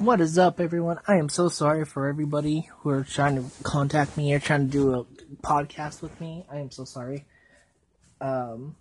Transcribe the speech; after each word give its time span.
What 0.00 0.22
is 0.22 0.38
up, 0.38 0.60
everyone? 0.60 0.98
I 1.06 1.16
am 1.16 1.28
so 1.28 1.50
sorry 1.50 1.84
for 1.84 2.08
everybody 2.08 2.70
who 2.78 2.88
are 2.88 3.04
trying 3.04 3.36
to 3.36 3.44
contact 3.62 4.16
me 4.16 4.32
or 4.32 4.38
trying 4.38 4.64
to 4.64 4.72
do 4.72 4.94
a 4.94 5.04
podcast 5.46 6.00
with 6.00 6.18
me. 6.22 6.46
I 6.50 6.56
am 6.56 6.70
so 6.70 6.86
sorry. 6.86 7.26
Um, 8.18 8.76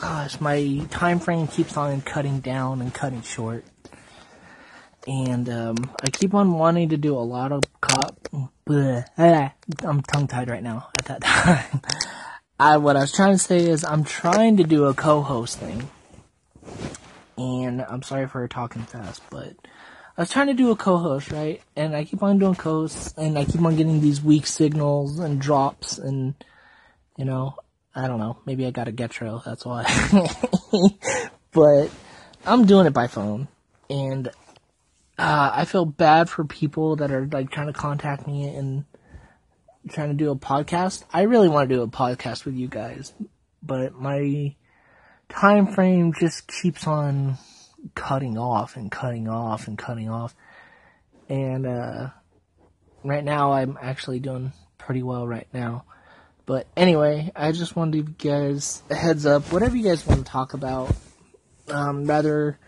gosh, 0.00 0.40
my 0.40 0.84
time 0.90 1.20
frame 1.20 1.46
keeps 1.46 1.76
on 1.76 2.00
cutting 2.00 2.40
down 2.40 2.80
and 2.80 2.92
cutting 2.92 3.22
short, 3.22 3.64
and 5.06 5.48
um, 5.48 5.76
I 6.02 6.10
keep 6.10 6.34
on 6.34 6.54
wanting 6.54 6.88
to 6.88 6.96
do 6.96 7.16
a 7.16 7.22
lot 7.22 7.52
of 7.52 7.62
cop. 7.80 8.28
Ah, 8.68 9.54
I'm 9.84 10.02
tongue 10.02 10.26
tied 10.26 10.50
right 10.50 10.64
now. 10.64 10.88
At 10.98 11.04
that 11.04 11.20
time, 11.22 11.80
I 12.58 12.78
what 12.78 12.96
I 12.96 13.02
was 13.02 13.12
trying 13.12 13.34
to 13.34 13.38
say 13.38 13.58
is 13.58 13.84
I'm 13.84 14.02
trying 14.02 14.56
to 14.56 14.64
do 14.64 14.86
a 14.86 14.94
co-host 14.94 15.60
thing 15.60 15.88
and 17.38 17.82
I'm 17.82 18.02
sorry 18.02 18.26
for 18.26 18.46
talking 18.48 18.82
fast, 18.82 19.22
but 19.30 19.54
I 20.16 20.22
was 20.22 20.30
trying 20.30 20.48
to 20.48 20.54
do 20.54 20.72
a 20.72 20.76
co-host, 20.76 21.30
right? 21.30 21.62
And 21.76 21.94
I 21.94 22.04
keep 22.04 22.22
on 22.22 22.38
doing 22.38 22.56
co-hosts, 22.56 23.14
and 23.16 23.38
I 23.38 23.44
keep 23.44 23.62
on 23.62 23.76
getting 23.76 24.00
these 24.00 24.20
weak 24.20 24.46
signals 24.46 25.20
and 25.20 25.40
drops, 25.40 25.98
and 25.98 26.34
you 27.16 27.24
know, 27.24 27.54
I 27.94 28.08
don't 28.08 28.18
know. 28.18 28.38
Maybe 28.44 28.66
I 28.66 28.70
got 28.70 28.88
a 28.88 28.92
Getro, 28.92 29.42
that's 29.44 29.64
why. 29.64 29.84
but 31.52 31.90
I'm 32.44 32.66
doing 32.66 32.86
it 32.86 32.92
by 32.92 33.06
phone, 33.06 33.46
and 33.88 34.28
uh, 35.18 35.50
I 35.54 35.64
feel 35.64 35.84
bad 35.84 36.28
for 36.28 36.44
people 36.44 36.96
that 36.96 37.12
are 37.12 37.26
like 37.26 37.50
trying 37.50 37.68
to 37.68 37.72
contact 37.72 38.26
me 38.26 38.48
and 38.48 38.84
trying 39.88 40.08
to 40.08 40.14
do 40.14 40.30
a 40.32 40.36
podcast. 40.36 41.04
I 41.12 41.22
really 41.22 41.48
want 41.48 41.68
to 41.68 41.74
do 41.76 41.82
a 41.82 41.88
podcast 41.88 42.44
with 42.44 42.54
you 42.54 42.66
guys, 42.66 43.12
but 43.62 43.94
my 43.94 44.54
time 45.28 45.66
frame 45.66 46.12
just 46.18 46.48
keeps 46.48 46.86
on 46.86 47.38
cutting 47.94 48.38
off 48.38 48.76
and 48.76 48.90
cutting 48.90 49.28
off 49.28 49.68
and 49.68 49.78
cutting 49.78 50.08
off. 50.08 50.34
And 51.28 51.66
uh, 51.66 52.08
right 53.04 53.24
now, 53.24 53.52
I'm 53.52 53.78
actually 53.80 54.20
doing 54.20 54.52
pretty 54.78 55.02
well 55.02 55.26
right 55.26 55.48
now. 55.52 55.84
But 56.46 56.66
anyway, 56.76 57.30
I 57.36 57.52
just 57.52 57.76
wanted 57.76 57.92
to 57.92 58.12
give 58.12 58.24
you 58.24 58.30
guys 58.30 58.82
a 58.88 58.94
heads 58.94 59.26
up. 59.26 59.52
Whatever 59.52 59.76
you 59.76 59.84
guys 59.84 60.06
want 60.06 60.24
to 60.24 60.32
talk 60.32 60.54
about, 60.54 60.94
um, 61.68 62.06
rather, 62.06 62.58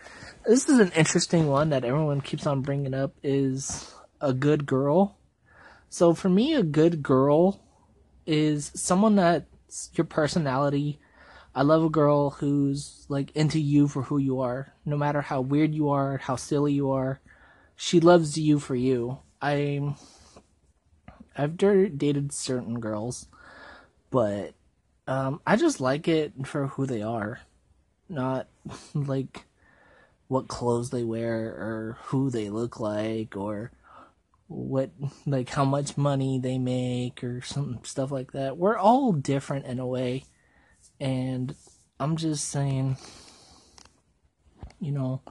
this 0.45 0.69
is 0.69 0.79
an 0.79 0.93
interesting 0.95 1.47
one 1.47 1.71
that 1.71 1.84
everyone 1.84 2.21
keeps 2.21 2.47
on 2.47 2.61
bringing 2.61 2.93
up 2.93 3.15
is 3.23 3.95
a 4.21 4.34
good 4.34 4.67
girl. 4.67 5.17
So 5.89 6.12
for 6.12 6.29
me, 6.29 6.55
a 6.55 6.62
good 6.62 7.03
girl 7.03 7.62
is 8.27 8.71
someone 8.75 9.17
that's 9.17 9.91
your 9.95 10.05
personality 10.05 11.01
I 11.55 11.62
love 11.62 11.83
a 11.83 11.91
girl 11.91 12.31
who's 12.31 13.06
like 13.09 13.34
into 13.34 13.61
you 13.61 13.89
for 13.89 14.03
who 14.03 14.19
you 14.19 14.41
are, 14.41 14.73
no 14.84 14.97
matter 14.97 15.20
how 15.20 15.41
weird 15.41 15.75
you 15.75 15.91
are, 15.91 16.19
how 16.19 16.37
silly 16.37 16.73
you 16.73 16.91
are. 16.91 17.20
She 17.75 17.98
loves 17.98 18.39
you 18.39 18.59
for 18.59 18.77
you. 18.77 19.19
I 19.43 19.95
I've 21.37 21.56
dated 21.56 22.33
certain 22.33 22.78
girls, 22.78 23.27
but 24.11 24.55
um, 25.06 25.41
I 25.47 25.56
just 25.56 25.81
like 25.81 26.06
it 26.06 26.47
for 26.47 26.69
who 26.69 26.87
they 26.87 27.03
are, 27.03 27.41
not 28.09 28.47
like 28.95 29.47
what 30.28 30.47
clothes 30.47 30.91
they 30.91 31.03
wear 31.03 31.47
or 31.47 31.98
who 32.05 32.31
they 32.31 32.48
look 32.48 32.78
like 32.78 33.37
or 33.37 33.73
what 34.47 34.91
like 35.27 35.48
how 35.48 35.65
much 35.65 35.97
money 35.97 36.39
they 36.39 36.59
make 36.59 37.25
or 37.25 37.41
some 37.41 37.81
stuff 37.83 38.12
like 38.12 38.33
that. 38.33 38.56
We're 38.56 38.77
all 38.77 39.11
different 39.12 39.67
in 39.67 39.81
a 39.81 39.87
way 39.87 40.25
and 41.01 41.55
I'm 41.98 42.17
just 42.17 42.48
saying, 42.48 42.97
you 44.79 44.93
know, 44.93 45.23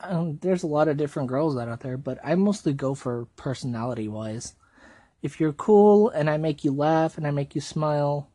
um, 0.00 0.38
there's 0.42 0.62
a 0.62 0.68
lot 0.68 0.88
of 0.88 0.96
different 0.96 1.28
girls 1.28 1.56
out 1.56 1.80
there, 1.80 1.96
but 1.96 2.18
I 2.24 2.34
mostly 2.34 2.72
go 2.72 2.94
for 2.94 3.26
personality 3.36 4.08
wise. 4.08 4.54
If 5.22 5.40
you're 5.40 5.52
cool 5.52 6.10
and 6.10 6.30
I 6.30 6.36
make 6.36 6.64
you 6.64 6.72
laugh 6.72 7.18
and 7.18 7.26
I 7.26 7.30
make 7.30 7.54
you 7.54 7.60
smile, 7.60 8.30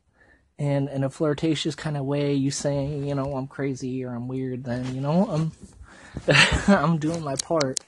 and 0.59 0.89
in 0.89 1.03
a 1.03 1.09
flirtatious 1.09 1.73
kind 1.75 1.97
of 1.97 2.05
way, 2.05 2.33
you 2.33 2.51
say, 2.51 2.85
you 2.85 3.15
know, 3.15 3.35
I'm 3.35 3.47
crazy 3.47 4.03
or 4.03 4.13
I'm 4.13 4.27
weird, 4.27 4.63
then 4.63 4.93
you 4.93 5.01
know 5.01 5.27
I'm 5.27 5.51
I'm 6.67 6.97
doing 6.97 7.23
my 7.23 7.35
part. 7.35 7.79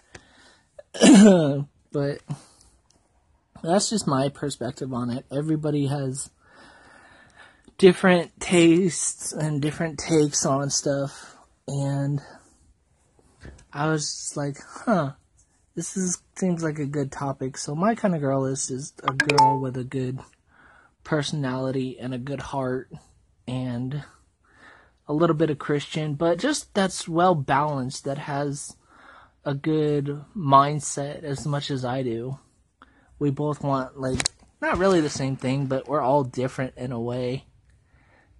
but 1.91 2.19
that's 3.61 3.89
just 3.89 4.07
my 4.07 4.29
perspective 4.29 4.93
on 4.93 5.09
it. 5.09 5.25
Everybody 5.31 5.87
has 5.87 6.29
different 7.77 8.39
tastes 8.39 9.33
and 9.33 9.61
different 9.61 9.99
takes 9.99 10.45
on 10.45 10.69
stuff. 10.69 11.35
And 11.67 12.21
I 13.71 13.87
was 13.87 14.33
like, 14.35 14.57
huh, 14.85 15.13
this 15.75 15.97
is 15.97 16.21
seems 16.35 16.63
like 16.63 16.79
a 16.79 16.85
good 16.85 17.11
topic. 17.11 17.57
So 17.57 17.75
my 17.75 17.95
kind 17.95 18.15
of 18.15 18.21
girl 18.21 18.45
is 18.45 18.67
just 18.67 18.99
a 19.03 19.13
girl 19.13 19.59
with 19.59 19.77
a 19.77 19.83
good 19.83 20.19
personality 21.03 21.97
and 21.99 22.13
a 22.13 22.17
good 22.17 22.39
heart 22.39 22.91
and 23.47 24.03
a 25.07 25.13
little 25.13 25.35
bit 25.35 25.49
of 25.49 25.59
Christian, 25.59 26.15
but 26.15 26.39
just 26.39 26.73
that's 26.73 27.07
well 27.07 27.35
balanced, 27.35 28.05
that 28.05 28.17
has 28.17 28.75
a 29.43 29.53
good 29.53 30.23
mindset 30.35 31.23
as 31.23 31.45
much 31.45 31.69
as 31.69 31.83
I 31.83 32.03
do. 32.03 32.39
We 33.19 33.29
both 33.29 33.61
want 33.63 33.99
like 33.99 34.21
not 34.61 34.77
really 34.77 35.01
the 35.01 35.09
same 35.09 35.35
thing, 35.35 35.65
but 35.65 35.87
we're 35.87 36.01
all 36.01 36.23
different 36.23 36.75
in 36.77 36.91
a 36.91 36.99
way. 36.99 37.45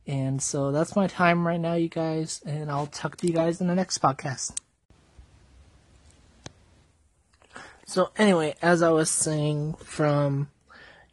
And 0.05 0.41
so 0.41 0.71
that's 0.71 0.95
my 0.95 1.07
time 1.07 1.47
right 1.47 1.59
now, 1.59 1.75
you 1.75 1.87
guys, 1.87 2.41
and 2.45 2.69
I'll 2.69 2.87
talk 2.87 3.15
to 3.17 3.27
you 3.27 3.33
guys 3.33 3.61
in 3.61 3.67
the 3.67 3.75
next 3.75 4.01
podcast. 4.01 4.53
So 7.85 8.09
anyway, 8.17 8.55
as 8.61 8.81
I 8.81 8.89
was 8.89 9.09
saying 9.09 9.75
from, 9.75 10.49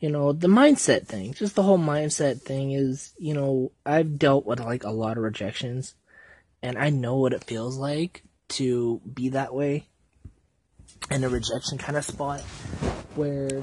you 0.01 0.11
know, 0.11 0.33
the 0.33 0.49
mindset 0.49 1.07
thing, 1.07 1.35
just 1.35 1.55
the 1.55 1.63
whole 1.63 1.79
mindset 1.79 2.41
thing 2.41 2.73
is, 2.73 3.13
you 3.19 3.35
know, 3.35 3.71
I've 3.85 4.19
dealt 4.19 4.47
with 4.47 4.61
like 4.61 4.85
a 4.85 4.91
lot 4.91 5.17
of 5.17 5.23
rejections 5.23 5.95
and 6.63 6.79
I 6.79 6.91
know 6.91 7.17
what 7.17 7.33
it 7.33 7.45
feels 7.45 7.77
like 7.77 8.23
to 8.51 9.01
be 9.13 9.29
that 9.31 9.55
way 9.55 9.87
in 11.11 11.25
a 11.25 11.29
rejection 11.29 11.79
kind 11.79 11.97
of 11.97 12.05
spot 12.05 12.41
where 13.15 13.63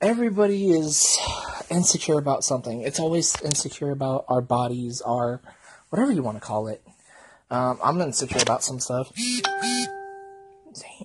everybody 0.00 0.70
is 0.70 1.18
insecure 1.70 2.18
about 2.18 2.44
something. 2.44 2.82
It's 2.82 3.00
always 3.00 3.40
insecure 3.42 3.90
about 3.90 4.24
our 4.28 4.40
bodies, 4.40 5.00
our 5.00 5.40
whatever 5.90 6.12
you 6.12 6.22
want 6.22 6.36
to 6.36 6.40
call 6.40 6.68
it. 6.68 6.82
Um, 7.50 7.78
I'm 7.82 8.00
insecure 8.00 8.42
about 8.42 8.64
some 8.64 8.80
stuff. 8.80 9.12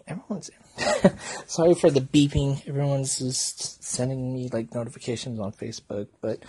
everyone's 0.08 0.50
sorry 1.48 1.76
for 1.76 1.90
the 1.92 2.02
beeping. 2.02 2.68
Everyone's 2.68 3.20
just 3.20 3.84
sending 3.84 4.34
me 4.34 4.50
like 4.52 4.74
notifications 4.74 5.40
on 5.40 5.52
Facebook, 5.52 6.08
but 6.22 6.40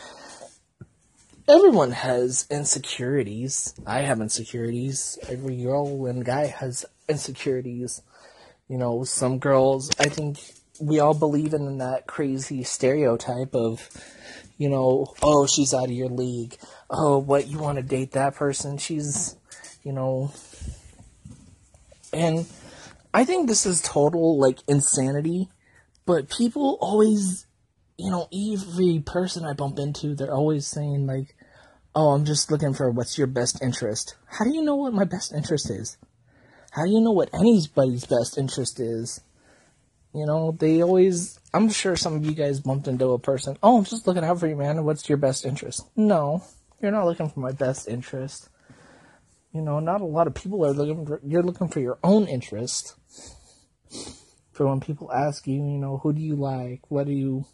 everyone 1.49 1.91
has 1.93 2.47
insecurities. 2.51 3.75
I 3.87 4.01
have 4.01 4.21
insecurities. 4.21 5.19
Every 5.29 5.57
girl 5.63 6.07
and 6.07 6.25
guy 6.25 6.47
has 6.47 6.87
insecurities. 7.09 8.03
You 8.69 8.79
know, 8.79 9.03
some 9.05 9.39
girls, 9.39 9.91
I 9.99 10.09
think 10.09 10.39
we 10.81 10.99
all 10.99 11.15
believe 11.15 11.55
in 11.55 11.79
that 11.79 12.07
crazy 12.07 12.63
stereotype 12.63 13.55
of, 13.55 13.89
you 14.59 14.69
know, 14.69 15.15
oh, 15.23 15.47
she's 15.47 15.75
out 15.75 15.85
of 15.85 15.91
your 15.91 16.09
league. 16.09 16.57
Oh, 16.89 17.19
what, 17.19 17.47
you 17.47 17.59
want 17.59 17.77
to 17.77 17.83
date 17.83 18.13
that 18.13 18.35
person? 18.35 18.79
She's, 18.79 19.37
you 19.85 19.93
know. 19.93 20.33
And 22.13 22.47
I 23.13 23.25
think 23.25 23.47
this 23.47 23.67
is 23.67 23.81
total, 23.83 24.39
like, 24.39 24.59
insanity. 24.67 25.49
But 26.07 26.31
people 26.31 26.79
always, 26.81 27.47
you 27.97 28.11
know, 28.11 28.29
every 28.33 29.03
person 29.05 29.45
I 29.45 29.53
bump 29.53 29.79
into, 29.79 30.15
they're 30.15 30.35
always 30.35 30.67
saying, 30.67 31.07
like, 31.07 31.37
oh, 31.95 32.11
I'm 32.11 32.25
just 32.25 32.51
looking 32.51 32.75
for 32.75 32.91
what's 32.91 33.19
your 33.19 33.27
best 33.27 33.63
interest. 33.63 34.17
How 34.27 34.45
do 34.45 34.55
you 34.55 34.63
know 34.63 34.77
what 34.77 34.95
my 34.95 35.05
best 35.05 35.33
interest 35.35 35.71
is? 35.71 35.99
How 36.71 36.85
do 36.85 36.91
you 36.91 37.01
know 37.01 37.13
what 37.13 37.35
anybody's 37.35 38.07
best 38.07 38.39
interest 38.39 38.81
is? 38.81 39.21
You 40.15 40.27
know, 40.27 40.57
they 40.59 40.83
always. 40.83 41.39
I'm 41.55 41.69
sure 41.69 41.97
some 41.97 42.15
of 42.15 42.25
you 42.25 42.33
guys 42.33 42.61
bumped 42.61 42.89
into 42.89 43.13
a 43.13 43.19
person. 43.19 43.57
Oh, 43.63 43.79
I'm 43.79 43.85
just 43.85 44.07
looking 44.07 44.25
out 44.25 44.41
for 44.41 44.47
you, 44.47 44.57
man. 44.57 44.85
What's 44.85 45.09
your 45.09 45.19
best 45.19 45.45
interest? 45.45 45.87
No, 45.97 46.43
you're 46.81 46.91
not 46.91 47.07
looking 47.07 47.29
for 47.29 47.41
my 47.41 47.53
best 47.53 47.89
interest. 47.89 48.49
You 49.53 49.63
know, 49.63 49.81
not 49.81 50.01
a 50.01 50.05
lot 50.05 50.27
of 50.27 50.35
people 50.35 50.65
are 50.65 50.73
looking 50.73 51.07
for. 51.07 51.21
You're 51.25 51.43
looking 51.43 51.69
for 51.69 51.81
your 51.81 51.99
own 52.03 52.27
interest. 52.27 52.95
For 54.53 54.67
when 54.67 54.81
people 54.81 55.13
ask 55.13 55.47
you, 55.47 55.55
you 55.55 55.79
know, 55.79 55.99
who 55.99 56.13
do 56.13 56.21
you 56.21 56.37
like? 56.37 56.91
What 56.91 57.07
do 57.07 57.13
you? 57.13 57.47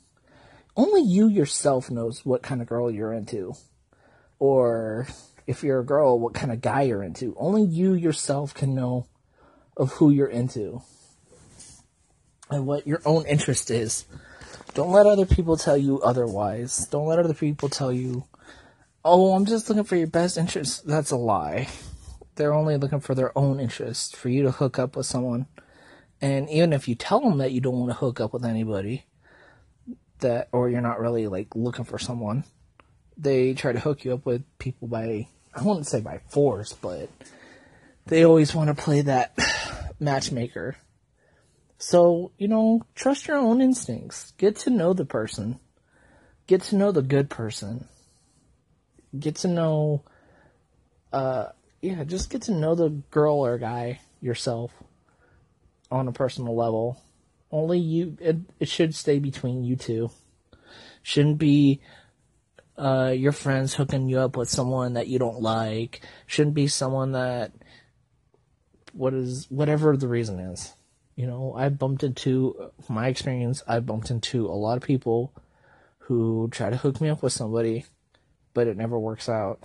Only 0.77 1.03
you 1.03 1.29
yourself 1.29 1.91
knows 1.91 2.25
what 2.25 2.43
kind 2.43 2.61
of 2.61 2.69
girl 2.69 2.91
you're 2.91 3.13
into, 3.13 3.55
or 4.39 5.09
if 5.47 5.63
you're 5.63 5.81
a 5.81 5.87
girl, 5.87 6.19
what 6.19 6.35
kind 6.35 6.53
of 6.53 6.61
guy 6.61 6.83
you're 6.83 7.03
into. 7.03 7.35
Only 7.39 7.63
you 7.63 7.95
yourself 7.95 8.55
can 8.55 8.75
know 8.75 9.07
of 9.77 9.93
who 9.93 10.11
you're 10.11 10.27
into 10.27 10.83
and 12.51 12.67
what 12.67 12.87
your 12.87 13.01
own 13.05 13.27
interest 13.27 13.71
is. 13.71 14.05
Don't 14.75 14.93
let 14.93 15.07
other 15.07 15.27
people 15.27 15.57
tell 15.57 15.77
you 15.77 16.01
otherwise. 16.03 16.87
Don't 16.91 17.07
let 17.07 17.19
other 17.19 17.35
people 17.35 17.69
tell 17.69 17.93
you, 17.93 18.25
oh, 19.05 19.35
I'm 19.35 19.47
just 19.47 19.69
looking 19.69 19.85
for 19.85 19.97
your 19.97 20.07
best 20.07 20.37
interest. 20.37 20.87
That's 20.87 21.11
a 21.11 21.17
lie. 21.17 21.69
they're 22.37 22.55
only 22.55 22.77
looking 22.77 23.01
for 23.01 23.15
their 23.15 23.37
own 23.37 23.59
interest, 23.59 24.15
for 24.15 24.29
you 24.29 24.43
to 24.43 24.51
hook 24.51 24.79
up 24.79 24.97
with 24.97 25.07
someone. 25.07 25.47
And 26.21 26.49
even 26.51 26.73
if 26.73 26.89
you 26.89 26.95
tell 26.95 27.21
them 27.21 27.39
that 27.39 27.53
you 27.53 27.61
don't 27.61 27.79
want 27.79 27.91
to 27.91 27.97
hook 27.97 28.21
up 28.21 28.33
with 28.33 28.45
anybody, 28.45 29.07
that 30.21 30.49
or 30.53 30.69
you're 30.69 30.81
not 30.81 31.01
really 31.01 31.27
like 31.27 31.55
looking 31.55 31.85
for 31.85 31.99
someone, 31.99 32.45
they 33.17 33.55
try 33.55 33.73
to 33.73 33.81
hook 33.81 34.05
you 34.05 34.15
up 34.15 34.27
with 34.27 34.43
people 34.59 34.89
by 34.89 35.29
I 35.55 35.63
wouldn't 35.63 35.87
say 35.87 36.01
by 36.01 36.19
force, 36.29 36.75
but 36.75 37.09
they 38.07 38.25
always 38.25 38.55
want 38.55 38.69
to 38.69 38.83
play 38.83 39.01
that 39.03 39.37
matchmaker. 40.01 40.77
So, 41.79 42.33
you 42.39 42.49
know, 42.49 42.83
trust 42.95 43.29
your 43.29 43.37
own 43.37 43.61
instincts. 43.61 44.33
Get 44.39 44.57
to 44.57 44.71
know 44.71 44.93
the 44.93 45.05
person. 45.05 45.61
Get 46.47 46.63
to 46.63 46.77
know 46.77 46.93
the 46.93 47.03
good 47.03 47.29
person. 47.29 47.87
Get 49.19 49.37
to 49.37 49.49
know, 49.49 50.05
uh, 51.13 51.47
yeah, 51.83 52.05
just 52.05 52.31
get 52.31 52.43
to 52.43 52.53
know 52.53 52.75
the 52.75 52.91
girl 53.11 53.45
or 53.45 53.59
guy 53.59 54.01
yourself 54.21 54.73
on 55.91 56.09
a 56.09 56.13
personal 56.13 56.57
level. 56.57 57.03
Only 57.51 57.79
you, 57.79 58.17
it, 58.21 58.37
it 58.59 58.69
should 58.69 58.95
stay 58.95 59.19
between 59.19 59.63
you 59.63 59.77
two. 59.77 60.11
Shouldn't 61.03 61.39
be, 61.39 61.81
uh, 62.77 63.15
your 63.17 63.33
friends 63.33 63.75
hooking 63.75 64.09
you 64.09 64.19
up 64.19 64.37
with 64.37 64.49
someone 64.49 64.95
that 64.95 65.09
you 65.09 65.19
don't 65.19 65.41
like. 65.41 66.01
Shouldn't 66.27 66.55
be 66.55 66.69
someone 66.69 67.13
that, 67.13 67.53
what 68.93 69.15
is, 69.15 69.47
whatever 69.51 69.97
the 69.97 70.09
reason 70.09 70.41
is. 70.41 70.75
You 71.17 71.27
know, 71.27 71.55
I 71.57 71.71
bumped 71.71 72.05
into, 72.05 72.71
my 72.89 73.09
experience, 73.09 73.63
I 73.67 73.81
bumped 73.81 74.11
into 74.11 74.47
a 74.47 74.53
lot 74.53 74.77
of 74.77 74.83
people 74.83 75.33
who 75.99 76.49
try 76.53 76.71
to 76.71 76.77
hook 76.77 77.01
me 77.01 77.09
up 77.09 77.23
with 77.23 77.33
somebody, 77.33 77.87
but 78.55 78.67
it 78.67 78.77
never 78.77 78.99
works 78.99 79.29
out. 79.29 79.61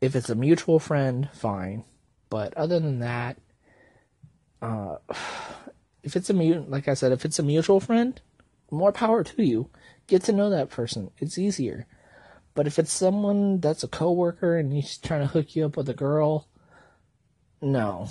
If 0.00 0.16
it's 0.16 0.30
a 0.30 0.34
mutual 0.34 0.78
friend, 0.78 1.28
fine. 1.32 1.84
But 2.30 2.54
other 2.54 2.80
than 2.80 3.00
that, 3.00 3.36
uh, 4.60 4.96
if 6.02 6.16
it's 6.16 6.30
a 6.30 6.34
mute, 6.34 6.68
like 6.70 6.88
I 6.88 6.94
said, 6.94 7.12
if 7.12 7.24
it's 7.24 7.38
a 7.38 7.42
mutual 7.42 7.80
friend, 7.80 8.20
more 8.70 8.92
power 8.92 9.22
to 9.24 9.42
you. 9.42 9.70
Get 10.06 10.22
to 10.24 10.32
know 10.32 10.50
that 10.50 10.70
person. 10.70 11.10
It's 11.18 11.38
easier. 11.38 11.86
But 12.54 12.66
if 12.66 12.78
it's 12.78 12.92
someone 12.92 13.60
that's 13.60 13.82
a 13.82 13.88
coworker 13.88 14.56
and 14.56 14.72
he's 14.72 14.98
trying 14.98 15.22
to 15.22 15.26
hook 15.26 15.56
you 15.56 15.66
up 15.66 15.76
with 15.76 15.88
a 15.88 15.94
girl, 15.94 16.48
no. 17.60 18.08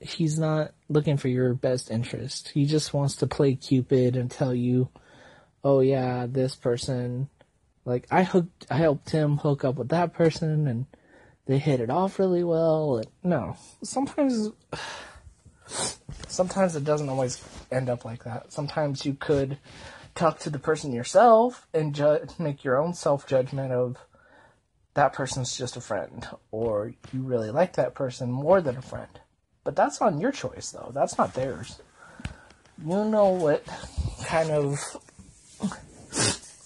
He's 0.00 0.38
not 0.38 0.72
looking 0.88 1.16
for 1.16 1.28
your 1.28 1.54
best 1.54 1.90
interest. 1.90 2.50
He 2.50 2.64
just 2.66 2.94
wants 2.94 3.16
to 3.16 3.26
play 3.26 3.54
Cupid 3.54 4.16
and 4.16 4.30
tell 4.30 4.54
you, 4.54 4.88
"Oh 5.64 5.80
yeah, 5.80 6.26
this 6.28 6.54
person 6.54 7.28
like 7.84 8.06
I 8.10 8.22
hooked 8.22 8.66
I 8.70 8.76
helped 8.76 9.10
him 9.10 9.38
hook 9.38 9.64
up 9.64 9.76
with 9.76 9.88
that 9.88 10.12
person 10.12 10.66
and 10.68 10.86
they 11.46 11.58
hit 11.58 11.80
it 11.80 11.90
off 11.90 12.18
really 12.18 12.44
well." 12.44 12.98
And, 12.98 13.08
no. 13.22 13.56
Sometimes 13.82 14.50
sometimes 16.28 16.76
it 16.76 16.84
doesn't 16.84 17.08
always 17.08 17.42
end 17.70 17.88
up 17.88 18.04
like 18.04 18.24
that. 18.24 18.52
Sometimes 18.52 19.04
you 19.04 19.14
could 19.14 19.58
talk 20.14 20.40
to 20.40 20.50
the 20.50 20.58
person 20.58 20.92
yourself 20.92 21.66
and 21.72 21.94
ju- 21.94 22.26
make 22.38 22.64
your 22.64 22.78
own 22.78 22.92
self 22.94 23.26
judgment 23.26 23.72
of 23.72 23.96
that 24.94 25.12
person's 25.12 25.56
just 25.56 25.76
a 25.76 25.80
friend 25.80 26.28
or 26.50 26.92
you 27.12 27.22
really 27.22 27.50
like 27.50 27.74
that 27.74 27.94
person 27.94 28.30
more 28.30 28.60
than 28.60 28.76
a 28.76 28.82
friend. 28.82 29.20
But 29.68 29.76
that's 29.76 30.00
on 30.00 30.18
your 30.18 30.32
choice 30.32 30.70
though. 30.70 30.92
That's 30.94 31.18
not 31.18 31.34
theirs. 31.34 31.82
You 32.82 33.04
know 33.04 33.28
what 33.28 33.66
kind 34.24 34.50
of 34.50 34.80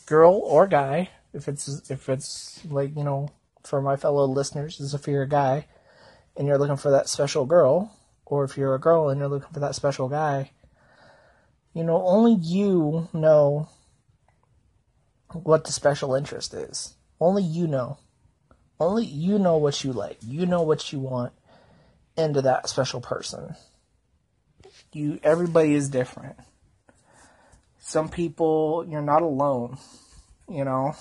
girl 0.07 0.35
or 0.35 0.69
guy, 0.69 1.11
if 1.35 1.49
it's 1.49 1.91
if 1.91 2.09
it's 2.09 2.65
like, 2.65 2.97
you 2.97 3.03
know, 3.03 3.31
for 3.65 3.83
my 3.83 3.97
fellow 3.97 4.25
listeners, 4.27 4.79
is 4.79 4.95
if 4.95 5.09
you're 5.09 5.23
a 5.25 5.29
guy 5.29 5.67
and 6.37 6.47
you're 6.47 6.59
looking 6.59 6.77
for 6.77 6.93
that 6.93 7.09
special 7.09 7.45
girl, 7.45 7.93
or 8.25 8.45
if 8.45 8.57
you're 8.57 8.77
a 8.77 8.79
girl 8.79 9.09
and 9.09 9.19
you're 9.19 9.29
looking 9.29 9.53
for 9.53 9.59
that 9.59 9.75
special 9.75 10.09
guy, 10.09 10.53
you 11.75 11.83
know, 11.83 12.07
only 12.07 12.35
you 12.35 13.09
know 13.13 13.69
what 15.33 15.65
the 15.65 15.73
special 15.73 16.15
interest 16.15 16.55
is. 16.55 16.95
Only 17.19 17.43
you 17.43 17.67
know. 17.67 17.99
Only 18.79 19.05
you 19.05 19.41
know 19.41 19.57
what 19.57 19.83
you 19.83 19.93
like. 19.93 20.19
You 20.23 20.47
know 20.47 20.63
what 20.63 20.93
you 20.93 21.01
want 21.01 21.33
into 22.17 22.43
that 22.43 22.69
special 22.69 23.01
person. 23.01 23.55
You 24.93 25.21
everybody 25.23 25.75
is 25.75 25.89
different. 25.89 26.37
Some 27.79 28.09
people 28.09 28.87
you're 28.89 29.03
not 29.03 29.23
alone, 29.23 29.79
you 30.49 30.65
know. 30.65 30.95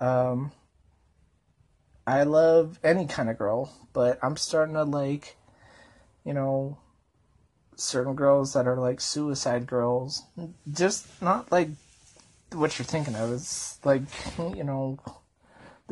Um 0.00 0.52
I 2.06 2.24
love 2.24 2.78
any 2.82 3.06
kind 3.06 3.30
of 3.30 3.38
girl, 3.38 3.72
but 3.92 4.18
I'm 4.22 4.36
starting 4.36 4.74
to 4.74 4.82
like, 4.82 5.36
you 6.24 6.34
know, 6.34 6.78
certain 7.76 8.14
girls 8.14 8.54
that 8.54 8.66
are 8.66 8.76
like 8.76 9.00
suicide 9.00 9.66
girls. 9.66 10.22
Just 10.70 11.06
not 11.22 11.52
like 11.52 11.70
what 12.52 12.78
you're 12.78 12.86
thinking 12.86 13.14
of. 13.14 13.32
It's 13.32 13.78
like, 13.84 14.02
you 14.38 14.64
know, 14.64 14.98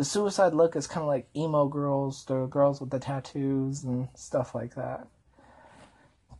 the 0.00 0.04
suicide 0.04 0.54
look 0.54 0.76
is 0.76 0.86
kind 0.86 1.02
of 1.02 1.08
like 1.08 1.28
emo 1.36 1.66
girls, 1.68 2.24
the 2.24 2.46
girls 2.46 2.80
with 2.80 2.88
the 2.88 2.98
tattoos 2.98 3.84
and 3.84 4.08
stuff 4.14 4.54
like 4.54 4.74
that. 4.74 5.06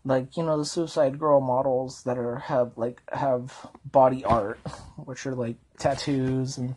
Like, 0.03 0.35
you 0.39 0.43
know, 0.43 0.57
the 0.57 0.65
suicide 0.65 1.19
girl 1.19 1.43
models 1.43 2.05
that 2.05 2.17
are 2.17 2.37
have 2.37 2.79
like 2.79 3.03
have 3.13 3.67
body 3.85 4.25
art, 4.25 4.59
which 4.97 5.27
are 5.27 5.35
like 5.35 5.57
tattoos 5.79 6.57
and 6.57 6.75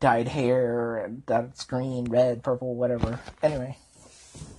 dyed 0.00 0.26
hair 0.26 0.96
and 0.96 1.22
that's 1.26 1.64
green, 1.64 2.06
red, 2.06 2.42
purple, 2.42 2.74
whatever. 2.74 3.20
Anyway, 3.40 3.78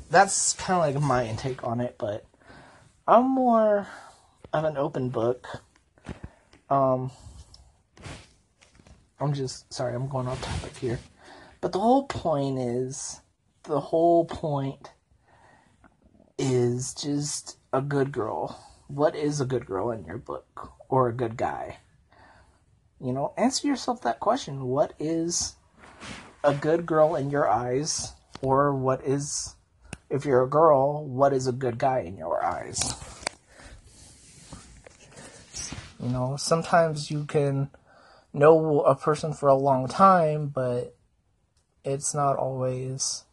that's 0.09 0.53
kind 0.53 0.79
of 0.79 0.95
like 0.95 1.03
my 1.05 1.27
intake 1.27 1.65
on 1.65 1.81
it, 1.81 1.97
but 1.99 2.25
I'm 3.05 3.29
more 3.29 3.87
of 4.53 4.63
an 4.63 4.77
open 4.77 5.09
book. 5.09 5.49
Um, 6.69 7.11
I'm 9.19 9.33
just 9.33 9.73
sorry, 9.73 9.93
I'm 9.93 10.07
going 10.07 10.29
off 10.29 10.41
topic 10.41 10.77
here. 10.77 10.99
But 11.61 11.73
the 11.73 11.79
whole 11.79 12.07
point 12.07 12.57
is 12.57 13.21
the 13.63 13.79
whole 13.79 14.25
point 14.25 14.89
is 16.39 16.95
just 16.95 17.57
a 17.71 17.81
good 17.81 18.11
girl. 18.11 18.59
What 18.87 19.15
is 19.15 19.39
a 19.39 19.45
good 19.45 19.67
girl 19.67 19.91
in 19.91 20.03
your 20.03 20.17
book 20.17 20.71
or 20.89 21.07
a 21.07 21.13
good 21.13 21.37
guy? 21.37 21.77
You 22.99 23.13
know, 23.13 23.33
answer 23.37 23.67
yourself 23.67 24.01
that 24.01 24.19
question. 24.19 24.63
What 24.63 24.93
is 24.99 25.55
a 26.43 26.53
good 26.53 26.87
girl 26.87 27.15
in 27.15 27.29
your 27.29 27.47
eyes 27.47 28.13
or 28.41 28.75
what 28.75 29.05
is 29.05 29.55
if 30.09 30.25
you're 30.25 30.43
a 30.43 30.49
girl, 30.49 31.05
what 31.05 31.31
is 31.31 31.45
a 31.45 31.51
good 31.51 31.77
guy 31.77 31.99
in 31.99 32.17
your 32.17 32.43
eyes? 32.43 32.95
You 35.99 36.09
know, 36.09 36.35
sometimes 36.37 37.11
you 37.11 37.25
can 37.25 37.69
know 38.33 38.81
a 38.81 38.95
person 38.95 39.33
for 39.33 39.47
a 39.47 39.55
long 39.55 39.87
time, 39.87 40.47
but 40.47 40.95
it's 41.83 42.13
not 42.13 42.37
always, 42.37 43.25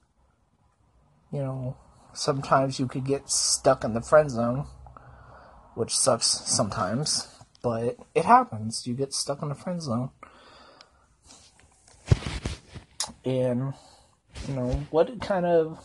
you 1.32 1.40
know, 1.40 1.76
sometimes 2.12 2.78
you 2.78 2.86
could 2.86 3.04
get 3.04 3.30
stuck 3.30 3.84
in 3.84 3.94
the 3.94 4.00
friend 4.00 4.30
zone, 4.30 4.66
which 5.74 5.96
sucks 5.96 6.26
sometimes, 6.26 7.28
but 7.62 7.96
it 8.14 8.24
happens. 8.24 8.86
You 8.86 8.94
get 8.94 9.12
stuck 9.12 9.42
in 9.42 9.48
the 9.48 9.54
friend 9.54 9.82
zone. 9.82 10.10
And, 13.24 13.74
you 14.46 14.54
know, 14.54 14.86
what 14.90 15.20
kind 15.20 15.44
of 15.44 15.84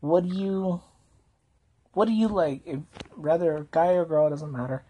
what 0.00 0.26
do 0.26 0.34
you 0.34 0.80
what 1.92 2.06
do 2.06 2.12
you 2.12 2.28
like 2.28 2.62
if, 2.64 2.80
rather 3.16 3.66
guy 3.70 3.92
or 3.92 4.04
girl 4.04 4.30
doesn't 4.30 4.52
matter 4.52 4.84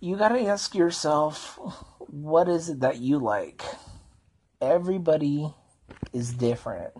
you 0.00 0.16
gotta 0.16 0.40
ask 0.40 0.74
yourself 0.74 1.58
what 1.98 2.48
is 2.48 2.68
it 2.68 2.80
that 2.80 2.98
you 2.98 3.18
like 3.18 3.62
everybody 4.60 5.52
is 6.12 6.32
different. 6.32 6.92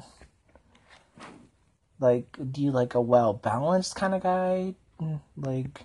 Like 1.98 2.36
do 2.52 2.62
you 2.62 2.70
like 2.70 2.94
a 2.94 3.00
well 3.00 3.32
balanced 3.32 3.96
kind 3.96 4.14
of 4.14 4.22
guy? 4.22 4.74
Like 5.36 5.82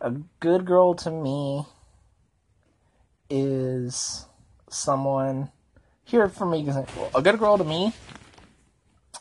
a 0.00 0.12
good 0.40 0.64
girl 0.64 0.94
to 0.94 1.10
me 1.10 1.66
is 3.30 4.26
someone 4.70 5.50
here 6.04 6.28
for 6.28 6.46
me 6.46 6.60
example 6.60 7.10
a 7.14 7.20
good 7.20 7.38
girl 7.38 7.58
to 7.58 7.64
me 7.64 7.92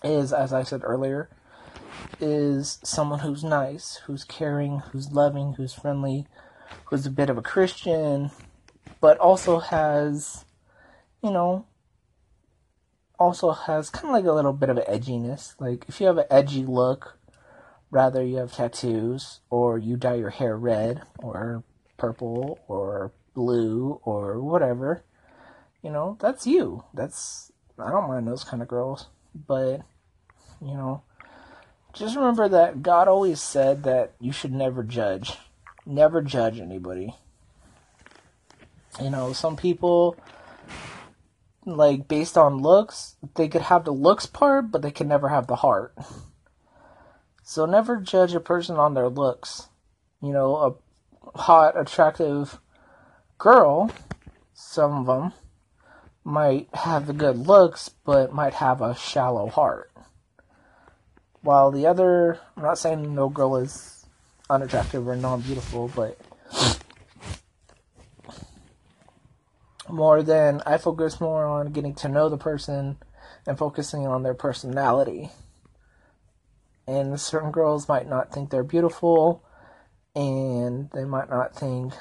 is, 0.04 0.34
as 0.34 0.54
I 0.54 0.64
said 0.64 0.82
earlier, 0.84 1.30
is 2.20 2.80
someone 2.84 3.20
who's 3.20 3.44
nice, 3.44 4.02
who's 4.06 4.24
caring, 4.24 4.80
who's 4.92 5.12
loving, 5.12 5.54
who's 5.54 5.74
friendly, 5.74 6.28
who's 6.86 7.06
a 7.06 7.12
bit 7.12 7.30
of 7.30 7.38
a 7.38 7.42
Christian, 7.42 8.32
but 9.02 9.18
also 9.18 9.60
has, 9.60 10.46
you 11.28 11.34
know, 11.34 11.66
also 13.20 13.52
has 13.52 13.90
kind 13.90 14.06
of 14.06 14.12
like 14.12 14.24
a 14.24 14.32
little 14.32 14.54
bit 14.54 14.70
of 14.70 14.78
edginess. 14.78 15.60
Like, 15.60 15.84
if 15.90 16.00
you 16.00 16.08
have 16.08 16.18
an 16.18 16.26
edgy 16.32 16.66
look, 16.66 17.18
rather 17.92 18.24
you 18.24 18.38
have 18.38 18.54
tattoos, 18.54 19.42
or 19.50 19.78
you 19.78 19.98
dye 19.98 20.16
your 20.16 20.30
hair 20.30 20.56
red, 20.56 21.02
or 21.20 21.66
purple, 21.98 22.60
or 22.70 23.12
blue, 23.34 24.00
or 24.06 24.42
whatever, 24.42 25.04
you 25.84 25.90
know, 25.90 26.18
that's 26.22 26.48
you. 26.48 26.86
That's 26.94 27.52
I 27.78 27.92
don't 27.92 28.08
mind 28.08 28.26
those 28.26 28.46
kind 28.46 28.62
of 28.62 28.70
girls. 28.70 29.08
But, 29.36 29.82
you 30.62 30.76
know, 30.76 31.04
just 31.92 32.16
remember 32.16 32.48
that 32.48 32.82
God 32.82 33.10
always 33.10 33.42
said 33.42 33.84
that 33.84 34.14
you 34.22 34.32
should 34.32 34.54
never 34.54 34.82
judge. 34.82 35.34
Never 35.86 36.22
judge 36.22 36.62
anybody. 36.62 37.16
You 39.02 39.10
know, 39.10 39.34
some 39.34 39.58
people, 39.58 40.16
like, 41.76 42.08
based 42.08 42.38
on 42.38 42.62
looks, 42.62 43.16
they 43.36 43.48
could 43.50 43.64
have 43.64 43.84
the 43.84 43.92
looks 43.92 44.26
part, 44.26 44.72
but 44.72 44.82
they 44.82 44.92
can 44.92 45.08
never 45.08 45.30
have 45.30 45.48
the 45.48 45.58
heart. 45.58 45.94
So 47.44 47.66
never 47.66 47.98
judge 47.98 48.34
a 48.34 48.40
person 48.40 48.78
on 48.78 48.94
their 48.94 49.10
looks. 49.10 49.68
You 50.22 50.32
know, 50.32 50.56
a 50.56 51.38
hot, 51.38 51.80
attractive 51.80 52.60
girl, 53.38 53.92
some 54.54 54.92
of 54.92 55.06
them, 55.06 55.34
might 56.24 56.68
have 56.74 57.08
the 57.08 57.14
good 57.14 57.38
looks, 57.38 57.90
but 57.90 58.34
might 58.34 58.56
have 58.56 58.82
a 58.82 58.96
shallow 58.96 59.48
heart. 59.48 59.92
While 61.42 61.72
the 61.72 61.86
other, 61.86 62.40
I'm 62.56 62.64
not 62.64 62.80
saying 62.80 63.16
no 63.16 63.30
girl 63.30 63.58
is 63.58 64.06
unattractive 64.50 65.08
or 65.08 65.16
non 65.16 65.42
beautiful, 65.42 65.90
but 65.96 66.20
more 69.90 70.24
than 70.24 70.62
I 70.66 70.78
focus 70.78 71.22
more 71.22 71.46
on 71.46 71.72
getting 71.72 71.96
to 71.96 72.10
know 72.10 72.30
the 72.30 72.38
person 72.38 72.98
and 73.46 73.58
focusing 73.58 74.06
on 74.08 74.24
their 74.24 74.34
personality. 74.34 75.32
And 76.88 77.20
certain 77.20 77.52
girls 77.52 77.90
might 77.90 78.08
not 78.08 78.32
think 78.32 78.50
they're 78.50 78.64
beautiful, 78.64 79.44
and 80.16 80.90
they 80.92 81.04
might 81.04 81.30
not 81.30 81.56
think, 81.56 81.94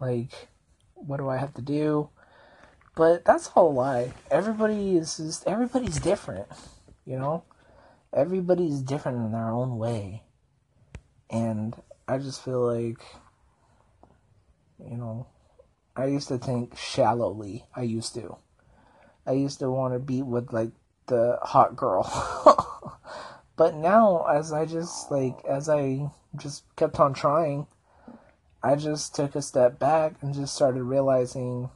like, 0.00 0.48
what 0.94 1.18
do 1.18 1.28
I 1.28 1.36
have 1.36 1.54
to 1.54 1.62
do? 1.62 2.08
But 2.96 3.24
that's 3.24 3.48
all 3.54 3.70
a 3.70 3.72
lie. 3.72 4.12
Everybody 4.30 4.96
is 4.96 5.16
just, 5.18 5.46
everybody's 5.46 6.00
different, 6.00 6.46
you 7.04 7.18
know? 7.18 7.44
Everybody's 8.12 8.80
different 8.80 9.18
in 9.18 9.32
their 9.32 9.50
own 9.50 9.76
way. 9.76 10.22
And 11.28 11.74
I 12.06 12.18
just 12.18 12.42
feel 12.44 12.60
like, 12.60 13.04
you 14.78 14.96
know, 14.96 15.26
I 15.96 16.06
used 16.06 16.28
to 16.28 16.38
think 16.38 16.76
shallowly. 16.76 17.64
I 17.74 17.82
used 17.82 18.14
to. 18.14 18.36
I 19.26 19.32
used 19.32 19.60
to 19.60 19.70
want 19.70 19.94
to 19.94 19.98
be 19.98 20.22
with, 20.22 20.52
like, 20.52 20.70
the 21.06 21.38
hot 21.42 21.76
girl. 21.76 22.04
but 23.56 23.74
now, 23.74 24.26
as 24.26 24.52
I 24.52 24.66
just, 24.66 25.10
like, 25.10 25.44
as 25.44 25.68
I 25.68 26.10
just 26.36 26.64
kept 26.76 26.98
on 27.00 27.14
trying, 27.14 27.66
I 28.62 28.76
just 28.76 29.14
took 29.14 29.34
a 29.34 29.42
step 29.42 29.78
back 29.78 30.14
and 30.20 30.34
just 30.34 30.54
started 30.54 30.82
realizing 30.82 31.70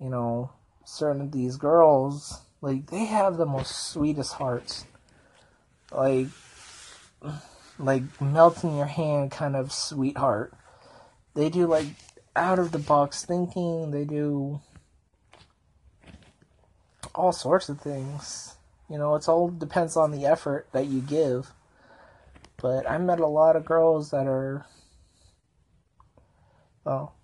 you 0.00 0.10
know, 0.10 0.50
certain 0.84 1.22
of 1.22 1.32
these 1.32 1.56
girls, 1.56 2.40
like 2.60 2.86
they 2.86 3.04
have 3.04 3.36
the 3.36 3.46
most 3.46 3.90
sweetest 3.90 4.34
hearts. 4.34 4.84
Like 5.90 6.28
like 7.78 8.20
melting 8.20 8.76
your 8.76 8.86
hand 8.86 9.30
kind 9.30 9.56
of 9.56 9.72
sweetheart. 9.72 10.52
They 11.34 11.48
do 11.48 11.66
like 11.66 11.86
out 12.36 12.58
of 12.58 12.72
the 12.72 12.78
box 12.78 13.24
thinking, 13.24 13.90
they 13.90 14.04
do 14.04 14.60
all 17.14 17.32
sorts 17.32 17.68
of 17.68 17.80
things. 17.80 18.56
You 18.88 18.98
know, 18.98 19.14
it's 19.14 19.28
all 19.28 19.48
depends 19.48 19.96
on 19.96 20.12
the 20.12 20.26
effort 20.26 20.68
that 20.72 20.86
you 20.86 21.00
give. 21.00 21.52
But 22.58 22.88
I 22.88 22.98
met 22.98 23.20
a 23.20 23.26
lot 23.26 23.56
of 23.56 23.64
girls 23.64 24.10
that 24.10 24.26
are 24.26 24.66
well, 26.84 27.16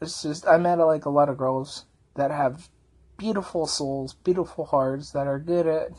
it's 0.00 0.22
just 0.22 0.46
I 0.46 0.58
met 0.58 0.78
like 0.78 1.06
a 1.06 1.10
lot 1.10 1.30
of 1.30 1.38
girls 1.38 1.86
that 2.14 2.30
have 2.30 2.68
beautiful 3.16 3.66
souls, 3.66 4.14
beautiful 4.14 4.66
hearts, 4.66 5.12
that 5.12 5.26
are 5.26 5.38
good 5.38 5.66
at, 5.66 5.90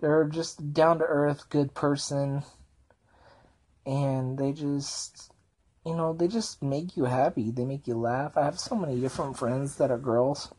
they're 0.00 0.24
just 0.24 0.72
down 0.72 0.98
to 0.98 1.04
earth, 1.04 1.48
good 1.48 1.74
person, 1.74 2.42
and 3.86 4.36
they 4.38 4.52
just, 4.52 5.32
you 5.88 5.94
know, 5.94 6.12
they 6.12 6.28
just 6.28 6.62
make 6.62 6.98
you 6.98 7.06
happy. 7.06 7.50
They 7.50 7.64
make 7.64 7.86
you 7.86 7.94
laugh. 7.94 8.36
I 8.36 8.44
have 8.44 8.60
so 8.60 8.76
many 8.76 9.00
different 9.00 9.38
friends 9.38 9.76
that 9.76 9.90
are 9.90 9.96
girls 9.96 10.52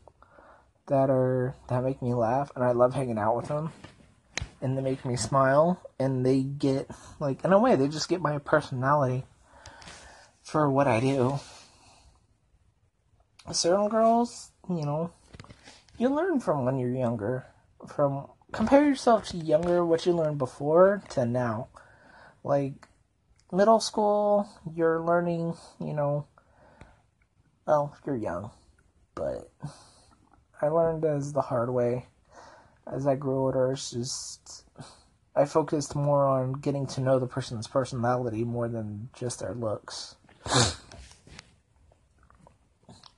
that 0.88 1.08
are 1.08 1.54
that 1.68 1.84
make 1.84 2.02
me 2.02 2.14
laugh, 2.14 2.50
and 2.56 2.64
I 2.64 2.72
love 2.72 2.94
hanging 2.94 3.16
out 3.16 3.36
with 3.36 3.46
them. 3.46 3.72
And 4.60 4.76
they 4.76 4.82
make 4.82 5.04
me 5.04 5.14
smile, 5.14 5.80
and 6.00 6.26
they 6.26 6.42
get 6.42 6.90
like 7.20 7.44
in 7.44 7.52
a 7.52 7.60
way 7.60 7.76
they 7.76 7.86
just 7.86 8.08
get 8.08 8.20
my 8.20 8.38
personality 8.38 9.24
for 10.42 10.68
what 10.68 10.88
I 10.88 10.98
do. 10.98 11.38
Certain 13.52 13.88
girls, 13.88 14.50
you 14.68 14.82
know, 14.82 15.12
you 15.96 16.08
learn 16.08 16.40
from 16.40 16.64
when 16.64 16.76
you're 16.76 16.90
younger. 16.90 17.46
From 17.86 18.26
compare 18.50 18.84
yourself 18.84 19.28
to 19.28 19.36
younger, 19.36 19.84
what 19.84 20.06
you 20.06 20.12
learned 20.12 20.38
before 20.38 21.04
to 21.10 21.24
now. 21.24 21.68
Like 22.42 22.89
middle 23.52 23.80
school, 23.80 24.48
you're 24.74 25.00
learning, 25.00 25.54
you 25.80 25.92
know, 25.92 26.26
well, 27.66 27.96
you're 28.06 28.16
young, 28.16 28.50
but 29.14 29.50
I 30.60 30.68
learned 30.68 31.04
as 31.04 31.32
the 31.32 31.42
hard 31.42 31.70
way. 31.70 32.06
As 32.86 33.06
I 33.06 33.14
grew 33.14 33.38
older, 33.38 33.72
it's 33.72 33.90
just 33.90 34.64
I 35.34 35.44
focused 35.44 35.94
more 35.94 36.26
on 36.26 36.52
getting 36.54 36.86
to 36.88 37.00
know 37.00 37.18
the 37.18 37.26
person's 37.26 37.66
personality 37.66 38.44
more 38.44 38.68
than 38.68 39.10
just 39.14 39.40
their 39.40 39.54
looks. 39.54 40.16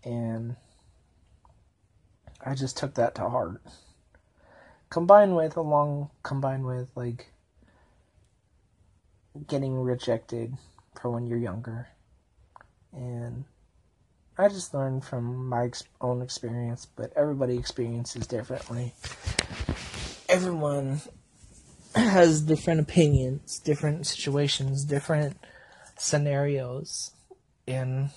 and 0.04 0.56
I 2.44 2.54
just 2.54 2.76
took 2.76 2.94
that 2.94 3.14
to 3.14 3.28
heart. 3.28 3.62
Combined 4.90 5.34
with, 5.36 5.56
along, 5.56 6.10
combined 6.22 6.66
with, 6.66 6.88
like, 6.94 7.31
getting 9.46 9.74
rejected 9.74 10.54
for 11.00 11.10
when 11.10 11.26
you're 11.26 11.38
younger. 11.38 11.88
And 12.92 13.44
I 14.38 14.48
just 14.48 14.74
learned 14.74 15.04
from 15.04 15.48
my 15.48 15.64
ex- 15.64 15.84
own 16.00 16.22
experience, 16.22 16.86
but 16.96 17.12
everybody 17.16 17.56
experiences 17.56 18.26
differently. 18.26 18.94
Everyone 20.28 21.00
has 21.94 22.42
different 22.42 22.80
opinions, 22.80 23.58
different 23.58 24.06
situations, 24.06 24.84
different 24.84 25.36
scenarios. 25.96 27.12
And 27.66 28.10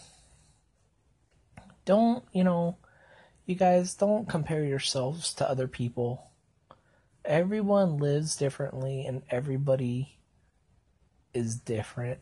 don't, 1.85 2.23
you 2.33 2.43
know, 2.43 2.77
you 3.45 3.55
guys 3.55 3.93
don't 3.93 4.27
compare 4.27 4.63
yourselves 4.63 5.33
to 5.35 5.49
other 5.49 5.67
people. 5.67 6.31
Everyone 7.23 7.97
lives 7.97 8.35
differently 8.35 9.05
and 9.05 9.23
everybody 9.29 10.14
is 11.35 11.57
different. 11.57 12.19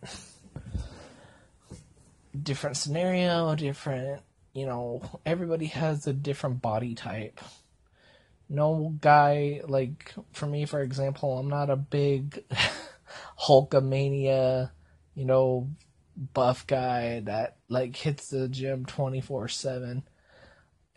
different 2.41 2.77
scenario, 2.77 3.55
different, 3.55 4.21
you 4.53 4.65
know, 4.65 5.01
everybody 5.25 5.67
has 5.67 6.07
a 6.07 6.13
different 6.13 6.61
body 6.61 6.95
type. 6.95 7.39
No 8.49 8.95
guy, 8.99 9.61
like, 9.67 10.13
for 10.31 10.45
me, 10.45 10.65
for 10.65 10.81
example, 10.81 11.37
I'm 11.37 11.49
not 11.49 11.69
a 11.69 11.75
big 11.75 12.43
Hulkamania, 13.47 14.71
you 15.15 15.25
know, 15.25 15.69
buff 16.33 16.67
guy 16.67 17.21
that, 17.21 17.57
like, 17.69 17.95
hits 17.95 18.29
the 18.29 18.47
gym 18.49 18.85
24 18.85 19.47
7 19.47 20.03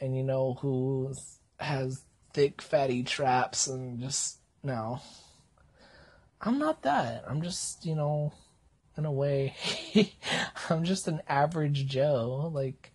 and 0.01 0.17
you 0.17 0.23
know 0.23 0.55
who 0.61 1.15
has 1.59 2.05
thick 2.33 2.61
fatty 2.61 3.03
traps 3.03 3.67
and 3.67 4.01
just 4.01 4.39
no. 4.63 5.01
I'm 6.41 6.59
not 6.59 6.83
that. 6.83 7.25
I'm 7.27 7.43
just, 7.43 7.85
you 7.87 7.95
know, 7.95 8.33
in 8.97 9.05
a 9.05 9.13
way, 9.13 9.55
I'm 10.71 10.85
just 10.85 11.09
an 11.09 11.21
average 11.29 11.87
Joe. 11.87 12.51
Like, 12.53 12.93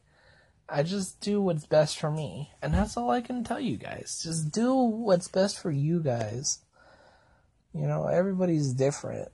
I 0.69 0.83
just 0.83 1.19
do 1.21 1.41
what's 1.41 1.65
best 1.65 1.99
for 1.99 2.11
me. 2.11 2.51
And 2.61 2.73
that's 2.73 2.97
all 2.97 3.09
I 3.09 3.21
can 3.21 3.43
tell 3.43 3.59
you 3.59 3.77
guys. 3.77 4.21
Just 4.23 4.51
do 4.51 4.73
what's 4.73 5.27
best 5.27 5.59
for 5.59 5.71
you 5.71 5.99
guys. 5.99 6.59
You 7.73 7.87
know, 7.87 8.07
everybody's 8.07 8.73
different. 8.73 9.29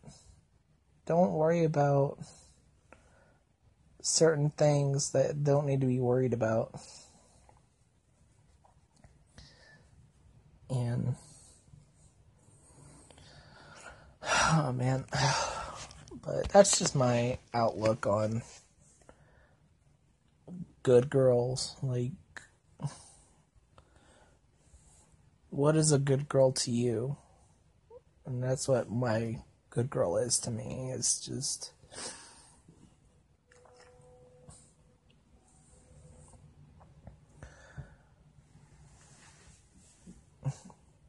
Don't 1.06 1.34
worry 1.34 1.64
about 1.64 2.20
certain 4.02 4.52
things 4.52 5.12
that 5.12 5.44
don't 5.44 5.66
need 5.66 5.82
to 5.82 5.88
be 5.88 6.00
worried 6.00 6.34
about. 6.34 6.80
and 10.70 11.16
oh 14.28 14.74
man. 14.76 15.06
But 16.24 16.50
that's 16.50 16.78
just 16.78 16.94
my 16.94 17.38
outlook 17.54 18.06
on 18.06 18.42
good 20.84 21.10
girls. 21.10 21.78
Like 21.82 22.12
what 25.50 25.78
is 25.78 25.92
a 25.94 26.00
good 26.00 26.28
girl 26.28 26.52
to 26.52 26.72
you? 26.72 27.16
And 28.26 28.44
that's 28.44 28.68
what 28.68 28.92
my 28.92 29.42
good 29.70 29.90
girl 29.90 30.18
is 30.18 30.38
to 30.40 30.52
me. 30.52 30.92
It's 30.94 31.20
just 31.26 31.72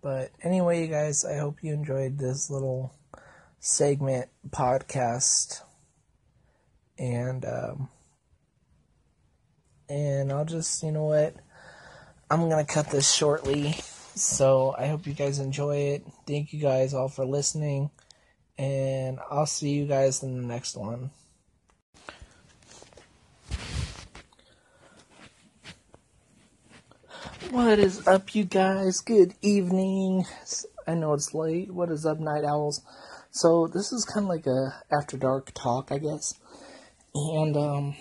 But 0.01 0.31
anyway, 0.43 0.83
you 0.83 0.87
guys, 0.87 1.25
I 1.25 1.39
hope 1.39 1.65
you 1.65 1.73
enjoyed 1.73 2.19
this 2.19 2.51
little 2.51 2.95
segment 3.61 4.29
podcast. 4.51 5.63
And, 6.99 7.45
um, 7.45 7.89
and 9.89 10.33
I'll 10.33 10.45
just, 10.45 10.83
you 10.83 10.93
know 10.93 11.05
what? 11.05 11.35
I'm 12.31 12.49
to 12.51 12.73
cut 12.73 12.91
this 12.91 13.13
shortly. 13.13 13.77
So 14.15 14.75
I 14.77 14.87
hope 14.87 15.07
you 15.07 15.15
guys 15.15 15.39
enjoy 15.39 15.77
it. 15.77 16.07
Thank 16.27 16.53
you 16.53 16.61
guys 16.61 16.93
all 16.93 17.09
for 17.09 17.25
listening. 17.25 17.91
And 18.59 19.21
I'll 19.31 19.47
see 19.47 19.71
you 19.71 19.87
guys 19.87 20.23
in 20.23 20.41
the 20.41 20.47
next 20.47 20.77
one. 20.77 21.11
What 27.51 27.79
is 27.79 28.07
up, 28.07 28.35
you 28.35 28.45
guys? 28.45 29.01
Good 29.01 29.35
evening. 29.41 30.27
I 30.87 30.95
know 30.95 31.15
it's 31.15 31.33
late. 31.33 31.73
What 31.73 31.91
is 31.91 32.05
up, 32.05 32.19
night 32.19 32.45
owls? 32.45 32.83
So 33.31 33.67
this 33.67 33.93
is 33.93 34.05
kind 34.05 34.25
of 34.25 34.31
like 34.31 34.47
a 34.47 34.83
after 34.91 35.17
dark 35.17 35.53
talk, 35.55 35.93
I 35.93 35.99
guess. 35.99 36.35
And 37.15 37.57
um, 37.57 37.97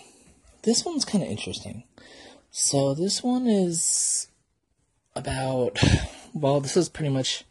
this 0.63 0.85
one's 0.85 1.05
kind 1.05 1.23
of 1.23 1.29
interesting. 1.29 1.83
So 2.51 2.93
this 2.93 3.23
one 3.23 3.47
is 3.47 4.27
about. 5.15 5.79
Well, 6.33 6.59
this 6.59 6.77
is 6.77 6.87
pretty 6.87 7.09
much 7.09 7.45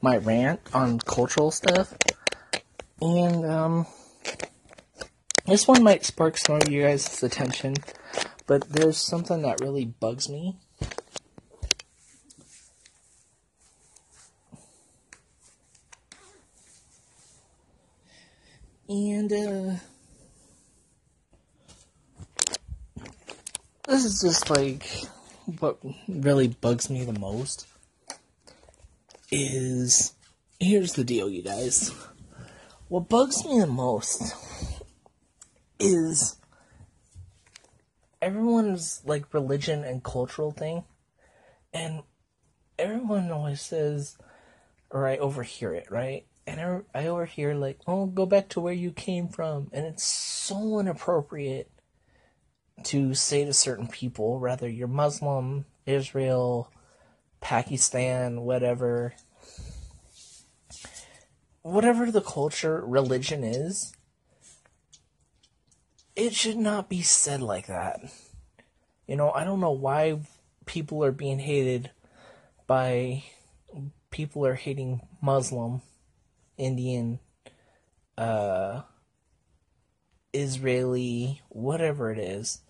my 0.00 0.16
rant 0.16 0.60
on 0.72 1.00
cultural 1.00 1.50
stuff, 1.50 1.92
and 3.00 3.44
um, 3.44 3.86
this 5.46 5.66
one 5.66 5.82
might 5.82 6.04
spark 6.04 6.38
some 6.38 6.56
of 6.56 6.68
you 6.68 6.82
guys' 6.82 7.24
attention. 7.24 7.74
But 8.46 8.68
there's 8.68 8.98
something 8.98 9.42
that 9.42 9.60
really 9.60 9.84
bugs 9.84 10.28
me 10.28 10.58
And, 18.90 19.32
uh, 19.32 19.76
this 23.86 24.04
is 24.04 24.20
just 24.20 24.50
like 24.50 24.84
what 25.60 25.78
really 26.08 26.48
bugs 26.48 26.90
me 26.90 27.04
the 27.04 27.16
most 27.16 27.68
is 29.30 30.12
here's 30.58 30.94
the 30.94 31.04
deal, 31.04 31.30
you 31.30 31.40
guys. 31.40 31.94
What 32.88 33.08
bugs 33.08 33.44
me 33.44 33.60
the 33.60 33.68
most 33.68 34.34
is 35.78 36.36
everyone's 38.20 39.02
like 39.06 39.32
religion 39.32 39.84
and 39.84 40.02
cultural 40.02 40.50
thing, 40.50 40.82
and 41.72 42.02
everyone 42.76 43.30
always 43.30 43.60
says, 43.60 44.18
or 44.90 45.06
I 45.06 45.16
overhear 45.16 45.74
it, 45.74 45.92
right? 45.92 46.26
And 46.46 46.60
I, 46.60 47.02
I 47.02 47.06
overhear 47.06 47.54
like, 47.54 47.78
"Oh, 47.86 48.06
go 48.06 48.26
back 48.26 48.48
to 48.50 48.60
where 48.60 48.72
you 48.72 48.92
came 48.92 49.28
from," 49.28 49.70
and 49.72 49.86
it's 49.86 50.04
so 50.04 50.78
inappropriate 50.78 51.70
to 52.84 53.14
say 53.14 53.44
to 53.44 53.52
certain 53.52 53.88
people, 53.88 54.38
whether 54.38 54.68
you're 54.68 54.88
Muslim, 54.88 55.66
Israel, 55.86 56.72
Pakistan, 57.40 58.40
whatever, 58.42 59.14
whatever 61.62 62.10
the 62.10 62.22
culture, 62.22 62.82
religion 62.84 63.44
is, 63.44 63.94
it 66.16 66.34
should 66.34 66.56
not 66.56 66.88
be 66.88 67.02
said 67.02 67.42
like 67.42 67.66
that. 67.66 68.00
You 69.06 69.16
know, 69.16 69.30
I 69.30 69.44
don't 69.44 69.60
know 69.60 69.72
why 69.72 70.20
people 70.66 71.04
are 71.04 71.12
being 71.12 71.38
hated 71.38 71.90
by 72.66 73.24
people 74.10 74.46
are 74.46 74.54
hating 74.54 75.00
Muslim 75.20 75.82
Indian, 76.60 77.18
uh, 78.18 78.82
Israeli, 80.32 81.40
whatever 81.48 82.12
it 82.12 82.18
is. 82.18 82.60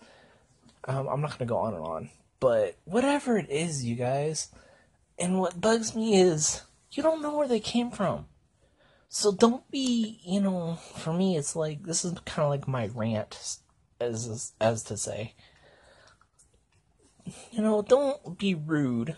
Um, 0.85 1.07
I'm 1.07 1.21
not 1.21 1.31
going 1.31 1.39
to 1.39 1.45
go 1.45 1.57
on 1.57 1.73
and 1.75 1.83
on. 1.83 2.09
But 2.39 2.77
whatever 2.85 3.37
it 3.37 3.51
is, 3.51 3.85
you 3.85 3.95
guys, 3.95 4.49
and 5.19 5.39
what 5.39 5.61
bugs 5.61 5.95
me 5.95 6.19
is 6.19 6.63
you 6.91 7.03
don't 7.03 7.21
know 7.21 7.37
where 7.37 7.47
they 7.47 7.59
came 7.59 7.91
from. 7.91 8.25
So 9.09 9.31
don't 9.31 9.69
be, 9.69 10.19
you 10.23 10.41
know, 10.41 10.75
for 10.95 11.13
me, 11.13 11.37
it's 11.37 11.55
like 11.55 11.83
this 11.83 12.03
is 12.05 12.13
kind 12.25 12.45
of 12.45 12.49
like 12.49 12.67
my 12.67 12.89
rant, 12.95 13.57
as 13.99 14.53
as 14.59 14.83
to 14.83 14.97
say. 14.97 15.35
You 17.51 17.61
know, 17.61 17.81
don't 17.81 18.37
be 18.37 18.55
rude. 18.55 19.17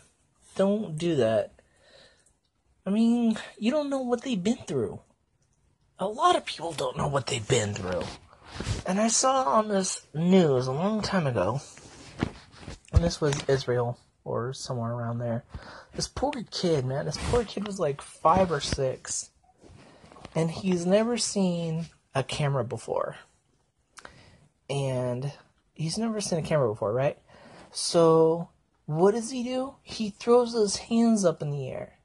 Don't 0.56 0.98
do 0.98 1.16
that. 1.16 1.54
I 2.86 2.90
mean, 2.90 3.38
you 3.58 3.72
don't 3.72 3.90
know 3.90 4.02
what 4.02 4.24
they've 4.24 4.44
been 4.44 4.58
through. 4.68 5.00
A 6.00 6.08
lot 6.08 6.36
of 6.36 6.46
people 6.46 6.74
don't 6.74 6.98
know 6.98 7.08
what 7.08 7.28
they've 7.28 7.48
been 7.48 7.74
through. 7.74 8.04
And 8.86 9.00
I 9.00 9.08
saw 9.08 9.44
on 9.46 9.70
this 9.70 10.06
news 10.14 10.68
a 10.68 10.74
long 10.74 11.02
time 11.02 11.26
ago, 11.26 11.62
and 12.92 13.02
this 13.02 13.22
was 13.22 13.42
Israel 13.48 13.98
or 14.26 14.52
somewhere 14.52 14.92
around 14.92 15.20
there. 15.20 15.46
This 15.96 16.10
poor 16.10 16.34
kid, 16.52 16.86
man, 16.86 17.06
this 17.06 17.18
poor 17.30 17.46
kid 17.46 17.66
was 17.66 17.80
like 17.80 18.02
five 18.02 18.52
or 18.52 18.60
six, 18.60 19.30
and 20.36 20.52
he's 20.52 20.86
never 20.86 21.18
seen 21.18 21.86
a 22.14 22.22
camera 22.22 22.66
before. 22.66 23.16
And 24.70 25.32
he's 25.74 25.98
never 25.98 26.20
seen 26.20 26.40
a 26.40 26.44
camera 26.44 26.68
before, 26.68 26.92
right? 26.92 27.18
So, 27.72 28.50
what 28.86 29.14
does 29.14 29.32
he 29.32 29.44
do? 29.44 29.76
He 29.84 30.10
throws 30.10 30.54
his 30.54 30.76
hands 30.76 31.24
up 31.24 31.42
in 31.42 31.50
the 31.50 31.70
air 31.70 32.00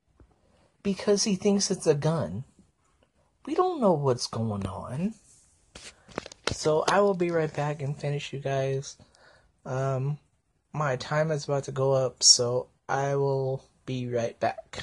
because 0.95 1.25
he 1.25 1.37
thinks 1.37 1.71
it's 1.71 1.87
a 1.87 1.95
gun. 1.95 2.45
We 3.45 3.55
don't 3.55 3.79
know 3.79 3.93
what's 3.93 4.27
going 4.27 4.67
on. 4.67 5.13
So 6.51 6.83
I 6.89 7.01
will 7.01 7.13
be 7.13 7.31
right 7.31 7.53
back 7.53 7.83
and 7.83 7.95
finish 7.95 8.33
you 8.33 8.39
guys. 8.39 8.97
Um, 9.67 10.17
my 10.73 10.97
time 10.97 11.31
is 11.31 11.45
about 11.45 11.65
to 11.65 11.73
go 11.73 11.93
up, 11.93 12.23
so 12.23 12.69
I 12.89 13.17
will 13.17 13.63
be 13.85 14.09
right 14.09 14.41
back. 14.41 14.83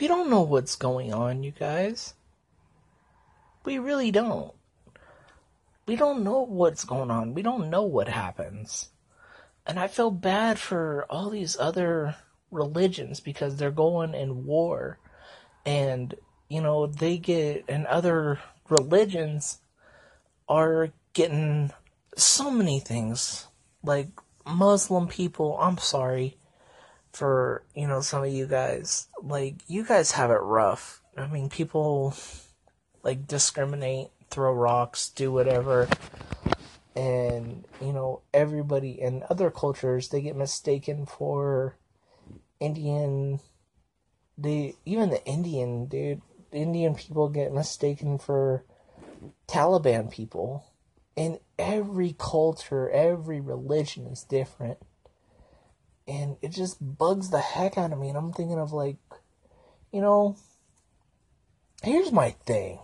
We 0.00 0.06
don't 0.06 0.30
know 0.30 0.40
what's 0.40 0.74
going 0.74 1.12
on, 1.12 1.42
you 1.42 1.50
guys. 1.50 2.14
We 3.66 3.78
really 3.78 4.10
don't. 4.10 4.54
We 5.86 5.96
don't 5.96 6.24
know 6.24 6.40
what's 6.40 6.84
going 6.86 7.10
on. 7.10 7.34
We 7.34 7.42
don't 7.42 7.68
know 7.68 7.82
what 7.82 8.08
happens. 8.08 8.88
And 9.66 9.78
I 9.78 9.86
feel 9.86 10.10
bad 10.10 10.58
for 10.58 11.06
all 11.08 11.30
these 11.30 11.56
other 11.58 12.16
religions 12.50 13.20
because 13.20 13.56
they're 13.56 13.70
going 13.70 14.14
in 14.14 14.44
war. 14.44 14.98
And 15.64 16.14
you 16.48 16.60
know 16.60 16.86
they 16.86 17.16
get 17.18 17.64
and 17.68 17.86
other 17.86 18.38
religions 18.68 19.58
are 20.48 20.90
getting 21.14 21.72
so 22.16 22.50
many 22.50 22.80
things. 22.80 23.46
Like 23.82 24.08
muslim 24.46 25.08
people 25.08 25.56
i'm 25.58 25.78
sorry 25.78 26.36
for 27.12 27.62
you 27.74 27.86
know 27.86 28.00
some 28.00 28.24
of 28.24 28.32
you 28.32 28.46
guys. 28.46 29.08
Like 29.22 29.56
you 29.66 29.84
guys 29.84 30.12
have 30.12 30.30
it 30.30 30.42
rough. 30.42 31.02
I 31.16 31.26
mean 31.26 31.48
people 31.48 32.14
like 33.02 33.26
discriminate 33.26 34.08
throw 34.30 34.52
rocks 34.52 35.10
do 35.10 35.30
whatever 35.30 35.88
and 36.96 37.64
you 37.80 37.92
know 37.92 38.22
everybody 38.32 39.00
in 39.00 39.24
other 39.28 39.50
cultures 39.50 40.08
they 40.08 40.20
get 40.20 40.36
mistaken 40.36 41.06
for 41.06 41.76
Indian. 42.60 43.40
They 44.38 44.74
even 44.84 45.10
the 45.10 45.24
Indian 45.24 45.86
dude, 45.86 46.22
Indian 46.52 46.94
people 46.94 47.28
get 47.28 47.52
mistaken 47.52 48.18
for 48.18 48.64
Taliban 49.48 50.10
people. 50.10 50.64
In 51.16 51.38
every 51.58 52.16
culture, 52.18 52.90
every 52.90 53.40
religion 53.40 54.06
is 54.06 54.24
different, 54.24 54.78
and 56.08 56.36
it 56.42 56.50
just 56.50 56.78
bugs 56.80 57.30
the 57.30 57.40
heck 57.40 57.78
out 57.78 57.92
of 57.92 57.98
me. 58.00 58.08
And 58.08 58.18
I'm 58.18 58.32
thinking 58.32 58.58
of 58.58 58.72
like, 58.72 58.96
you 59.92 60.00
know, 60.00 60.36
here's 61.82 62.10
my 62.10 62.30
thing: 62.30 62.80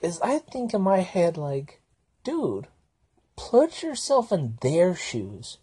is 0.00 0.20
I 0.20 0.38
think 0.38 0.74
in 0.74 0.82
my 0.82 0.98
head 0.98 1.36
like, 1.36 1.80
dude 2.22 2.68
put 3.48 3.82
yourself 3.82 4.32
in 4.32 4.58
their 4.60 4.94
shoes. 4.94 5.56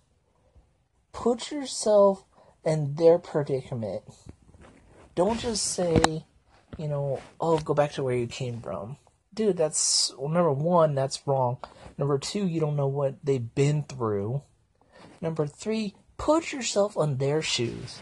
Put 1.14 1.52
yourself 1.52 2.26
in 2.66 2.96
their 2.96 3.20
predicament. 3.20 4.02
Don't 5.14 5.40
just 5.40 5.64
say, 5.64 6.26
you 6.78 6.88
know, 6.88 7.22
oh, 7.40 7.60
go 7.60 7.76
back 7.76 7.92
to 7.94 8.04
where 8.04 8.16
you 8.16 8.26
came 8.26 8.62
from. 8.62 8.98
Dude, 9.32 9.58
that's, 9.58 10.12
well, 10.18 10.30
number 10.30 10.52
one, 10.52 10.96
that's 10.96 11.26
wrong. 11.28 11.58
Number 12.00 12.18
two, 12.18 12.48
you 12.48 12.60
don't 12.60 12.76
know 12.76 12.88
what 12.88 13.24
they've 13.24 13.54
been 13.54 13.84
through. 13.84 14.42
Number 15.22 15.46
three, 15.46 15.94
put 16.18 16.52
yourself 16.52 16.98
on 16.98 17.18
their 17.18 17.44
shoes. 17.44 18.00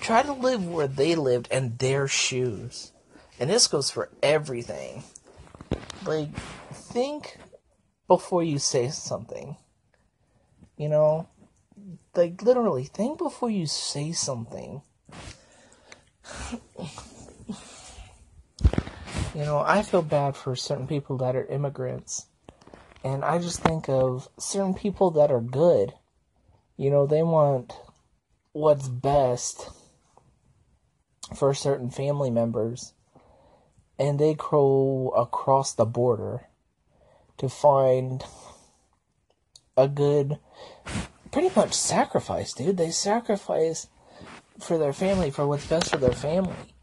Try 0.00 0.22
to 0.22 0.32
live 0.32 0.64
where 0.64 0.86
they 0.86 1.16
lived 1.16 1.48
in 1.50 1.76
their 1.78 2.06
shoes. 2.06 2.92
And 3.40 3.50
this 3.50 3.66
goes 3.66 3.90
for 3.90 4.10
everything. 4.22 5.02
Like, 6.04 6.32
think 6.72 7.36
before 8.08 8.42
you 8.42 8.58
say 8.58 8.88
something. 8.88 9.56
You 10.76 10.88
know, 10.88 11.28
like 12.16 12.42
literally 12.42 12.84
think 12.84 13.18
before 13.18 13.50
you 13.50 13.66
say 13.66 14.12
something. 14.12 14.82
You 19.34 19.44
know, 19.44 19.58
I 19.64 19.82
feel 19.82 20.02
bad 20.02 20.36
for 20.36 20.56
certain 20.56 20.88
people 20.88 21.18
that 21.18 21.36
are 21.36 21.44
immigrants. 21.44 22.26
And 23.04 23.24
I 23.24 23.38
just 23.38 23.60
think 23.60 23.88
of 23.88 24.28
certain 24.38 24.74
people 24.74 25.12
that 25.12 25.30
are 25.30 25.40
good. 25.40 25.92
You 26.76 26.90
know, 26.90 27.06
they 27.06 27.22
want 27.22 27.72
what's 28.52 28.88
best 28.88 29.70
for 31.36 31.54
certain 31.54 31.90
family 31.90 32.30
members. 32.30 32.94
And 33.98 34.18
they 34.18 34.34
go 34.34 35.12
across 35.16 35.74
the 35.74 35.84
border 35.84 36.48
to 37.38 37.48
find 37.48 38.24
a 39.76 39.88
good, 39.88 40.38
pretty 41.30 41.50
much 41.54 41.72
sacrifice, 41.72 42.52
dude. 42.52 42.76
They 42.76 42.90
sacrifice 42.90 43.88
for 44.60 44.76
their 44.76 44.92
family, 44.92 45.30
for 45.30 45.46
what's 45.46 45.66
best 45.66 45.90
for 45.90 45.96
their 45.96 46.12
family. 46.12 46.74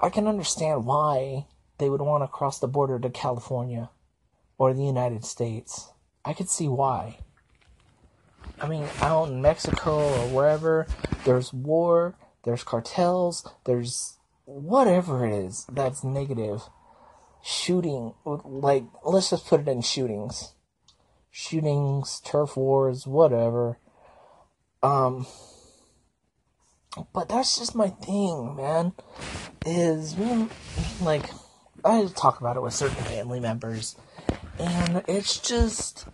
I 0.00 0.10
can 0.10 0.26
understand 0.26 0.84
why 0.84 1.46
they 1.78 1.90
would 1.90 2.00
want 2.00 2.22
to 2.22 2.28
cross 2.28 2.58
the 2.58 2.68
border 2.68 2.98
to 2.98 3.10
California 3.10 3.90
or 4.58 4.72
the 4.72 4.84
United 4.84 5.24
States. 5.24 5.92
I 6.24 6.32
could 6.32 6.48
see 6.48 6.68
why. 6.68 7.18
I 8.60 8.68
mean, 8.68 8.86
out 9.00 9.28
in 9.28 9.42
Mexico 9.42 9.98
or 9.98 10.28
wherever, 10.28 10.86
there's 11.24 11.52
war, 11.52 12.14
there's 12.44 12.62
cartels, 12.62 13.48
there's 13.64 14.18
whatever 14.44 15.26
it 15.26 15.32
is 15.32 15.66
that's 15.70 16.04
negative. 16.04 16.62
Shooting, 17.42 18.14
like, 18.24 18.84
let's 19.04 19.30
just 19.30 19.46
put 19.46 19.60
it 19.60 19.68
in 19.68 19.82
shootings. 19.82 20.52
Shootings, 21.30 22.20
turf 22.20 22.56
wars, 22.56 23.06
whatever. 23.06 23.78
Um, 24.82 25.26
but 27.12 27.28
that's 27.28 27.58
just 27.58 27.74
my 27.74 27.88
thing, 27.88 28.56
man. 28.56 28.92
Is 29.64 30.16
like 31.00 31.30
I 31.84 32.06
talk 32.14 32.40
about 32.40 32.56
it 32.56 32.62
with 32.62 32.74
certain 32.74 33.02
family 33.04 33.40
members, 33.40 33.96
and 34.58 35.02
it's 35.08 35.38
just 35.38 36.06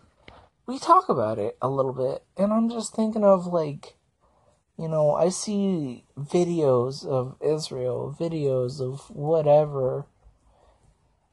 we 0.66 0.78
talk 0.78 1.08
about 1.08 1.38
it 1.38 1.56
a 1.62 1.68
little 1.68 1.94
bit, 1.94 2.24
and 2.36 2.52
I'm 2.52 2.68
just 2.68 2.94
thinking 2.94 3.24
of 3.24 3.46
like, 3.46 3.96
you 4.78 4.88
know, 4.88 5.14
I 5.14 5.30
see 5.30 6.04
videos 6.18 7.06
of 7.06 7.36
Israel, 7.40 8.14
videos 8.18 8.80
of 8.80 9.10
whatever, 9.10 10.06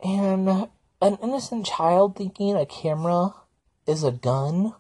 and 0.06 0.70
an 1.02 1.18
innocent 1.22 1.66
child 1.66 2.16
thinking 2.16 2.56
a 2.56 2.66
camera 2.66 3.34
is 3.88 4.04
a 4.04 4.12
gun. 4.12 4.74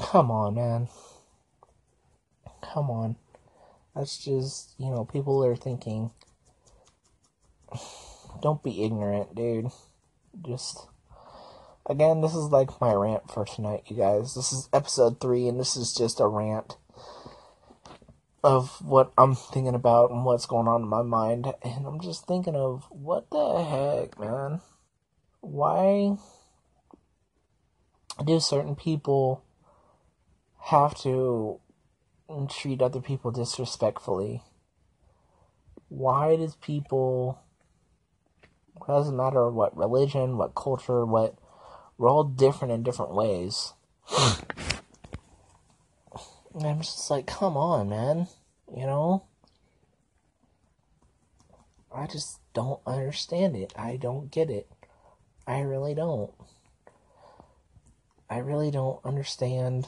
Come 0.00 0.30
on, 0.30 0.54
man 0.54 0.88
come 2.72 2.90
on. 2.90 3.16
That's 3.94 4.16
just, 4.18 4.74
you 4.78 4.90
know, 4.90 5.04
people 5.04 5.44
are 5.44 5.56
thinking. 5.56 6.10
Don't 8.40 8.62
be 8.62 8.84
ignorant, 8.84 9.34
dude. 9.34 9.70
Just. 10.46 10.86
Again, 11.86 12.20
this 12.20 12.34
is 12.34 12.46
like 12.46 12.80
my 12.80 12.92
rant 12.92 13.30
for 13.30 13.44
tonight, 13.44 13.82
you 13.88 13.96
guys. 13.96 14.34
This 14.34 14.52
is 14.52 14.68
episode 14.72 15.20
3, 15.20 15.48
and 15.48 15.60
this 15.60 15.76
is 15.76 15.92
just 15.92 16.20
a 16.20 16.26
rant 16.26 16.76
of 18.42 18.82
what 18.82 19.12
I'm 19.16 19.34
thinking 19.34 19.74
about 19.74 20.10
and 20.10 20.24
what's 20.24 20.46
going 20.46 20.68
on 20.68 20.82
in 20.82 20.88
my 20.88 21.02
mind. 21.02 21.52
And 21.62 21.86
I'm 21.86 22.00
just 22.00 22.26
thinking 22.26 22.56
of 22.56 22.84
what 22.90 23.30
the 23.30 23.64
heck, 23.64 24.18
man? 24.18 24.60
Why 25.40 26.16
do 28.24 28.40
certain 28.40 28.76
people 28.76 29.44
have 30.64 30.94
to 31.02 31.60
treat 32.48 32.82
other 32.82 33.00
people 33.00 33.30
disrespectfully? 33.30 34.42
Why 35.88 36.36
does 36.36 36.56
people 36.56 37.38
it 38.76 38.86
doesn't 38.86 39.16
matter 39.16 39.48
what 39.48 39.76
religion, 39.76 40.36
what 40.36 40.54
culture, 40.54 41.04
what 41.04 41.36
we're 41.98 42.10
all 42.10 42.24
different 42.24 42.72
in 42.72 42.82
different 42.82 43.14
ways. 43.14 43.74
And 46.54 46.66
I'm 46.66 46.80
just 46.80 47.10
like, 47.10 47.26
come 47.26 47.56
on, 47.56 47.88
man. 47.88 48.28
You 48.74 48.86
know? 48.86 49.24
I 51.94 52.06
just 52.06 52.40
don't 52.54 52.80
understand 52.86 53.56
it. 53.56 53.72
I 53.76 53.96
don't 53.96 54.30
get 54.30 54.50
it. 54.50 54.68
I 55.46 55.60
really 55.60 55.94
don't. 55.94 56.32
I 58.30 58.38
really 58.38 58.70
don't 58.70 59.04
understand 59.04 59.86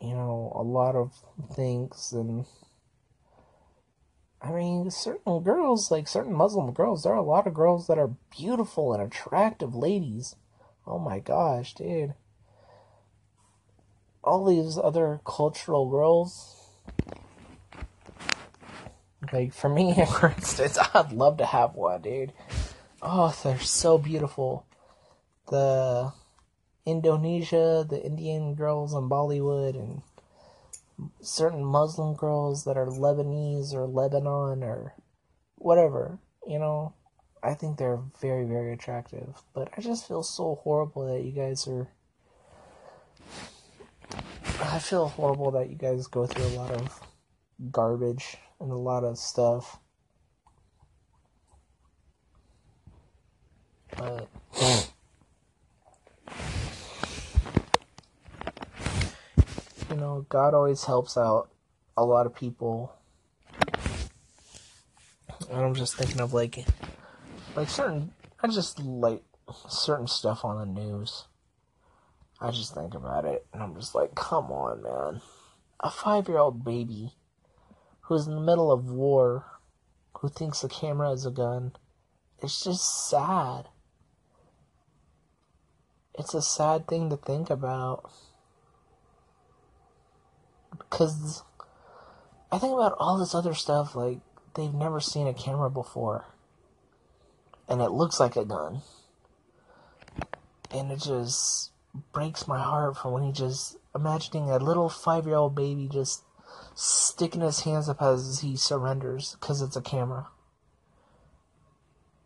you 0.00 0.14
know, 0.14 0.52
a 0.54 0.62
lot 0.62 0.96
of 0.96 1.12
things 1.54 2.12
and 2.12 2.46
I 4.42 4.52
mean, 4.52 4.90
certain 4.90 5.42
girls, 5.42 5.90
like 5.90 6.08
certain 6.08 6.32
Muslim 6.32 6.72
girls, 6.72 7.02
there 7.02 7.12
are 7.12 7.16
a 7.16 7.22
lot 7.22 7.46
of 7.46 7.52
girls 7.52 7.86
that 7.88 7.98
are 7.98 8.16
beautiful 8.34 8.94
and 8.94 9.02
attractive 9.02 9.74
ladies. 9.74 10.34
Oh 10.90 10.98
my 10.98 11.20
gosh, 11.20 11.74
dude. 11.74 12.14
All 14.24 14.44
these 14.44 14.76
other 14.76 15.20
cultural 15.24 15.88
girls. 15.88 16.66
Like, 19.32 19.54
for 19.54 19.68
me, 19.68 20.04
for 20.18 20.30
instance, 20.30 20.78
I'd 20.92 21.12
love 21.12 21.36
to 21.36 21.46
have 21.46 21.76
one, 21.76 22.02
dude. 22.02 22.32
Oh, 23.00 23.32
they're 23.44 23.60
so 23.60 23.98
beautiful. 23.98 24.66
The 25.48 26.12
Indonesia, 26.84 27.86
the 27.88 28.04
Indian 28.04 28.56
girls 28.56 28.92
in 28.92 29.08
Bollywood, 29.08 29.76
and 29.76 30.02
certain 31.22 31.64
Muslim 31.64 32.14
girls 32.16 32.64
that 32.64 32.76
are 32.76 32.86
Lebanese 32.86 33.74
or 33.74 33.86
Lebanon 33.86 34.64
or 34.64 34.94
whatever, 35.54 36.18
you 36.44 36.58
know, 36.58 36.94
I 37.42 37.54
think 37.54 37.78
they're 37.78 38.00
very, 38.20 38.44
very 38.44 38.72
attractive. 38.72 39.42
But 39.54 39.70
I 39.76 39.80
just 39.80 40.06
feel 40.06 40.22
so 40.22 40.56
horrible 40.62 41.06
that 41.12 41.24
you 41.24 41.32
guys 41.32 41.66
are. 41.66 41.88
I 44.60 44.78
feel 44.78 45.08
horrible 45.08 45.50
that 45.52 45.70
you 45.70 45.76
guys 45.76 46.06
go 46.06 46.26
through 46.26 46.44
a 46.44 46.54
lot 46.56 46.70
of 46.72 47.00
garbage 47.70 48.36
and 48.60 48.70
a 48.70 48.76
lot 48.76 49.04
of 49.04 49.18
stuff. 49.18 49.78
But. 53.96 54.28
you 59.90 59.96
know, 59.96 60.24
God 60.28 60.54
always 60.54 60.84
helps 60.84 61.16
out 61.16 61.50
a 61.96 62.04
lot 62.04 62.26
of 62.26 62.34
people. 62.34 62.92
And 65.50 65.60
I'm 65.60 65.74
just 65.74 65.96
thinking 65.96 66.20
of 66.20 66.32
like, 66.32 66.64
like 67.54 67.68
certain, 67.68 68.12
I 68.42 68.48
just 68.48 68.78
like 68.78 69.22
certain 69.68 70.06
stuff 70.06 70.44
on 70.44 70.58
the 70.58 70.80
news. 70.80 71.26
I 72.40 72.50
just 72.50 72.74
think 72.74 72.94
about 72.94 73.24
it 73.24 73.46
and 73.52 73.62
I'm 73.62 73.74
just 73.74 73.94
like, 73.94 74.14
come 74.14 74.50
on, 74.50 74.82
man. 74.82 75.20
A 75.80 75.90
five 75.90 76.28
year 76.28 76.38
old 76.38 76.64
baby 76.64 77.14
who's 78.02 78.26
in 78.26 78.34
the 78.34 78.40
middle 78.40 78.72
of 78.72 78.90
war, 78.90 79.44
who 80.18 80.28
thinks 80.28 80.64
a 80.64 80.68
camera 80.68 81.10
is 81.10 81.26
a 81.26 81.30
gun. 81.30 81.72
It's 82.42 82.64
just 82.64 83.08
sad. 83.08 83.68
It's 86.18 86.34
a 86.34 86.42
sad 86.42 86.86
thing 86.88 87.10
to 87.10 87.16
think 87.16 87.50
about 87.50 88.10
because 90.78 91.44
I 92.50 92.58
think 92.58 92.74
about 92.74 92.96
all 92.98 93.18
this 93.18 93.34
other 93.34 93.54
stuff, 93.54 93.94
like, 93.94 94.18
they've 94.54 94.74
never 94.74 95.00
seen 95.00 95.26
a 95.26 95.34
camera 95.34 95.70
before. 95.70 96.26
And 97.70 97.80
it 97.80 97.92
looks 97.92 98.18
like 98.18 98.36
a 98.36 98.44
gun. 98.44 98.82
And 100.72 100.90
it 100.90 101.00
just 101.00 101.70
breaks 102.12 102.46
my 102.48 102.60
heart 102.60 102.96
for 102.96 103.12
when 103.12 103.22
he 103.22 103.32
just 103.32 103.76
imagining 103.94 104.50
a 104.50 104.58
little 104.58 104.88
five 104.88 105.24
year 105.24 105.36
old 105.36 105.54
baby 105.54 105.88
just 105.90 106.24
sticking 106.74 107.40
his 107.40 107.60
hands 107.60 107.88
up 107.88 108.02
as 108.02 108.40
he 108.40 108.56
surrenders 108.56 109.36
because 109.38 109.62
it's 109.62 109.76
a 109.76 109.82
camera. 109.82 110.26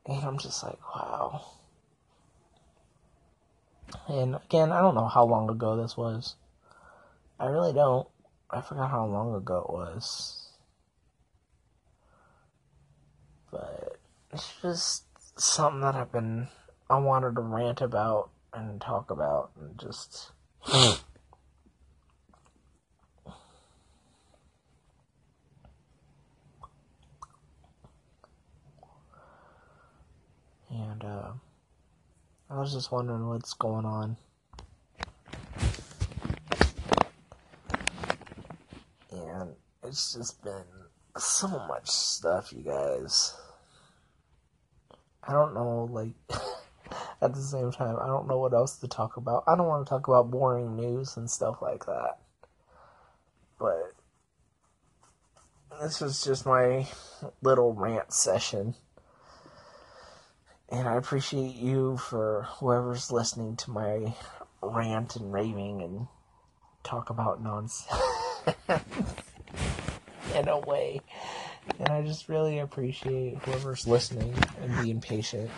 And 0.07 0.25
I'm 0.25 0.39
just 0.39 0.63
like, 0.63 0.79
wow. 0.95 1.45
And 4.09 4.37
again, 4.37 4.73
I 4.73 4.81
don't 4.81 4.95
know 4.95 5.07
how 5.07 5.25
long 5.25 5.49
ago 5.49 5.77
this 5.77 5.97
was. 5.97 6.37
I 7.39 7.47
really 7.47 7.73
don't. 7.73 8.09
I 8.51 8.61
forgot 8.61 8.91
how 8.91 9.07
long 9.07 9.35
ago 9.35 9.65
it 9.67 9.73
was. 9.73 10.49
But 13.51 13.99
it's 14.33 14.53
just 14.61 15.05
something 15.37 15.81
that 15.81 15.95
I've 15.95 16.13
been 16.13 16.49
I 16.89 16.99
wanted 16.99 17.35
to 17.37 17.41
rant 17.41 17.81
about 17.81 18.31
and 18.53 18.81
talk 18.81 19.11
about 19.11 19.51
and 19.61 19.79
just 19.79 20.33
and 30.71 31.05
uh 31.05 31.33
I 32.51 32.59
was 32.61 32.73
just 32.73 32.93
wondering 32.93 33.27
what's 33.27 33.55
going 33.55 33.85
on. 33.85 34.17
And 39.11 39.55
it's 39.83 40.13
just 40.15 40.43
been 40.45 40.63
so 41.17 41.49
much 41.49 41.89
stuff, 41.89 42.53
you 42.53 42.63
guys. 42.63 43.35
I 45.27 45.33
don't 45.33 45.55
know, 45.55 45.89
like, 45.91 46.13
at 47.21 47.35
the 47.35 47.41
same 47.41 47.73
time, 47.73 47.97
I 48.01 48.07
don't 48.07 48.29
know 48.29 48.39
what 48.39 48.53
else 48.53 48.77
to 48.79 48.89
talk 48.89 49.17
about. 49.17 49.45
I 49.47 49.57
don't 49.57 49.67
want 49.67 49.87
to 49.87 49.91
talk 49.91 50.07
about 50.09 50.31
boring 50.31 50.77
news 50.77 51.17
and 51.17 51.31
stuff 51.31 51.63
like 51.63 51.87
that. 51.87 52.19
But 53.59 53.93
this 55.81 56.01
was 56.01 56.23
just 56.23 56.47
my 56.47 56.87
little 57.43 57.73
rant 57.73 58.13
session. 58.13 58.75
And 60.69 60.89
I 60.89 60.97
appreciate 60.97 61.55
you 61.55 61.97
for 61.97 62.47
whoever's 62.59 63.11
listening 63.13 63.57
to 63.57 63.71
my 63.71 64.15
rant 64.61 65.17
and 65.17 65.33
raving 65.33 65.83
and 65.83 66.07
talk 66.83 67.11
about 67.11 67.43
nonsense 67.43 67.87
in 70.35 70.49
a 70.49 70.59
way. 70.59 71.01
And 71.79 71.89
I 71.89 72.03
just 72.03 72.29
really 72.29 72.59
appreciate 72.61 73.39
whoever's 73.39 73.87
listening 73.87 74.35
and 74.61 74.83
being 74.83 75.01
patient 75.01 75.51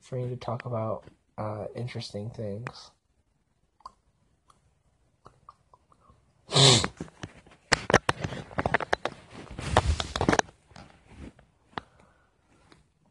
for 0.00 0.16
me 0.16 0.28
to 0.28 0.36
talk 0.36 0.64
about 0.64 1.04
uh, 1.36 1.66
interesting 1.74 2.30
things. 2.30 2.90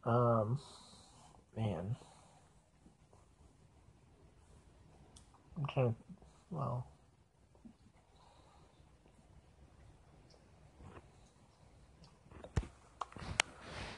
um, 0.04 0.58
man. 1.56 1.96
I'm 5.56 5.66
trying 5.72 5.88
to, 5.90 5.94
well. 6.50 6.86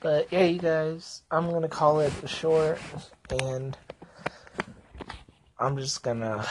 But 0.00 0.32
yeah, 0.32 0.44
you 0.44 0.58
guys, 0.58 1.22
I'm 1.30 1.50
gonna 1.50 1.68
call 1.68 2.00
it 2.00 2.12
short, 2.26 2.78
and 3.42 3.76
I'm 5.58 5.76
just 5.76 6.02
gonna 6.02 6.46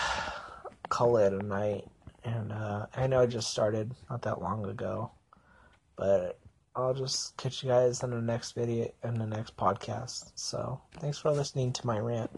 call 0.89 1.17
it 1.17 1.33
a 1.33 1.43
night. 1.43 1.85
And 2.23 2.51
uh, 2.51 2.85
I 2.95 3.07
know 3.07 3.21
I 3.21 3.25
just 3.25 3.49
started 3.49 3.91
not 4.07 4.21
that 4.21 4.39
long 4.39 4.65
ago, 4.67 5.11
but 5.95 6.37
I'll 6.75 6.93
just 6.93 7.37
catch 7.37 7.63
you 7.63 7.69
guys 7.69 8.03
in 8.03 8.11
the 8.11 8.21
next 8.21 8.51
video 8.51 8.91
in 9.03 9.15
the 9.15 9.25
next 9.25 9.57
podcast. 9.57 10.31
So 10.35 10.79
thanks 10.99 11.17
for 11.17 11.31
listening 11.31 11.73
to 11.73 11.87
my 11.87 11.97
rant. 11.97 12.29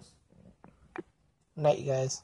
Night, 1.58 1.80
you 1.80 1.88
guys. 1.88 2.24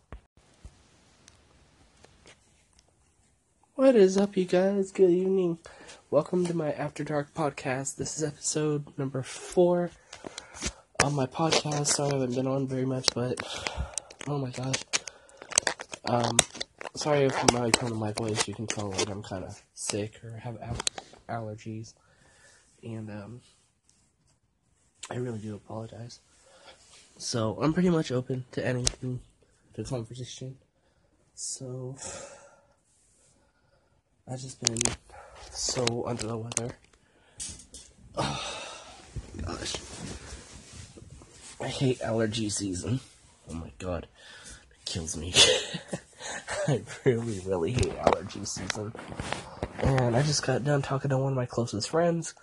What 3.76 3.95
is 3.97 4.17
up, 4.17 4.38
you 4.38 4.45
guys? 4.45 4.91
Good 4.91 5.10
evening. 5.10 5.60
Welcome 6.10 6.46
to 6.46 6.54
my 6.54 6.72
After 6.72 7.04
Dark 7.04 7.34
podcast. 7.34 7.98
This 7.98 8.15
is 8.15 8.24
episode 8.24 8.98
number 8.98 9.22
four 9.24 9.91
on 11.04 11.13
my 11.13 11.26
podcast. 11.26 11.88
Sorry 11.88 12.12
I 12.12 12.13
haven't 12.13 12.34
been 12.34 12.48
on 12.48 12.65
very 12.65 12.86
much, 12.86 13.10
but 13.13 13.38
oh 14.26 14.38
my 14.38 14.50
gosh. 14.52 14.86
Um, 16.06 16.38
sorry 16.96 17.24
if 17.24 17.52
my 17.52 17.70
tone 17.72 17.91
of 17.91 17.98
my 17.98 18.13
voice 18.13 18.48
you 18.48 18.54
can 18.54 18.67
tell 18.67 18.91
like 18.91 19.10
I'm 19.10 19.22
kind 19.22 19.43
of 19.43 19.62
sick 19.74 20.24
or 20.24 20.38
have 20.38 20.58
al- 20.62 21.41
allergies, 21.41 21.93
and 22.82 23.10
um, 23.10 23.41
I 25.12 25.15
really 25.15 25.39
do 25.39 25.56
apologize. 25.56 26.22
So 27.17 27.60
I'm 27.62 27.74
pretty 27.74 27.89
much 27.89 28.13
open 28.13 28.46
to 28.54 28.65
anything, 28.65 29.20
to 29.74 29.84
conversation. 29.84 30.56
So 31.36 31.98
I've 34.32 34.39
just 34.39 34.63
been 34.63 34.78
so 35.51 36.05
under 36.07 36.27
the 36.27 36.38
weather. 36.38 36.75
Oh, 38.15 38.73
gosh. 39.41 39.75
I 41.60 41.67
hate 41.67 42.01
allergy 42.01 42.49
season. 42.49 42.99
Oh 43.49 43.55
my 43.55 43.71
god. 43.79 44.07
It 44.71 44.86
kills 44.86 45.17
me. 45.17 45.33
I 46.67 46.81
really, 47.05 47.39
really 47.45 47.71
hate 47.71 47.95
allergy 47.97 48.45
season. 48.45 48.93
And 49.79 50.15
I 50.15 50.21
just 50.23 50.45
got 50.45 50.63
done 50.63 50.81
talking 50.81 51.10
to 51.10 51.17
one 51.17 51.33
of 51.33 51.38
my 51.38 51.45
closest 51.45 51.89
friends, 51.89 52.33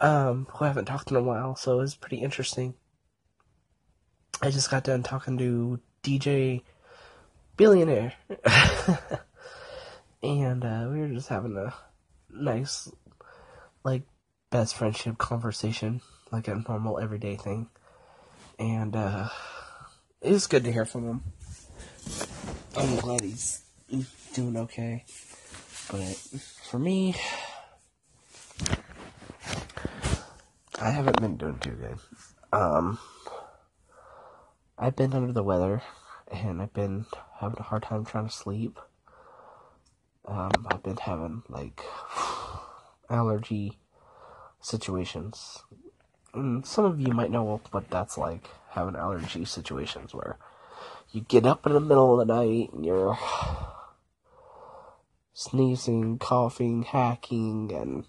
um, 0.00 0.46
who 0.50 0.64
I 0.64 0.68
haven't 0.68 0.84
talked 0.84 1.10
in 1.10 1.16
a 1.16 1.22
while, 1.22 1.56
so 1.56 1.78
it 1.78 1.82
was 1.82 1.94
pretty 1.94 2.18
interesting. 2.18 2.74
I 4.40 4.50
just 4.50 4.70
got 4.70 4.84
done 4.84 5.02
talking 5.02 5.38
to 5.38 5.80
DJ 6.02 6.62
Billionaire. 7.56 8.14
and 10.22 10.64
uh, 10.64 10.88
we 10.90 11.00
were 11.00 11.08
just 11.08 11.28
having 11.28 11.56
a 11.56 11.74
nice, 12.30 12.90
like, 13.84 14.02
best 14.50 14.74
friendship 14.74 15.18
conversation, 15.18 16.00
like 16.30 16.48
a 16.48 16.62
normal 16.68 16.98
everyday 16.98 17.36
thing. 17.36 17.68
And 18.58 18.96
uh, 18.96 19.28
it 20.20 20.32
was 20.32 20.46
good 20.46 20.64
to 20.64 20.72
hear 20.72 20.84
from 20.84 21.08
him. 21.08 21.22
I'm 22.76 22.96
glad 22.96 23.20
he's 23.20 23.62
doing 24.34 24.56
okay. 24.56 25.04
But 25.90 26.16
for 26.70 26.78
me, 26.78 27.14
I 30.80 30.90
haven't 30.90 31.20
been 31.20 31.36
doing 31.36 31.58
too 31.58 31.70
good. 31.70 31.98
Um, 32.52 32.98
I've 34.78 34.96
been 34.96 35.12
under 35.12 35.32
the 35.32 35.42
weather, 35.42 35.82
and 36.30 36.62
I've 36.62 36.74
been 36.74 37.06
having 37.40 37.58
a 37.58 37.62
hard 37.62 37.82
time 37.82 38.04
trying 38.04 38.28
to 38.28 38.32
sleep. 38.34 38.78
Um, 40.28 40.66
I've 40.70 40.82
been 40.82 40.98
having 40.98 41.42
like 41.48 41.82
allergy 43.10 43.78
situations. 44.60 45.62
And 46.34 46.66
some 46.66 46.84
of 46.84 47.00
you 47.00 47.12
might 47.14 47.30
know 47.30 47.60
what 47.70 47.90
that's 47.90 48.18
like 48.18 48.48
having 48.70 48.94
allergy 48.94 49.46
situations 49.46 50.12
where 50.12 50.36
you 51.10 51.22
get 51.22 51.46
up 51.46 51.66
in 51.66 51.72
the 51.72 51.80
middle 51.80 52.20
of 52.20 52.26
the 52.26 52.34
night 52.34 52.72
and 52.74 52.84
you're 52.84 53.18
sneezing, 55.32 56.18
coughing, 56.18 56.82
hacking, 56.82 57.72
and 57.72 58.04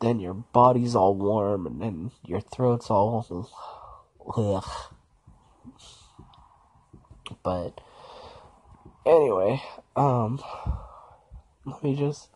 then 0.00 0.20
your 0.20 0.34
body's 0.34 0.94
all 0.94 1.14
warm 1.14 1.66
and 1.66 1.80
then 1.80 2.10
your 2.22 2.40
throat's 2.40 2.90
all. 2.90 3.50
Ugh. 4.36 4.64
But 7.42 7.80
anyway, 9.06 9.62
um, 9.96 10.42
let 11.66 11.82
me 11.82 11.96
just. 11.96 12.28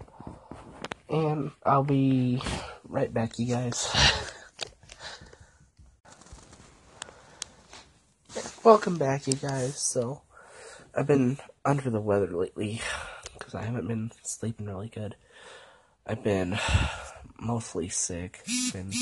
And 1.08 1.52
I'll 1.64 1.84
be 1.84 2.42
right 2.84 3.12
back, 3.12 3.38
you 3.38 3.46
guys. 3.46 3.88
Welcome 8.62 8.98
back, 8.98 9.26
you 9.26 9.34
guys. 9.34 9.76
So, 9.76 10.22
I've 10.94 11.06
been 11.06 11.38
under 11.64 11.88
the 11.88 12.00
weather 12.00 12.26
lately 12.26 12.82
because 13.38 13.54
I 13.54 13.62
haven't 13.62 13.88
been 13.88 14.12
sleeping 14.22 14.66
really 14.66 14.88
good. 14.88 15.16
I've 16.06 16.22
been 16.22 16.58
mostly 17.40 17.88
sick, 17.88 18.44
been 18.72 18.92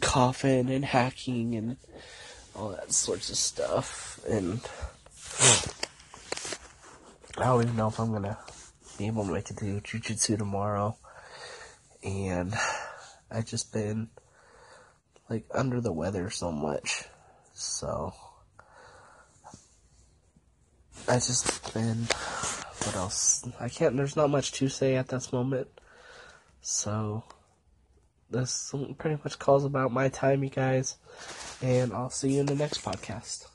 coughing 0.00 0.70
and 0.70 0.84
hacking 0.84 1.54
and 1.54 1.76
all 2.54 2.70
that 2.70 2.92
sorts 2.92 3.28
of 3.30 3.36
stuff, 3.36 4.20
and 4.28 4.60
I 7.38 7.44
don't 7.44 7.62
even 7.64 7.76
know 7.76 7.88
if 7.88 7.98
I'm 7.98 8.12
gonna 8.12 8.38
be 8.96 9.06
able 9.06 9.26
to 9.26 9.32
make 9.32 9.50
it 9.50 9.58
to 9.58 9.80
jujitsu 9.80 10.38
tomorrow. 10.38 10.96
And 12.02 12.54
I've 13.30 13.44
just 13.44 13.72
been 13.72 14.08
like 15.28 15.44
under 15.52 15.80
the 15.80 15.92
weather 15.92 16.30
so 16.30 16.50
much. 16.50 17.04
So 17.52 18.12
I 21.08 21.14
just 21.14 21.74
been 21.74 22.06
what 22.84 22.96
else? 22.96 23.46
I 23.60 23.68
can't 23.68 23.96
there's 23.96 24.16
not 24.16 24.30
much 24.30 24.52
to 24.52 24.68
say 24.68 24.96
at 24.96 25.08
this 25.08 25.32
moment. 25.32 25.68
So 26.62 27.24
this 28.30 28.74
pretty 28.98 29.20
much 29.22 29.38
calls 29.38 29.64
about 29.64 29.92
my 29.92 30.08
time, 30.08 30.42
you 30.42 30.50
guys. 30.50 30.96
And 31.60 31.92
I'll 31.92 32.10
see 32.10 32.34
you 32.34 32.40
in 32.40 32.46
the 32.46 32.54
next 32.54 32.82
podcast. 32.82 33.46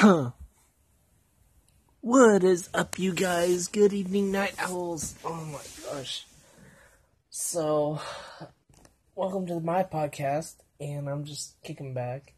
what 2.00 2.42
is 2.42 2.70
up, 2.72 2.98
you 2.98 3.12
guys? 3.12 3.68
Good 3.68 3.92
evening, 3.92 4.32
night 4.32 4.54
owls. 4.58 5.14
Oh 5.22 5.44
my 5.44 5.60
gosh. 5.84 6.24
So, 7.28 8.00
welcome 9.14 9.46
to 9.48 9.60
my 9.60 9.82
podcast, 9.82 10.54
and 10.80 11.06
I'm 11.06 11.24
just 11.24 11.60
kicking 11.62 11.92
back. 11.92 12.32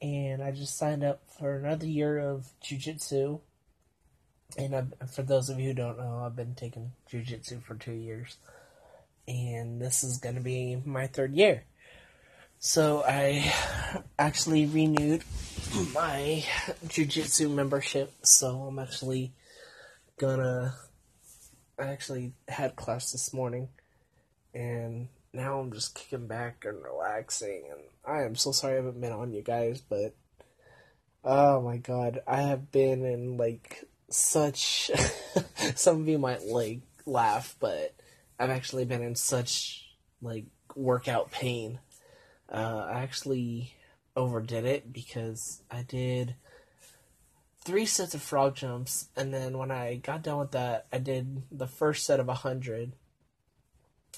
And 0.00 0.40
I 0.40 0.52
just 0.52 0.76
signed 0.78 1.02
up 1.02 1.22
for 1.36 1.56
another 1.56 1.86
year 1.86 2.18
of 2.18 2.52
jujitsu. 2.62 3.40
And 4.56 4.76
I've, 4.76 4.94
for 5.10 5.22
those 5.22 5.48
of 5.48 5.58
you 5.58 5.68
who 5.68 5.74
don't 5.74 5.98
know, 5.98 6.22
I've 6.24 6.36
been 6.36 6.54
taking 6.54 6.92
jujitsu 7.10 7.60
for 7.64 7.74
two 7.74 7.92
years. 7.92 8.36
and 9.26 9.80
this 9.80 10.04
is 10.04 10.18
going 10.18 10.34
to 10.36 10.40
be 10.40 10.80
my 10.84 11.06
third 11.06 11.34
year. 11.34 11.64
So 12.66 13.04
I 13.06 13.52
actually 14.18 14.64
renewed 14.64 15.22
my 15.92 16.42
jujitsu 16.86 17.50
membership, 17.50 18.10
so 18.22 18.62
I'm 18.62 18.78
actually 18.78 19.34
gonna. 20.18 20.74
I 21.78 21.88
actually 21.88 22.32
had 22.48 22.74
class 22.74 23.12
this 23.12 23.34
morning, 23.34 23.68
and 24.54 25.08
now 25.34 25.60
I'm 25.60 25.74
just 25.74 25.94
kicking 25.94 26.26
back 26.26 26.64
and 26.64 26.82
relaxing. 26.82 27.64
And 27.70 27.80
I 28.02 28.22
am 28.22 28.34
so 28.34 28.50
sorry 28.50 28.72
I 28.72 28.76
haven't 28.76 28.98
been 28.98 29.12
on 29.12 29.34
you 29.34 29.42
guys, 29.42 29.82
but 29.82 30.14
oh 31.22 31.60
my 31.60 31.76
god, 31.76 32.22
I 32.26 32.40
have 32.40 32.72
been 32.72 33.04
in 33.04 33.36
like 33.36 33.84
such. 34.08 34.90
some 35.74 36.00
of 36.00 36.08
you 36.08 36.16
might 36.16 36.44
like 36.44 36.80
laugh, 37.04 37.56
but 37.60 37.94
I've 38.40 38.48
actually 38.48 38.86
been 38.86 39.02
in 39.02 39.16
such 39.16 39.86
like 40.22 40.46
workout 40.74 41.30
pain. 41.30 41.78
Uh, 42.54 42.86
I 42.88 43.00
actually 43.00 43.74
overdid 44.14 44.64
it 44.64 44.92
because 44.92 45.60
I 45.72 45.82
did 45.82 46.36
three 47.64 47.84
sets 47.84 48.14
of 48.14 48.22
frog 48.22 48.54
jumps, 48.54 49.08
and 49.16 49.34
then 49.34 49.58
when 49.58 49.72
I 49.72 49.96
got 49.96 50.22
done 50.22 50.38
with 50.38 50.52
that, 50.52 50.86
I 50.92 50.98
did 50.98 51.42
the 51.50 51.66
first 51.66 52.06
set 52.06 52.20
of 52.20 52.28
a 52.28 52.34
hundred, 52.34 52.92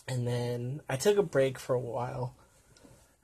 and 0.07 0.29
then 0.29 0.83
I 0.87 0.96
took 0.96 1.16
a 1.16 1.22
break 1.22 1.59
for 1.59 1.75
a 1.75 1.81
while, 1.81 2.35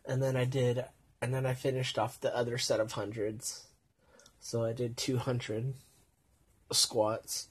and 0.07 0.23
then 0.23 0.35
I 0.35 0.47
did, 0.47 0.83
and 1.21 1.35
then 1.35 1.45
I 1.45 1.53
finished 1.53 1.99
off 1.99 2.19
the 2.19 2.35
other 2.35 2.57
set 2.57 2.81
of 2.81 2.93
hundreds, 2.93 3.67
so 4.41 4.65
I 4.65 4.73
did 4.73 4.97
two 4.97 5.19
hundred 5.19 5.75
squats, 6.71 7.49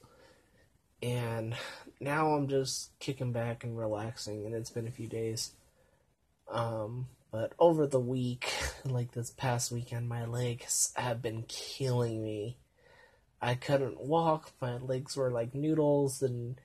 and 1.03 1.53
now 1.99 2.33
I'm 2.33 2.47
just 2.47 2.97
kicking 2.97 3.33
back 3.33 3.63
and 3.63 3.77
relaxing, 3.77 4.47
and 4.47 4.55
it's 4.55 4.71
been 4.71 4.87
a 4.87 4.91
few 4.91 5.07
days. 5.07 5.51
Um, 6.49 7.05
but 7.31 7.53
over 7.57 7.87
the 7.87 7.99
week, 7.99 8.53
like 8.85 9.11
this 9.11 9.31
past 9.31 9.71
weekend, 9.71 10.09
my 10.09 10.25
legs 10.25 10.91
have 10.95 11.21
been 11.21 11.43
killing 11.47 12.21
me. 12.21 12.57
I 13.41 13.55
couldn't 13.55 13.99
walk. 13.99 14.51
My 14.61 14.77
legs 14.77 15.15
were 15.15 15.31
like 15.31 15.55
noodles, 15.55 16.21
and 16.21 16.59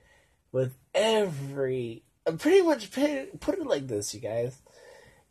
with 0.51 0.75
every, 0.93 2.03
pretty 2.37 2.61
much 2.61 2.91
put 2.91 3.57
it 3.57 3.65
like 3.65 3.87
this, 3.87 4.13
you 4.13 4.19
guys. 4.19 4.61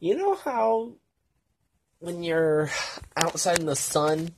You 0.01 0.17
know 0.17 0.35
how 0.35 0.95
when 2.01 2.23
you're 2.23 2.71
outside 3.17 3.59
in 3.61 3.67
the 3.67 3.77
sun 3.77 4.33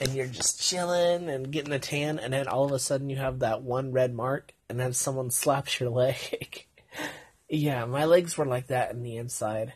and 0.00 0.14
you're 0.14 0.26
just 0.26 0.60
chilling 0.60 1.30
and 1.30 1.52
getting 1.52 1.72
a 1.72 1.78
tan, 1.78 2.18
and 2.18 2.32
then 2.32 2.48
all 2.48 2.64
of 2.64 2.72
a 2.72 2.78
sudden 2.78 3.08
you 3.08 3.16
have 3.16 3.40
that 3.40 3.62
one 3.62 3.92
red 3.92 4.12
mark, 4.14 4.52
and 4.68 4.80
then 4.80 4.92
someone 4.92 5.30
slaps 5.30 5.78
your 5.78 5.90
leg. 5.90 6.66
yeah, 7.48 7.84
my 7.84 8.06
legs 8.06 8.36
were 8.36 8.46
like 8.46 8.68
that 8.68 8.90
in 8.90 9.02
the 9.02 9.16
inside. 9.16 9.74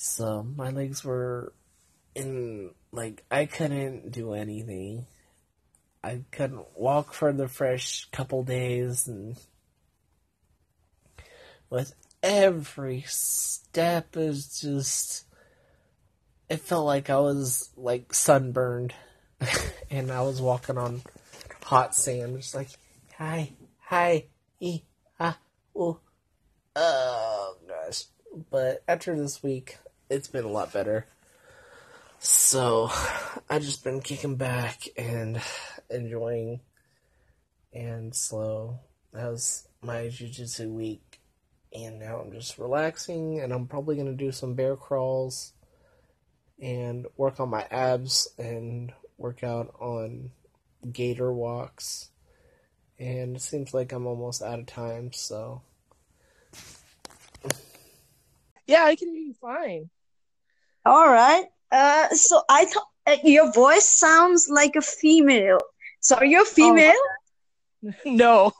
So 0.00 0.46
my 0.54 0.70
legs 0.70 1.04
were 1.04 1.52
in 2.14 2.70
like 2.92 3.24
I 3.32 3.46
couldn't 3.46 4.12
do 4.12 4.32
anything. 4.32 5.06
I 6.04 6.22
couldn't 6.30 6.66
walk 6.76 7.12
for 7.12 7.32
the 7.32 7.48
fresh 7.48 8.08
couple 8.12 8.44
days 8.44 9.08
and 9.08 9.36
with 11.68 11.96
every 12.22 13.02
step 13.08 14.16
is 14.16 14.60
just 14.60 15.24
it 16.48 16.60
felt 16.60 16.86
like 16.86 17.10
I 17.10 17.18
was 17.18 17.68
like 17.76 18.14
sunburned. 18.14 18.94
And 19.90 20.12
I 20.12 20.20
was 20.20 20.40
walking 20.40 20.76
on 20.76 21.00
hot 21.64 21.94
sand 21.94 22.36
just 22.36 22.54
like 22.54 22.68
hi 23.16 23.52
hi 23.80 24.26
e 24.60 24.82
ah 25.18 25.38
oh 25.74 25.98
oh 26.76 27.56
gosh. 27.66 28.04
But 28.50 28.84
after 28.86 29.16
this 29.16 29.42
week 29.42 29.78
it's 30.10 30.28
been 30.28 30.44
a 30.44 30.48
lot 30.48 30.72
better. 30.72 31.06
So 32.18 32.90
I've 33.50 33.62
just 33.62 33.84
been 33.84 34.00
kicking 34.00 34.36
back 34.36 34.88
and 34.96 35.40
enjoying 35.90 36.60
and 37.72 38.14
slow. 38.14 38.80
That 39.12 39.30
was 39.30 39.66
my 39.82 40.04
jujitsu 40.04 40.70
week. 40.72 41.20
And 41.74 41.98
now 41.98 42.18
I'm 42.18 42.32
just 42.32 42.58
relaxing 42.58 43.40
and 43.40 43.52
I'm 43.52 43.66
probably 43.66 43.96
gonna 43.96 44.14
do 44.14 44.32
some 44.32 44.54
bear 44.54 44.76
crawls 44.76 45.52
and 46.60 47.06
work 47.16 47.38
on 47.40 47.50
my 47.50 47.66
abs 47.70 48.28
and 48.38 48.92
work 49.16 49.44
out 49.44 49.74
on 49.78 50.30
gator 50.90 51.32
walks. 51.32 52.08
And 52.98 53.36
it 53.36 53.42
seems 53.42 53.74
like 53.74 53.92
I'm 53.92 54.06
almost 54.06 54.42
out 54.42 54.58
of 54.58 54.66
time, 54.66 55.12
so 55.12 55.62
yeah, 58.66 58.84
I 58.84 58.96
can 58.96 59.14
you 59.14 59.34
fine. 59.34 59.88
All 60.84 61.08
right. 61.08 61.46
Uh, 61.70 62.08
so 62.10 62.42
I 62.48 62.64
thought 62.64 62.86
uh, 63.06 63.16
your 63.24 63.52
voice 63.52 63.84
sounds 63.84 64.48
like 64.50 64.76
a 64.76 64.82
female. 64.82 65.58
So 66.00 66.16
are 66.16 66.24
you 66.24 66.42
a 66.42 66.44
female? 66.44 66.92
Oh, 68.04 68.52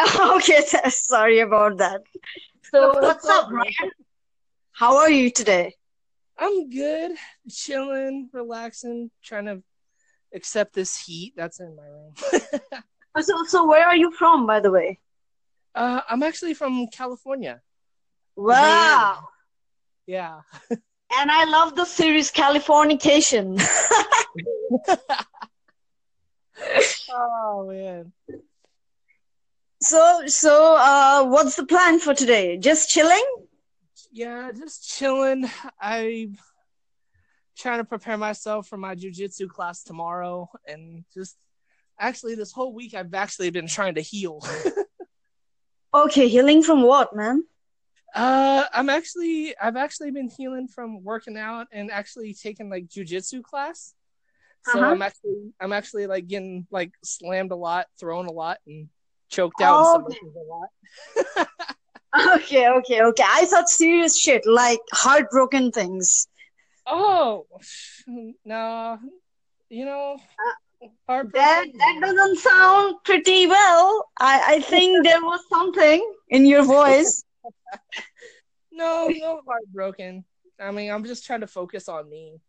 no. 0.00 0.36
okay, 0.36 0.62
sorry 0.90 1.40
about 1.40 1.78
that. 1.78 2.02
So 2.70 2.92
what's 3.00 3.26
up, 3.26 3.50
Ryan? 3.50 3.90
How 4.72 4.98
are 4.98 5.10
you 5.10 5.30
today? 5.30 5.74
I'm 6.38 6.70
good, 6.70 7.12
chilling, 7.50 8.30
relaxing, 8.32 9.10
trying 9.24 9.46
to 9.46 9.62
accept 10.32 10.72
this 10.72 10.96
heat 10.96 11.34
that's 11.36 11.58
in 11.58 11.74
my 11.74 11.82
room. 11.82 12.14
so, 13.20 13.44
so 13.44 13.66
where 13.66 13.86
are 13.86 13.96
you 13.96 14.12
from, 14.12 14.46
by 14.46 14.60
the 14.60 14.70
way? 14.70 15.00
Uh, 15.74 16.00
I'm 16.08 16.22
actually 16.22 16.54
from 16.54 16.86
California. 16.92 17.60
Wow. 18.36 19.28
Yeah. 20.06 20.40
And 21.16 21.30
I 21.30 21.44
love 21.44 21.74
the 21.74 21.84
series 21.84 22.30
Californication. 22.30 23.60
oh 27.10 27.66
man. 27.68 28.12
So 29.80 30.26
so 30.26 30.76
uh 30.76 31.24
what's 31.24 31.56
the 31.56 31.64
plan 31.64 31.98
for 31.98 32.12
today? 32.14 32.58
Just 32.58 32.90
chilling? 32.90 33.24
Yeah, 34.12 34.50
just 34.52 34.88
chilling. 34.88 35.50
I'm 35.80 36.36
trying 37.56 37.78
to 37.78 37.84
prepare 37.84 38.18
myself 38.18 38.68
for 38.68 38.76
my 38.76 38.94
jujitsu 38.94 39.48
class 39.48 39.82
tomorrow 39.82 40.48
and 40.66 41.04
just 41.14 41.36
actually 41.98 42.34
this 42.34 42.52
whole 42.52 42.74
week 42.74 42.94
I've 42.94 43.14
actually 43.14 43.50
been 43.50 43.66
trying 43.66 43.94
to 43.94 44.02
heal. 44.02 44.46
okay, 45.94 46.28
healing 46.28 46.62
from 46.62 46.82
what, 46.82 47.16
man? 47.16 47.44
Uh, 48.14 48.64
I'm 48.72 48.88
actually 48.88 49.54
I've 49.60 49.76
actually 49.76 50.10
been 50.10 50.28
healing 50.28 50.68
from 50.68 51.04
working 51.04 51.36
out 51.36 51.66
and 51.72 51.90
actually 51.90 52.34
taking 52.34 52.70
like 52.70 52.88
jujitsu 52.88 53.42
class. 53.42 53.94
So 54.64 54.80
uh-huh. 54.80 54.90
I'm 54.90 55.02
actually 55.02 55.52
I'm 55.60 55.72
actually 55.72 56.06
like 56.06 56.26
getting 56.26 56.66
like 56.70 56.92
slammed 57.04 57.52
a 57.52 57.56
lot, 57.56 57.86
thrown 57.98 58.26
a 58.26 58.32
lot, 58.32 58.58
and 58.66 58.88
choked 59.28 59.60
out 59.60 59.84
oh, 59.84 60.06
okay. 60.06 60.18
a 60.24 61.38
lot. 61.38 62.36
okay, 62.36 62.68
okay, 62.68 63.02
okay. 63.02 63.24
I 63.26 63.44
thought 63.46 63.68
serious 63.68 64.18
shit 64.18 64.42
like 64.46 64.80
heartbroken 64.92 65.70
things. 65.70 66.28
Oh 66.86 67.46
no, 68.44 68.98
you 69.68 69.84
know. 69.84 70.16
Uh, 71.08 71.24
that 71.34 71.66
that 71.74 71.98
doesn't 72.00 72.38
sound 72.38 72.94
pretty 73.04 73.46
well. 73.46 74.08
I 74.20 74.54
I 74.54 74.60
think 74.60 75.04
there 75.04 75.20
was 75.20 75.40
something 75.50 76.14
in 76.28 76.46
your 76.46 76.62
voice 76.62 77.24
no, 78.72 79.08
no 79.08 79.40
heartbroken. 79.46 80.24
I 80.60 80.70
mean, 80.70 80.90
I'm 80.90 81.04
just 81.04 81.24
trying 81.24 81.40
to 81.40 81.46
focus 81.46 81.88
on 81.88 82.08
me. 82.08 82.40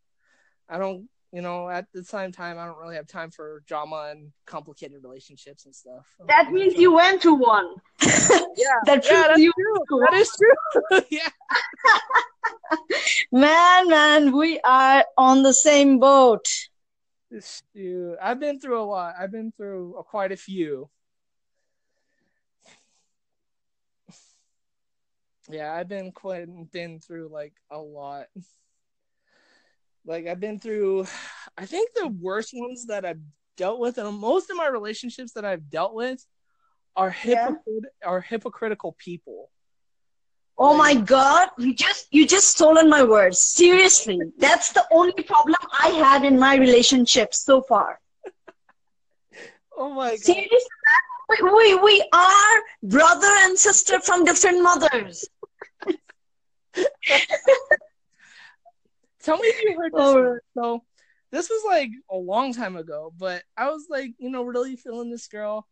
I 0.67 0.77
don't, 0.77 1.07
you 1.31 1.41
know, 1.41 1.69
at 1.69 1.85
the 1.93 2.03
same 2.03 2.31
time, 2.31 2.57
I 2.57 2.65
don't 2.65 2.77
really 2.79 2.95
have 2.95 3.07
time 3.07 3.29
for 3.29 3.63
drama 3.67 4.09
and 4.11 4.31
complicated 4.45 5.03
relationships 5.03 5.65
and 5.65 5.75
stuff. 5.75 6.07
That 6.27 6.51
means 6.51 6.75
you 6.75 6.93
went 6.93 7.21
to 7.23 7.35
one. 7.35 7.75
yeah, 8.01 8.79
that 8.85 9.05
yeah, 9.05 9.23
that's 9.27 9.39
you 9.39 9.53
true. 9.53 9.99
That 10.09 10.13
is 10.13 10.31
true. 10.37 11.01
yeah. 11.09 11.29
man, 13.31 13.89
man, 13.89 14.35
we 14.35 14.59
are 14.61 15.05
on 15.17 15.43
the 15.43 15.53
same 15.53 15.99
boat. 15.99 16.45
Dude, 17.75 18.17
I've 18.19 18.39
been 18.39 18.59
through 18.59 18.81
a 18.81 18.83
lot. 18.83 19.13
I've 19.19 19.31
been 19.31 19.51
through 19.51 19.97
a, 19.97 20.03
quite 20.03 20.31
a 20.31 20.37
few. 20.37 20.89
Yeah, 25.49 25.73
I've 25.73 25.87
been 25.87 26.11
quite 26.11 26.47
been 26.71 26.99
through 26.99 27.29
like 27.31 27.53
a 27.71 27.79
lot. 27.79 28.27
Like 30.05 30.27
I've 30.27 30.39
been 30.39 30.59
through 30.59 31.07
I 31.57 31.65
think 31.65 31.91
the 31.95 32.07
worst 32.07 32.51
ones 32.53 32.85
that 32.87 33.03
I've 33.05 33.21
dealt 33.57 33.79
with 33.79 33.97
and 33.97 34.17
most 34.17 34.49
of 34.49 34.57
my 34.57 34.67
relationships 34.67 35.33
that 35.33 35.45
I've 35.45 35.69
dealt 35.69 35.93
with 35.93 36.23
are 36.95 37.11
hypocrit- 37.11 37.65
yeah. 37.67 38.07
are 38.07 38.21
hypocritical 38.21 38.95
people. 38.97 39.49
Oh 40.57 40.73
like, 40.73 40.77
my 40.77 41.01
god, 41.01 41.49
you 41.57 41.73
just 41.73 42.07
you 42.11 42.27
just 42.27 42.49
stolen 42.49 42.89
my 42.89 43.03
words. 43.03 43.41
Seriously. 43.41 44.19
That's 44.37 44.71
the 44.71 44.85
only 44.91 45.23
problem 45.23 45.55
I 45.81 45.87
had 45.89 46.25
in 46.25 46.37
my 46.37 46.57
relationship 46.57 47.33
so 47.33 47.61
far. 47.61 47.99
oh 49.77 49.89
my 49.89 50.11
god. 50.11 50.19
Seriously, 50.19 50.59
we, 51.29 51.37
we, 51.43 51.75
we 51.75 52.09
are 52.13 52.61
brother 52.83 53.33
and 53.41 53.57
sister 53.57 53.99
from 54.01 54.25
different 54.25 54.61
mothers. 54.61 55.25
Tell 59.23 59.37
me 59.37 59.47
if 59.47 59.63
you 59.63 59.77
heard 59.77 59.93
this. 59.93 60.01
Oh. 60.01 60.39
So 60.53 60.83
this 61.31 61.49
was 61.49 61.63
like 61.65 61.91
a 62.09 62.15
long 62.15 62.53
time 62.53 62.75
ago, 62.75 63.13
but 63.17 63.43
I 63.57 63.69
was 63.69 63.87
like, 63.89 64.13
you 64.17 64.29
know, 64.29 64.43
really 64.43 64.75
feeling 64.75 65.11
this 65.11 65.27
girl, 65.27 65.67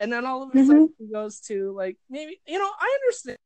and 0.00 0.12
then 0.12 0.26
all 0.26 0.42
of 0.42 0.50
a 0.50 0.52
mm-hmm. 0.52 0.66
sudden 0.66 0.94
she 0.98 1.06
goes 1.12 1.40
to 1.40 1.72
like 1.76 1.96
maybe 2.10 2.40
you 2.46 2.58
know 2.58 2.70
I 2.80 2.98
understand. 3.02 3.38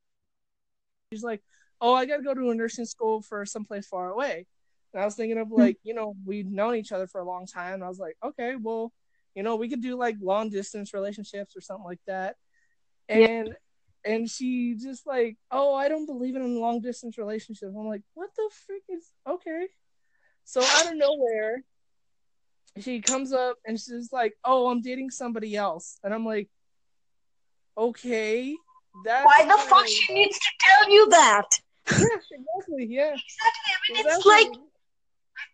She's 1.13 1.23
like, 1.23 1.43
oh, 1.83 1.93
I 1.93 2.07
got 2.07 2.19
to 2.19 2.23
go 2.23 2.33
to 2.33 2.51
a 2.51 2.55
nursing 2.55 2.87
school 2.87 3.21
for 3.21 3.45
someplace 3.45 3.87
far 3.87 4.11
away. 4.11 4.47
And 4.95 5.03
I 5.03 5.05
was 5.05 5.15
thinking 5.15 5.37
of 5.39 5.49
mm-hmm. 5.49 5.61
like, 5.61 5.79
you 5.83 5.95
know, 5.95 6.15
we'd 6.25 6.51
known 6.51 6.77
each 6.77 6.93
other 6.93 7.07
for 7.07 7.21
a 7.21 7.25
long 7.25 7.47
time. 7.47 7.75
And 7.75 7.85
I 7.85 7.89
was 7.89 7.99
like, 7.99 8.17
okay, 8.25 8.55
well, 8.59 8.93
you 9.35 9.43
know, 9.43 9.57
we 9.57 9.69
could 9.69 9.83
do 9.83 9.97
like 9.97 10.17
long 10.23 10.49
distance 10.49 10.95
relationships 10.95 11.57
or 11.57 11.61
something 11.61 11.85
like 11.85 12.01
that. 12.07 12.37
And 13.09 13.55
and 14.05 14.29
she 14.29 14.75
just 14.75 15.07
like, 15.07 15.37
oh, 15.51 15.75
I 15.75 15.89
don't 15.89 16.07
believe 16.07 16.37
in 16.37 16.43
a 16.43 16.47
long 16.47 16.81
distance 16.81 17.19
relationship. 17.19 17.69
I'm 17.69 17.87
like, 17.87 18.03
what 18.15 18.31
the 18.37 18.51
freak 18.67 18.83
is 18.89 19.07
okay? 19.29 19.69
So 20.45 20.61
out 20.63 20.91
of 20.91 20.97
nowhere, 20.97 21.63
she 22.81 23.01
comes 23.01 23.33
up 23.33 23.57
and 23.67 23.79
she's 23.79 24.13
like, 24.13 24.35
oh, 24.45 24.69
I'm 24.69 24.81
dating 24.81 25.11
somebody 25.11 25.57
else, 25.57 25.99
and 26.03 26.13
I'm 26.13 26.25
like, 26.25 26.49
okay, 27.77 28.57
that's 29.05 29.25
Why 29.25 29.45
the 29.45 29.59
fuck 29.69 29.87
she 29.87 30.13
needs 30.15 30.39
to 30.39 30.49
tell 30.61 30.91
you 30.91 31.09
that? 31.11 31.49
Yeah, 31.91 32.07
exactly. 32.31 32.87
Yeah, 32.87 33.15
Exactly. 33.15 33.97
I 33.97 34.05
mean, 34.05 34.07
it's 34.07 34.27
like 34.27 34.49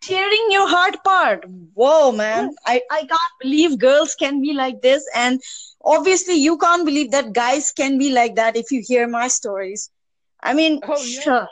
tearing 0.00 0.46
your 0.50 0.68
heart 0.68 0.94
apart. 0.96 1.44
Whoa, 1.74 2.12
man. 2.12 2.50
I, 2.66 2.80
I 2.90 3.00
can't 3.00 3.36
believe 3.40 3.78
girls 3.78 4.14
can 4.14 4.40
be 4.40 4.52
like 4.54 4.80
this. 4.82 5.04
And 5.14 5.40
obviously, 5.84 6.34
you 6.34 6.56
can't 6.58 6.84
believe 6.84 7.10
that 7.12 7.32
guys 7.32 7.72
can 7.72 7.98
be 7.98 8.12
like 8.12 8.36
that 8.36 8.56
if 8.56 8.70
you 8.70 8.82
hear 8.86 9.06
my 9.08 9.28
stories. 9.28 9.90
I 10.40 10.54
mean, 10.54 10.80
Oh, 10.82 11.02
yeah. 11.04 11.20
sure. 11.22 11.48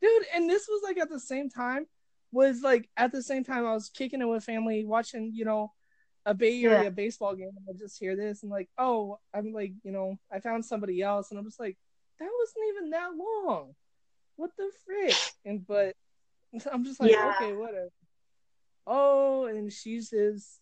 dude 0.00 0.24
and 0.34 0.48
this 0.48 0.66
was 0.68 0.82
like 0.84 0.98
at 0.98 1.08
the 1.10 1.20
same 1.20 1.48
time 1.48 1.86
was 2.32 2.62
like 2.62 2.88
at 2.96 3.12
the 3.12 3.22
same 3.22 3.44
time 3.44 3.66
i 3.66 3.72
was 3.72 3.88
kicking 3.90 4.20
it 4.20 4.28
with 4.28 4.44
family 4.44 4.84
watching 4.84 5.30
you 5.34 5.44
know 5.44 5.72
a 6.26 6.34
bay 6.34 6.62
area 6.64 6.90
Yeah. 6.90 6.90
baseball 6.90 7.34
game 7.34 7.50
and 7.56 7.66
i 7.68 7.78
just 7.78 7.98
hear 7.98 8.16
this 8.16 8.42
and 8.42 8.50
like 8.50 8.68
oh 8.78 9.18
i'm 9.34 9.52
like 9.52 9.72
you 9.82 9.92
know 9.92 10.18
i 10.30 10.38
found 10.40 10.64
somebody 10.64 11.02
else 11.02 11.30
and 11.30 11.38
i'm 11.38 11.44
just 11.44 11.60
like 11.60 11.76
that 12.18 12.28
wasn't 12.40 12.64
even 12.70 12.90
that 12.90 13.10
long 13.16 13.74
what 14.36 14.50
the 14.56 14.70
frick 14.84 15.14
and 15.44 15.66
but 15.66 15.94
i'm 16.72 16.84
just 16.84 17.00
like 17.00 17.10
Yeah. 17.10 17.32
okay 17.36 17.52
whatever 17.52 17.90
oh 18.86 19.46
and 19.46 19.72
she 19.72 20.00
says, 20.00 20.58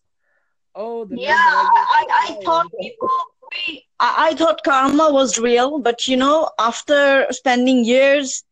oh 0.75 1.05
the 1.05 1.17
Yeah, 1.17 1.33
I, 1.35 1.85
I, 1.99 2.05
I 2.29 2.45
thought 2.45 2.67
people, 2.79 3.09
we, 3.51 3.85
I, 3.99 4.29
I 4.29 4.35
thought 4.35 4.63
karma 4.63 5.11
was 5.11 5.37
real, 5.39 5.79
but 5.79 6.07
you 6.07 6.17
know, 6.17 6.49
after 6.59 7.25
spending 7.31 7.83
years, 7.83 8.43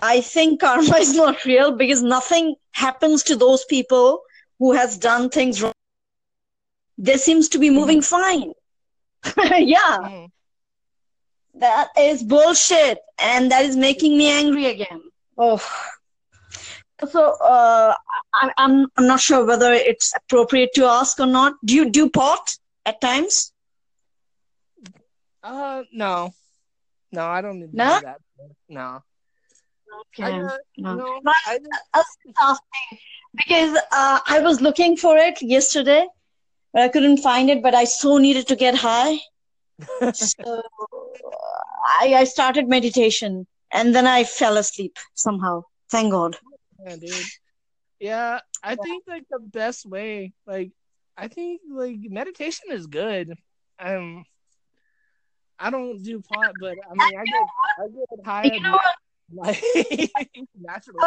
I 0.00 0.20
think 0.20 0.60
karma 0.60 0.96
is 0.98 1.14
not 1.14 1.44
real 1.44 1.72
because 1.72 2.02
nothing 2.02 2.56
happens 2.72 3.22
to 3.24 3.36
those 3.36 3.64
people 3.66 4.22
who 4.58 4.72
has 4.72 4.98
done 4.98 5.30
things 5.30 5.62
wrong. 5.62 5.72
They 6.98 7.16
seems 7.16 7.48
to 7.50 7.58
be 7.58 7.70
moving 7.70 8.02
fine. 8.02 8.52
yeah, 9.38 9.98
Mhm. 10.02 10.30
that 11.54 11.88
is 11.96 12.22
bullshit, 12.22 12.98
and 13.18 13.50
that 13.52 13.64
is 13.64 13.76
making 13.76 14.18
me 14.18 14.30
angry 14.30 14.66
again. 14.66 15.02
Oh. 15.36 15.62
So, 17.06 17.32
uh, 17.40 17.94
I, 18.34 18.50
I'm 18.58 18.86
I'm 18.96 19.06
not 19.06 19.20
sure 19.20 19.44
whether 19.46 19.72
it's 19.72 20.12
appropriate 20.16 20.70
to 20.74 20.84
ask 20.84 21.20
or 21.20 21.26
not. 21.26 21.54
Do 21.64 21.74
you 21.74 21.90
do 21.90 22.10
pot 22.10 22.56
at 22.86 23.00
times? 23.00 23.52
uh 25.44 25.84
no 25.92 26.32
no 27.12 27.24
i 27.26 27.40
don't 27.40 27.60
need 27.60 27.70
to 27.70 27.76
No? 27.76 28.00
do 28.00 28.04
that 28.06 28.20
no 28.68 29.02
I. 30.20 30.30
No. 30.32 30.96
no 30.96 31.20
But 31.22 31.36
I 31.46 31.58
I 31.94 31.98
was 31.98 32.16
asking 32.40 32.98
because 33.36 33.78
uh, 33.92 34.18
I 34.26 34.40
was 34.40 34.60
looking 34.60 34.96
for 34.96 35.16
it 35.16 35.40
yesterday, 35.40 36.06
but 36.72 36.82
I 36.82 36.88
couldn't 36.88 37.18
find 37.18 37.48
it. 37.50 37.62
But 37.62 37.74
I 37.74 37.84
so 37.84 38.18
needed 38.18 38.48
to 38.48 38.56
get 38.56 38.74
high, 38.74 39.18
so 40.12 40.62
I, 42.00 42.14
I 42.16 42.24
started 42.24 42.68
meditation, 42.68 43.46
and 43.72 43.94
then 43.94 44.06
I 44.06 44.24
fell 44.24 44.56
asleep 44.56 44.96
somehow. 45.14 45.62
Thank 45.90 46.12
God. 46.12 46.36
Yeah, 46.84 46.96
dude. 46.96 47.26
Yeah, 48.00 48.40
I 48.62 48.76
think 48.76 49.04
like 49.06 49.24
the 49.30 49.40
best 49.40 49.84
way, 49.84 50.32
like 50.46 50.70
I 51.16 51.28
think 51.28 51.60
like 51.70 51.98
meditation 52.02 52.66
is 52.70 52.86
good. 52.86 53.34
Um, 53.78 54.24
I 55.58 55.70
don't 55.70 56.02
do 56.02 56.20
pot, 56.20 56.54
but 56.60 56.76
I 56.90 56.94
mean 56.94 57.18
I 57.18 57.24
get 57.24 57.46
I 57.78 57.88
get 57.88 58.24
high 58.24 58.50
You 58.54 58.60
know 58.60 58.78
like 59.34 59.62
naturally. 60.60 61.00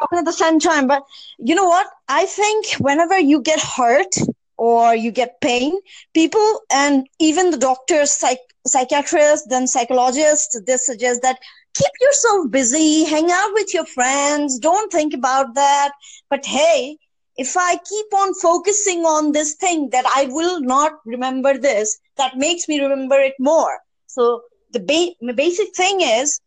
Talking 0.00 0.18
at 0.18 0.24
the 0.26 0.32
same 0.32 0.58
time, 0.58 0.86
but 0.86 1.02
you 1.38 1.54
know 1.54 1.64
what? 1.64 1.86
I 2.08 2.26
think 2.26 2.66
whenever 2.78 3.18
you 3.18 3.40
get 3.40 3.58
hurt 3.60 4.14
or 4.58 4.94
you 4.94 5.10
get 5.10 5.40
pain, 5.40 5.72
people 6.12 6.60
and 6.70 7.06
even 7.18 7.50
the 7.50 7.56
doctors, 7.56 8.10
psych- 8.10 8.54
psychiatrists, 8.66 9.46
then 9.48 9.66
psychologists, 9.66 10.60
they 10.66 10.76
suggest 10.76 11.22
that 11.22 11.38
keep 11.76 11.92
yourself 12.00 12.50
busy, 12.50 13.04
hang 13.04 13.30
out 13.30 13.52
with 13.52 13.74
your 13.74 13.86
friends, 13.86 14.58
don't 14.58 14.90
think 14.92 15.14
about 15.14 15.54
that. 15.54 15.92
But 16.30 16.46
hey, 16.46 16.98
if 17.36 17.56
I 17.56 17.76
keep 17.76 18.14
on 18.14 18.34
focusing 18.34 19.04
on 19.04 19.32
this 19.32 19.54
thing 19.54 19.90
that 19.90 20.06
I 20.06 20.26
will 20.30 20.60
not 20.60 20.92
remember 21.04 21.58
this, 21.58 21.98
that 22.16 22.36
makes 22.36 22.68
me 22.68 22.80
remember 22.80 23.16
it 23.16 23.34
more. 23.38 23.78
So 24.06 24.42
the 24.72 24.80
ba- 24.80 25.34
basic 25.34 25.74
thing 25.76 26.00
is 26.00 26.40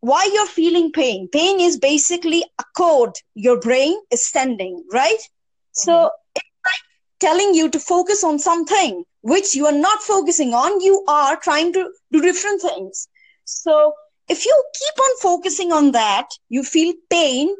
why 0.00 0.28
you're 0.32 0.46
feeling 0.46 0.92
pain. 0.92 1.28
Pain 1.32 1.60
is 1.60 1.78
basically 1.78 2.44
a 2.58 2.64
code 2.76 3.14
your 3.34 3.60
brain 3.60 3.96
is 4.10 4.28
sending, 4.30 4.84
right? 4.92 5.18
Mm-hmm. 5.18 5.72
So 5.72 6.10
it's 6.34 6.46
like 6.64 6.82
telling 7.20 7.54
you 7.54 7.68
to 7.70 7.78
focus 7.78 8.24
on 8.24 8.38
something 8.38 9.04
which 9.22 9.54
you 9.54 9.66
are 9.66 9.72
not 9.72 10.02
focusing 10.02 10.52
on. 10.54 10.80
You 10.80 11.04
are 11.08 11.36
trying 11.36 11.72
to 11.74 11.90
do 12.12 12.20
different 12.20 12.60
things. 12.62 13.08
So 13.44 13.92
if 14.28 14.44
you 14.44 14.64
keep 14.74 14.98
on 15.04 15.16
focusing 15.20 15.72
on 15.72 15.92
that, 15.92 16.28
you 16.48 16.62
feel 16.64 16.94
pain, 17.10 17.54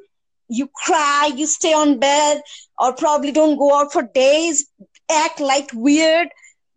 you 0.49 0.69
cry, 0.85 1.31
you 1.35 1.47
stay 1.47 1.73
on 1.73 1.99
bed, 1.99 2.41
or 2.79 2.93
probably 2.95 3.33
don't 3.33 3.59
go 3.59 3.75
out 3.75 3.93
for 3.93 4.03
days, 4.03 4.67
act 5.11 5.41
like 5.41 5.71
weird, 5.73 6.29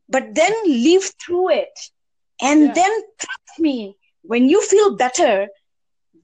but 0.10 0.34
then 0.36 0.54
live 0.66 1.04
through 1.24 1.50
it. 1.52 1.80
And 2.42 2.68
Yeah. 2.68 2.74
then 2.74 2.92
trust 3.20 3.60
me, 3.60 3.98
when 4.24 4.50
you 4.50 4.62
feel 4.62 4.96
better, 4.96 5.48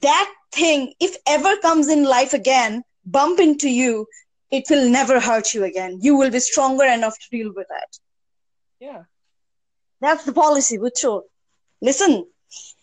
that 0.02 0.34
thing, 0.52 0.94
if 1.00 1.16
ever 1.26 1.58
comes 1.58 1.88
in 1.88 2.04
life 2.04 2.34
again, 2.34 2.84
bump 3.06 3.40
into 3.40 3.70
you, 3.70 4.08
it 4.52 4.70
will 4.70 4.88
never 4.90 5.20
hurt 5.20 5.54
you 5.54 5.64
again. 5.64 6.00
You 6.02 6.16
will 6.16 6.30
be 6.30 6.40
stronger 6.40 6.86
enough 6.86 7.18
to 7.18 7.30
deal 7.30 7.52
with 7.54 7.68
that. 7.70 7.98
Yeah. 8.80 9.04
That's 10.02 10.26
the 10.26 10.34
policy, 10.34 10.78
Butcho. 10.78 11.24
Listen, 11.82 12.28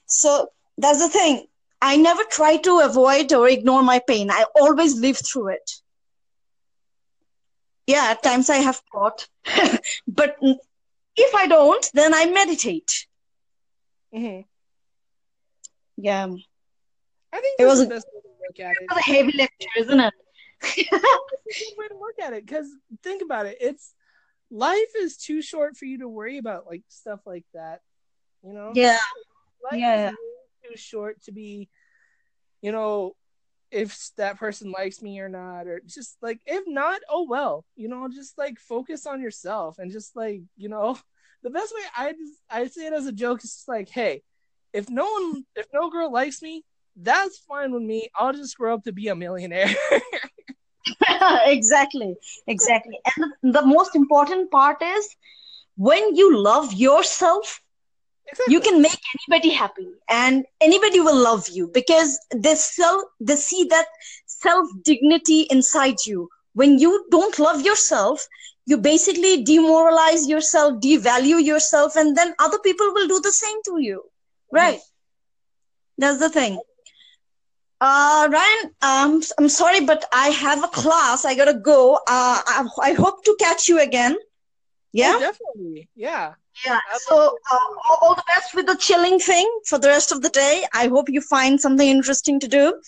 so 0.06 0.48
that's 0.80 0.98
the 1.00 1.08
thing. 1.08 1.46
I 1.82 1.96
never 1.96 2.22
try 2.24 2.56
to 2.58 2.80
avoid 2.80 3.32
or 3.32 3.48
ignore 3.48 3.82
my 3.82 4.00
pain. 4.06 4.30
I 4.30 4.44
always 4.60 4.98
live 4.98 5.18
through 5.18 5.48
it. 5.48 5.70
Yeah, 7.86 8.08
at 8.10 8.22
times 8.22 8.50
I 8.50 8.56
have 8.56 8.80
thought, 8.92 9.26
but 10.06 10.36
if 11.16 11.34
I 11.34 11.46
don't, 11.46 11.90
then 11.94 12.14
I 12.14 12.26
meditate. 12.26 13.06
hmm 14.12 14.40
Yeah, 15.96 16.26
I 17.32 17.40
think 17.40 17.60
It 17.60 17.64
was 17.66 17.80
a- 17.80 17.86
best 17.86 18.06
way 18.12 18.20
to 18.20 18.28
look 18.46 18.60
at 18.60 18.76
it. 18.80 18.82
it's 18.90 19.08
a 19.08 19.10
heavy 19.12 19.32
lecture, 19.36 19.68
isn't 19.78 20.00
it? 20.00 20.14
It's 20.62 20.92
a 20.92 21.64
good 21.64 21.78
way 21.78 21.88
to 21.88 21.98
look 21.98 22.18
at 22.22 22.32
it 22.34 22.46
because 22.46 22.66
think 23.02 23.22
about 23.22 23.46
it. 23.46 23.56
It's 23.60 23.94
life 24.50 24.92
is 24.96 25.16
too 25.16 25.40
short 25.42 25.76
for 25.76 25.86
you 25.86 25.98
to 25.98 26.08
worry 26.08 26.38
about 26.38 26.66
like 26.66 26.82
stuff 26.88 27.20
like 27.26 27.46
that. 27.54 27.80
You 28.44 28.52
know. 28.52 28.72
Yeah, 28.74 28.98
life 29.64 29.80
Yeah. 29.80 30.10
Too 30.70 30.76
short 30.76 31.22
to 31.24 31.32
be, 31.32 31.68
you 32.62 32.72
know, 32.72 33.14
if 33.70 34.10
that 34.16 34.38
person 34.38 34.72
likes 34.72 35.00
me 35.00 35.20
or 35.20 35.28
not, 35.28 35.66
or 35.66 35.80
just 35.86 36.16
like 36.22 36.40
if 36.46 36.64
not, 36.66 37.00
oh 37.08 37.26
well, 37.28 37.64
you 37.76 37.88
know, 37.88 38.08
just 38.08 38.36
like 38.36 38.58
focus 38.58 39.06
on 39.06 39.20
yourself 39.20 39.78
and 39.78 39.92
just 39.92 40.16
like 40.16 40.42
you 40.56 40.68
know, 40.68 40.98
the 41.42 41.50
best 41.50 41.72
way 41.74 41.82
I 41.96 42.12
just 42.12 42.40
I 42.50 42.66
say 42.66 42.86
it 42.86 42.92
as 42.92 43.06
a 43.06 43.12
joke 43.12 43.44
is 43.44 43.54
just 43.54 43.68
like, 43.68 43.88
hey, 43.88 44.22
if 44.72 44.90
no 44.90 45.04
one, 45.04 45.44
if 45.56 45.66
no 45.72 45.90
girl 45.90 46.12
likes 46.12 46.42
me, 46.42 46.64
that's 46.96 47.38
fine 47.38 47.72
with 47.72 47.82
me. 47.82 48.08
I'll 48.14 48.32
just 48.32 48.56
grow 48.56 48.74
up 48.74 48.84
to 48.84 48.92
be 48.92 49.08
a 49.08 49.14
millionaire. 49.14 49.70
exactly, 51.46 52.16
exactly. 52.46 52.98
And 53.16 53.32
the, 53.42 53.60
the 53.60 53.66
most 53.66 53.94
important 53.94 54.50
part 54.50 54.82
is 54.82 55.16
when 55.76 56.14
you 56.14 56.36
love 56.36 56.72
yourself, 56.74 57.60
exactly. 58.30 58.54
you 58.54 58.60
can 58.60 58.82
make 58.82 58.98
anybody 59.16 59.50
happy 59.50 59.88
and 60.08 60.44
anybody 60.60 61.00
will 61.00 61.16
love 61.16 61.48
you 61.48 61.70
because 61.72 62.18
they 62.34 62.54
self 62.54 63.02
they 63.20 63.36
see 63.36 63.64
that 63.64 63.86
self 64.26 64.68
dignity 64.84 65.46
inside 65.50 65.96
you 66.06 66.28
when 66.54 66.78
you 66.78 67.06
don't 67.10 67.38
love 67.38 67.60
yourself 67.62 68.26
you 68.66 68.78
basically 68.78 69.42
demoralize 69.42 70.28
yourself, 70.28 70.80
devalue 70.80 71.42
yourself, 71.44 71.96
and 71.96 72.16
then 72.16 72.34
other 72.38 72.58
people 72.60 72.92
will 72.94 73.08
do 73.08 73.20
the 73.20 73.32
same 73.32 73.58
to 73.64 73.80
you. 73.80 74.02
Right. 74.52 74.78
That's 75.98 76.18
the 76.18 76.28
thing. 76.30 76.60
Uh, 77.80 78.28
Ryan, 78.30 78.74
um, 78.82 79.22
I'm 79.38 79.48
sorry, 79.48 79.80
but 79.80 80.04
I 80.12 80.28
have 80.28 80.62
a 80.62 80.68
class. 80.68 81.24
I 81.24 81.34
gotta 81.34 81.54
go. 81.54 81.94
Uh, 81.96 82.38
I, 82.46 82.68
I 82.82 82.92
hope 82.92 83.24
to 83.24 83.36
catch 83.40 83.68
you 83.68 83.80
again. 83.80 84.16
Yeah, 84.92 85.14
Oh, 85.16 85.20
definitely. 85.20 85.88
Yeah. 85.96 86.34
Yeah. 86.64 86.78
So, 86.98 87.38
uh, 87.50 87.56
all, 87.90 87.98
all 88.02 88.14
the 88.14 88.22
best 88.26 88.54
with 88.54 88.66
the 88.66 88.76
chilling 88.76 89.18
thing 89.18 89.48
for 89.66 89.78
the 89.78 89.88
rest 89.88 90.12
of 90.12 90.22
the 90.22 90.28
day. 90.28 90.64
I 90.74 90.88
hope 90.88 91.08
you 91.08 91.20
find 91.20 91.60
something 91.60 91.86
interesting 91.88 92.40
to 92.40 92.48
do. 92.48 92.80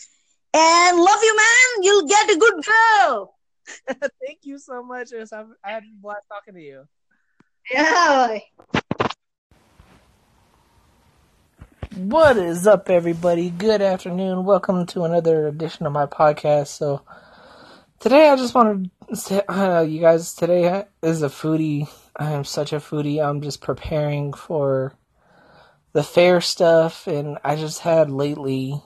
And 0.54 0.98
love 0.98 1.18
you, 1.22 1.36
man. 1.36 1.82
You'll 1.84 2.06
get 2.06 2.30
a 2.30 2.38
good 2.38 2.64
girl. 2.64 3.34
Thank 3.88 4.40
you 4.42 4.58
so 4.58 4.82
much. 4.82 5.12
It 5.12 5.18
was- 5.18 5.32
I 5.32 5.44
had 5.70 5.82
a 5.84 5.86
blast 6.00 6.26
talking 6.28 6.54
to 6.54 6.60
you. 6.60 6.84
Yeah. 7.70 8.38
What 11.96 12.36
is 12.38 12.66
up, 12.66 12.90
everybody? 12.90 13.50
Good 13.50 13.82
afternoon. 13.82 14.44
Welcome 14.44 14.86
to 14.86 15.04
another 15.04 15.46
edition 15.46 15.86
of 15.86 15.92
my 15.92 16.06
podcast. 16.06 16.68
So, 16.68 17.02
today 18.00 18.28
I 18.30 18.36
just 18.36 18.54
wanted 18.54 18.90
to 19.08 19.16
say, 19.16 19.42
uh, 19.48 19.80
you 19.82 20.00
guys, 20.00 20.34
today 20.34 20.84
is 21.02 21.22
a 21.22 21.28
foodie. 21.28 21.88
I 22.16 22.32
am 22.32 22.44
such 22.44 22.72
a 22.72 22.76
foodie. 22.76 23.24
I'm 23.24 23.40
just 23.40 23.60
preparing 23.60 24.32
for 24.32 24.94
the 25.92 26.02
fair 26.02 26.40
stuff, 26.40 27.06
and 27.06 27.38
I 27.44 27.56
just 27.56 27.80
had 27.80 28.10
lately, 28.10 28.82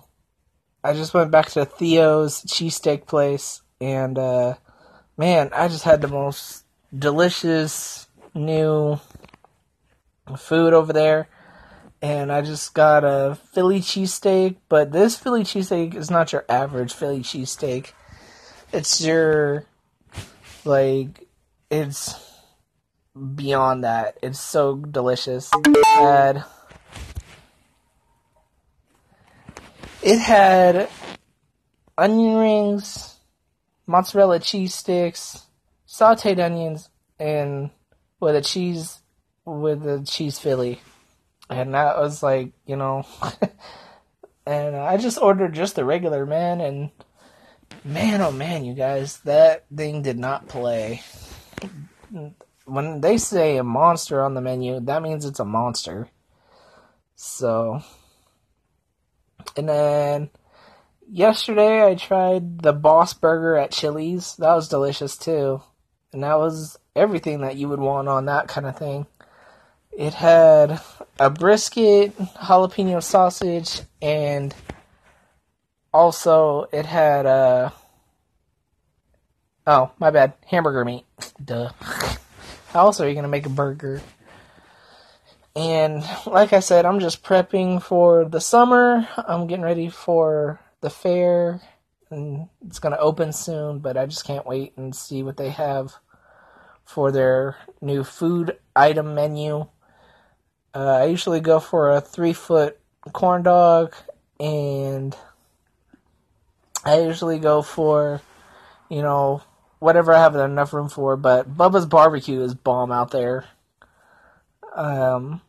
I 0.82 0.92
just 0.92 1.14
went 1.14 1.30
back 1.30 1.50
to 1.50 1.64
Theo's 1.64 2.42
cheesesteak 2.42 3.06
place, 3.06 3.62
and, 3.80 4.18
uh, 4.18 4.54
man, 5.16 5.50
I 5.52 5.68
just 5.68 5.84
had 5.84 6.00
the 6.00 6.08
most 6.08 6.64
delicious 6.96 8.06
new 8.34 8.98
food 10.36 10.72
over 10.72 10.92
there 10.92 11.28
and 12.02 12.30
I 12.30 12.42
just 12.42 12.74
got 12.74 13.04
a 13.04 13.38
Philly 13.52 13.80
cheesesteak, 13.80 14.56
but 14.68 14.92
this 14.92 15.16
Philly 15.16 15.42
cheesesteak 15.42 15.94
is 15.94 16.10
not 16.10 16.32
your 16.32 16.44
average 16.48 16.92
Philly 16.92 17.20
cheesesteak. 17.20 17.92
It's 18.72 19.00
your 19.00 19.64
like 20.64 21.26
it's 21.70 22.14
beyond 23.34 23.84
that. 23.84 24.18
It's 24.22 24.40
so 24.40 24.76
delicious. 24.76 25.50
It 25.54 25.84
had 25.84 26.44
it 30.02 30.18
had 30.18 30.88
onion 31.98 32.36
rings, 32.36 33.16
mozzarella 33.86 34.40
cheese 34.40 34.74
sticks, 34.74 35.46
sauteed 35.88 36.38
onions, 36.38 36.90
and 37.18 37.70
with 38.20 38.36
a 38.36 38.42
cheese 38.42 39.00
with 39.44 39.86
a 39.86 40.04
cheese 40.04 40.38
Philly 40.38 40.80
and 41.48 41.74
that 41.74 41.98
was 41.98 42.22
like 42.22 42.52
you 42.66 42.76
know 42.76 43.04
and 44.46 44.76
i 44.76 44.96
just 44.96 45.18
ordered 45.18 45.54
just 45.54 45.76
the 45.76 45.84
regular 45.84 46.26
man 46.26 46.60
and 46.60 46.90
man 47.84 48.20
oh 48.20 48.32
man 48.32 48.64
you 48.64 48.74
guys 48.74 49.18
that 49.20 49.64
thing 49.74 50.02
did 50.02 50.18
not 50.18 50.48
play 50.48 51.02
when 52.66 53.00
they 53.00 53.16
say 53.16 53.56
a 53.56 53.64
monster 53.64 54.22
on 54.22 54.34
the 54.34 54.40
menu 54.40 54.78
that 54.80 55.02
means 55.02 55.24
it's 55.24 55.40
a 55.40 55.44
monster 55.44 56.08
so 57.14 57.80
and 59.56 59.68
then 59.68 60.30
yesterday 61.08 61.84
i 61.86 61.94
tried 61.94 62.60
the 62.60 62.72
boss 62.72 63.14
burger 63.14 63.56
at 63.56 63.70
chili's 63.70 64.36
that 64.36 64.54
was 64.54 64.68
delicious 64.68 65.16
too 65.16 65.62
and 66.12 66.22
that 66.22 66.38
was 66.38 66.78
everything 66.94 67.40
that 67.40 67.56
you 67.56 67.68
would 67.68 67.80
want 67.80 68.08
on 68.08 68.26
that 68.26 68.48
kind 68.48 68.66
of 68.66 68.76
thing 68.76 69.06
it 69.96 70.12
had 70.12 70.78
a 71.18 71.30
brisket, 71.30 72.16
jalapeno 72.18 73.02
sausage, 73.02 73.80
and 74.02 74.54
also 75.92 76.68
it 76.70 76.84
had 76.84 77.24
uh 77.24 77.70
oh 79.66 79.90
my 79.98 80.10
bad 80.10 80.34
hamburger 80.46 80.84
meat. 80.84 81.06
Duh. 81.44 81.70
How 82.68 82.86
else 82.86 83.00
are 83.00 83.08
you 83.08 83.14
gonna 83.14 83.28
make 83.28 83.46
a 83.46 83.50
burger? 83.50 84.02
And 85.54 86.04
like 86.26 86.52
I 86.52 86.60
said, 86.60 86.84
I'm 86.84 87.00
just 87.00 87.22
prepping 87.22 87.82
for 87.82 88.26
the 88.26 88.40
summer. 88.40 89.08
I'm 89.16 89.46
getting 89.46 89.64
ready 89.64 89.88
for 89.88 90.60
the 90.82 90.90
fair, 90.90 91.62
and 92.10 92.48
it's 92.66 92.78
gonna 92.78 92.98
open 92.98 93.32
soon. 93.32 93.78
But 93.78 93.96
I 93.96 94.04
just 94.06 94.26
can't 94.26 94.46
wait 94.46 94.74
and 94.76 94.94
see 94.94 95.22
what 95.22 95.38
they 95.38 95.50
have 95.50 95.94
for 96.84 97.10
their 97.10 97.56
new 97.80 98.04
food 98.04 98.58
item 98.74 99.14
menu. 99.14 99.66
Uh, 100.74 100.98
I 101.00 101.04
usually 101.06 101.40
go 101.40 101.58
for 101.58 101.90
a 101.90 102.02
three 102.02 102.34
foot 102.34 102.78
corn 103.12 103.42
dog, 103.42 103.94
and 104.38 105.16
I 106.84 107.00
usually 107.00 107.38
go 107.38 107.62
for, 107.62 108.20
you 108.90 109.00
know, 109.00 109.42
whatever 109.86 110.12
I 110.12 110.18
have 110.18 110.34
enough 110.34 110.72
room 110.72 110.88
for. 110.88 111.16
But 111.16 111.56
Bubba's 111.56 111.86
barbecue 111.86 112.42
is 112.42 112.54
bomb 112.54 112.90
out 112.90 113.12
there. 113.12 113.44
Um, 114.74 115.40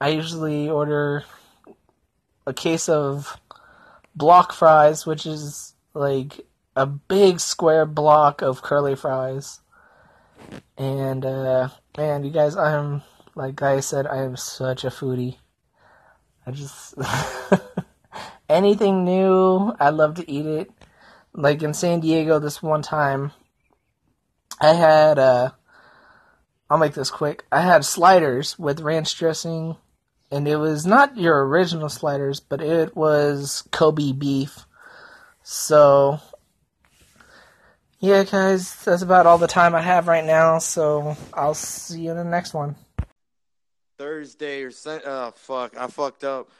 I 0.00 0.10
usually 0.10 0.70
order 0.70 1.24
a 2.46 2.54
case 2.54 2.88
of 2.88 3.36
block 4.14 4.52
fries, 4.52 5.04
which 5.04 5.26
is 5.26 5.74
like 5.92 6.46
a 6.76 6.86
big 6.86 7.40
square 7.40 7.84
block 7.84 8.42
of 8.42 8.62
curly 8.62 8.94
fries. 8.94 9.58
And 10.76 11.26
uh, 11.26 11.70
man, 11.96 12.22
you 12.22 12.30
guys, 12.30 12.56
I'm 12.56 13.02
like 13.34 13.60
I 13.60 13.80
said, 13.80 14.06
I 14.06 14.18
am 14.18 14.36
such 14.36 14.84
a 14.84 14.88
foodie. 14.88 15.36
I 16.46 16.52
just 16.52 16.94
anything 18.48 19.04
new, 19.04 19.74
I 19.80 19.90
love 19.90 20.14
to 20.14 20.30
eat 20.30 20.46
it. 20.46 20.70
Like 21.38 21.62
in 21.62 21.72
San 21.72 22.00
Diego, 22.00 22.40
this 22.40 22.60
one 22.60 22.82
time, 22.82 23.30
I 24.60 24.72
had 24.72 25.20
uh, 25.20 25.52
I'll 26.68 26.78
make 26.78 26.94
this 26.94 27.12
quick. 27.12 27.44
I 27.52 27.60
had 27.60 27.84
sliders 27.84 28.58
with 28.58 28.80
ranch 28.80 29.16
dressing, 29.16 29.76
and 30.32 30.48
it 30.48 30.56
was 30.56 30.84
not 30.84 31.16
your 31.16 31.46
original 31.46 31.88
sliders, 31.88 32.40
but 32.40 32.60
it 32.60 32.96
was 32.96 33.62
Kobe 33.70 34.10
beef. 34.10 34.66
So 35.44 36.18
yeah, 38.00 38.24
guys, 38.24 38.74
that's 38.84 39.02
about 39.02 39.26
all 39.26 39.38
the 39.38 39.46
time 39.46 39.76
I 39.76 39.80
have 39.82 40.08
right 40.08 40.24
now. 40.24 40.58
So 40.58 41.16
I'll 41.32 41.54
see 41.54 42.00
you 42.00 42.10
in 42.10 42.16
the 42.16 42.24
next 42.24 42.52
one. 42.52 42.74
Thursday 43.96 44.62
or 44.62 44.72
Sun. 44.72 45.02
Oh 45.06 45.32
fuck! 45.36 45.78
I 45.78 45.86
fucked 45.86 46.24
up. 46.24 46.50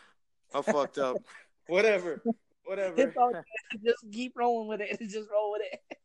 I 0.55 0.63
fucked 0.63 0.99
up. 0.99 1.17
Whatever. 1.67 2.23
Whatever. 2.69 3.01
It's 3.01 3.17
all 3.17 3.33
good. 3.33 3.45
Just 3.83 4.05
keep 4.13 4.35
rolling 4.37 4.69
with 4.69 4.83
it. 4.83 4.99
Just 5.09 5.31
roll 5.31 5.53
with 5.53 5.63
it. 5.73 5.99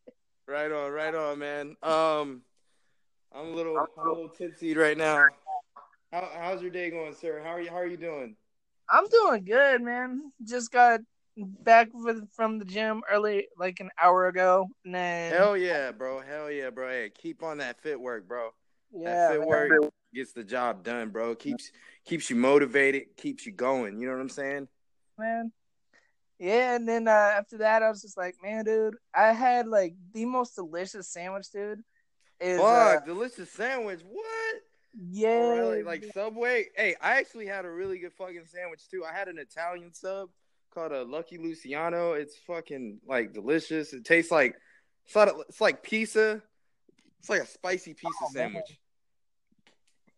Right 0.48 0.72
on. 0.72 0.92
Right 0.92 1.14
on, 1.14 1.40
man. 1.40 1.76
Um, 1.84 2.42
I'm 3.36 3.48
a 3.48 3.52
little, 3.52 3.78
I'm 3.78 4.08
a 4.08 4.10
little 4.10 4.30
tipsy 4.30 4.74
right 4.74 4.98
now. 4.98 5.26
How, 6.14 6.30
how's 6.34 6.62
your 6.62 6.72
day 6.72 6.90
going, 6.90 7.14
sir? 7.16 7.42
How 7.44 7.50
are 7.52 7.62
you? 7.62 7.70
How 7.70 7.78
are 7.78 7.88
you 7.88 7.98
doing? 7.98 8.38
I'm 8.90 9.08
doing 9.10 9.44
good, 9.44 9.82
man. 9.82 10.32
Just 10.48 10.72
got 10.72 11.02
back 11.36 11.90
with, 11.94 12.32
from 12.34 12.60
the 12.60 12.66
gym 12.66 13.02
early, 13.12 13.48
like 13.58 13.80
an 13.82 13.90
hour 14.02 14.28
ago, 14.28 14.70
and 14.86 14.96
then 14.96 15.34
Hell 15.34 15.58
yeah, 15.58 15.92
bro. 15.92 16.22
Hell 16.22 16.50
yeah, 16.50 16.70
bro. 16.70 16.88
Hey, 16.88 17.12
keep 17.14 17.44
on 17.44 17.58
that 17.58 17.82
fit 17.82 18.00
work, 18.00 18.26
bro. 18.28 18.52
yeah, 18.94 19.10
that 19.10 19.32
fit 19.32 19.40
man. 19.40 19.48
work 19.50 19.72
gets 20.14 20.32
the 20.32 20.44
job 20.44 20.84
done, 20.84 21.10
bro. 21.10 21.36
Keeps 21.36 21.72
keeps 22.06 22.30
you 22.30 22.36
motivated, 22.36 23.18
keeps 23.18 23.46
you 23.46 23.52
going. 23.52 24.00
You 24.00 24.08
know 24.08 24.14
what 24.14 24.22
I'm 24.22 24.30
saying? 24.30 24.68
man. 25.18 25.52
Yeah, 26.44 26.76
and 26.76 26.86
then 26.86 27.08
uh, 27.08 27.12
after 27.12 27.60
that, 27.60 27.84
I 27.84 27.90
was 27.90 28.02
just 28.02 28.18
like, 28.18 28.36
man, 28.44 28.66
dude, 28.66 28.96
I 29.16 29.32
had 29.32 29.66
like 29.66 29.96
the 30.14 30.26
most 30.26 30.56
delicious 30.56 31.08
sandwich, 31.08 31.50
dude. 31.54 31.80
Is 32.42 32.60
uh, 32.60 32.96
Fuck, 32.96 33.06
delicious 33.06 33.50
sandwich. 33.50 34.02
What? 34.06 34.56
yeah, 35.10 35.52
really? 35.54 35.84
Like 35.84 36.04
Subway? 36.14 36.66
Hey, 36.76 36.96
I 37.02 37.18
actually 37.20 37.46
had 37.48 37.64
a 37.64 37.72
really 37.72 37.98
good 37.98 38.12
fucking 38.12 38.44
sandwich 38.46 38.82
too. 38.92 39.06
I 39.06 39.14
had 39.18 39.30
an 39.30 39.38
Italian 39.40 39.94
sub 39.94 40.28
called 40.74 40.92
a 40.92 41.04
Lucky 41.04 41.38
Luciano. 41.38 42.12
It's 42.12 42.36
fucking 42.46 43.00
like 43.08 43.32
delicious. 43.32 43.94
It 43.94 44.04
tastes 44.04 44.30
like 44.30 44.56
it's, 45.06 45.16
not, 45.16 45.30
it's 45.48 45.62
like 45.62 45.82
pizza. 45.82 46.42
It's 47.20 47.30
like 47.30 47.44
a 47.44 47.48
spicy 47.48 47.94
pizza 47.94 48.08
Oh, 48.22 48.30
man. 48.34 48.34
sandwich. 48.34 48.80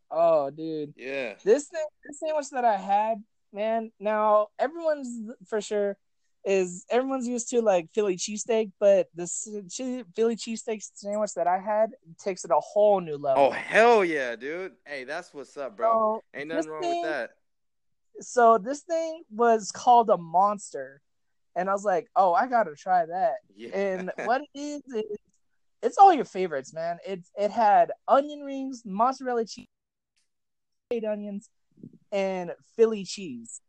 oh, 0.09 0.49
dude, 0.49 0.95
Yeah. 0.97 1.35
this 1.43 1.67
thing, 1.67 1.85
this 2.03 2.19
sandwich 2.19 2.49
that 2.49 2.65
I 2.65 2.77
had, 2.77 3.23
man. 3.53 3.91
Now 3.99 4.47
everyone's 4.57 5.31
for 5.45 5.61
sure 5.61 5.97
is 6.45 6.85
everyone's 6.91 7.27
used 7.27 7.49
to 7.49 7.61
like 7.61 7.89
Philly 7.93 8.17
cheesesteak, 8.17 8.71
but 8.79 9.07
this 9.15 9.47
Philly 10.15 10.35
cheesesteak 10.35 10.81
sandwich 10.93 11.33
that 11.35 11.47
I 11.47 11.57
had 11.59 11.91
takes 12.19 12.45
it 12.45 12.51
a 12.51 12.59
whole 12.59 13.01
new 13.01 13.17
level. 13.17 13.45
Oh 13.45 13.51
hell 13.51 14.05
yeah, 14.05 14.35
dude. 14.35 14.73
Hey, 14.85 15.03
that's 15.05 15.33
what's 15.33 15.57
up, 15.57 15.75
bro. 15.75 16.21
So, 16.33 16.39
Ain't 16.39 16.49
nothing 16.49 16.69
wrong 16.69 16.81
thing- 16.81 17.01
with 17.01 17.09
that. 17.11 17.31
so 18.19 18.57
this 18.59 18.81
thing 18.81 19.23
was 19.31 19.71
called 19.71 20.09
a 20.09 20.17
monster, 20.17 21.01
and 21.55 21.67
I 21.69 21.73
was 21.73 21.83
like, 21.83 22.07
oh, 22.15 22.33
I 22.33 22.47
gotta 22.47 22.75
try 22.75 23.05
that. 23.07 23.35
Yeah. 23.55 23.75
And 23.75 24.11
what 24.25 24.41
it 24.41 24.59
is 24.59 24.81
is 24.93 25.17
it's 25.81 25.97
all 25.97 26.13
your 26.13 26.25
favorites, 26.25 26.73
man. 26.73 26.99
It 27.05 27.21
it 27.35 27.49
had 27.49 27.91
onion 28.07 28.41
rings, 28.41 28.83
mozzarella 28.85 29.45
cheese, 29.45 29.67
onions, 30.91 31.49
and 32.11 32.51
Philly 32.75 33.03
cheese. 33.03 33.61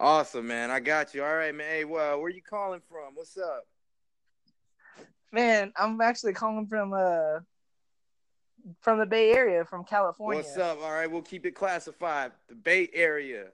Awesome, 0.00 0.46
man. 0.46 0.70
I 0.70 0.80
got 0.80 1.14
you. 1.14 1.22
All 1.22 1.34
right, 1.34 1.54
man. 1.54 1.68
Hey, 1.68 1.84
well, 1.84 2.20
where 2.20 2.30
you 2.30 2.42
calling 2.42 2.80
from? 2.88 3.14
What's 3.14 3.38
up? 3.38 3.66
Man, 5.32 5.72
I'm 5.76 6.00
actually 6.00 6.32
calling 6.32 6.66
from 6.66 6.92
uh 6.92 7.40
from 8.80 8.98
the 8.98 9.06
Bay 9.06 9.32
Area, 9.32 9.64
from 9.64 9.84
California. 9.84 10.42
What's 10.42 10.56
up? 10.56 10.78
All 10.82 10.92
right, 10.92 11.10
we'll 11.10 11.22
keep 11.22 11.44
it 11.46 11.52
classified. 11.52 12.32
The 12.48 12.54
Bay 12.54 12.88
Area. 12.92 13.46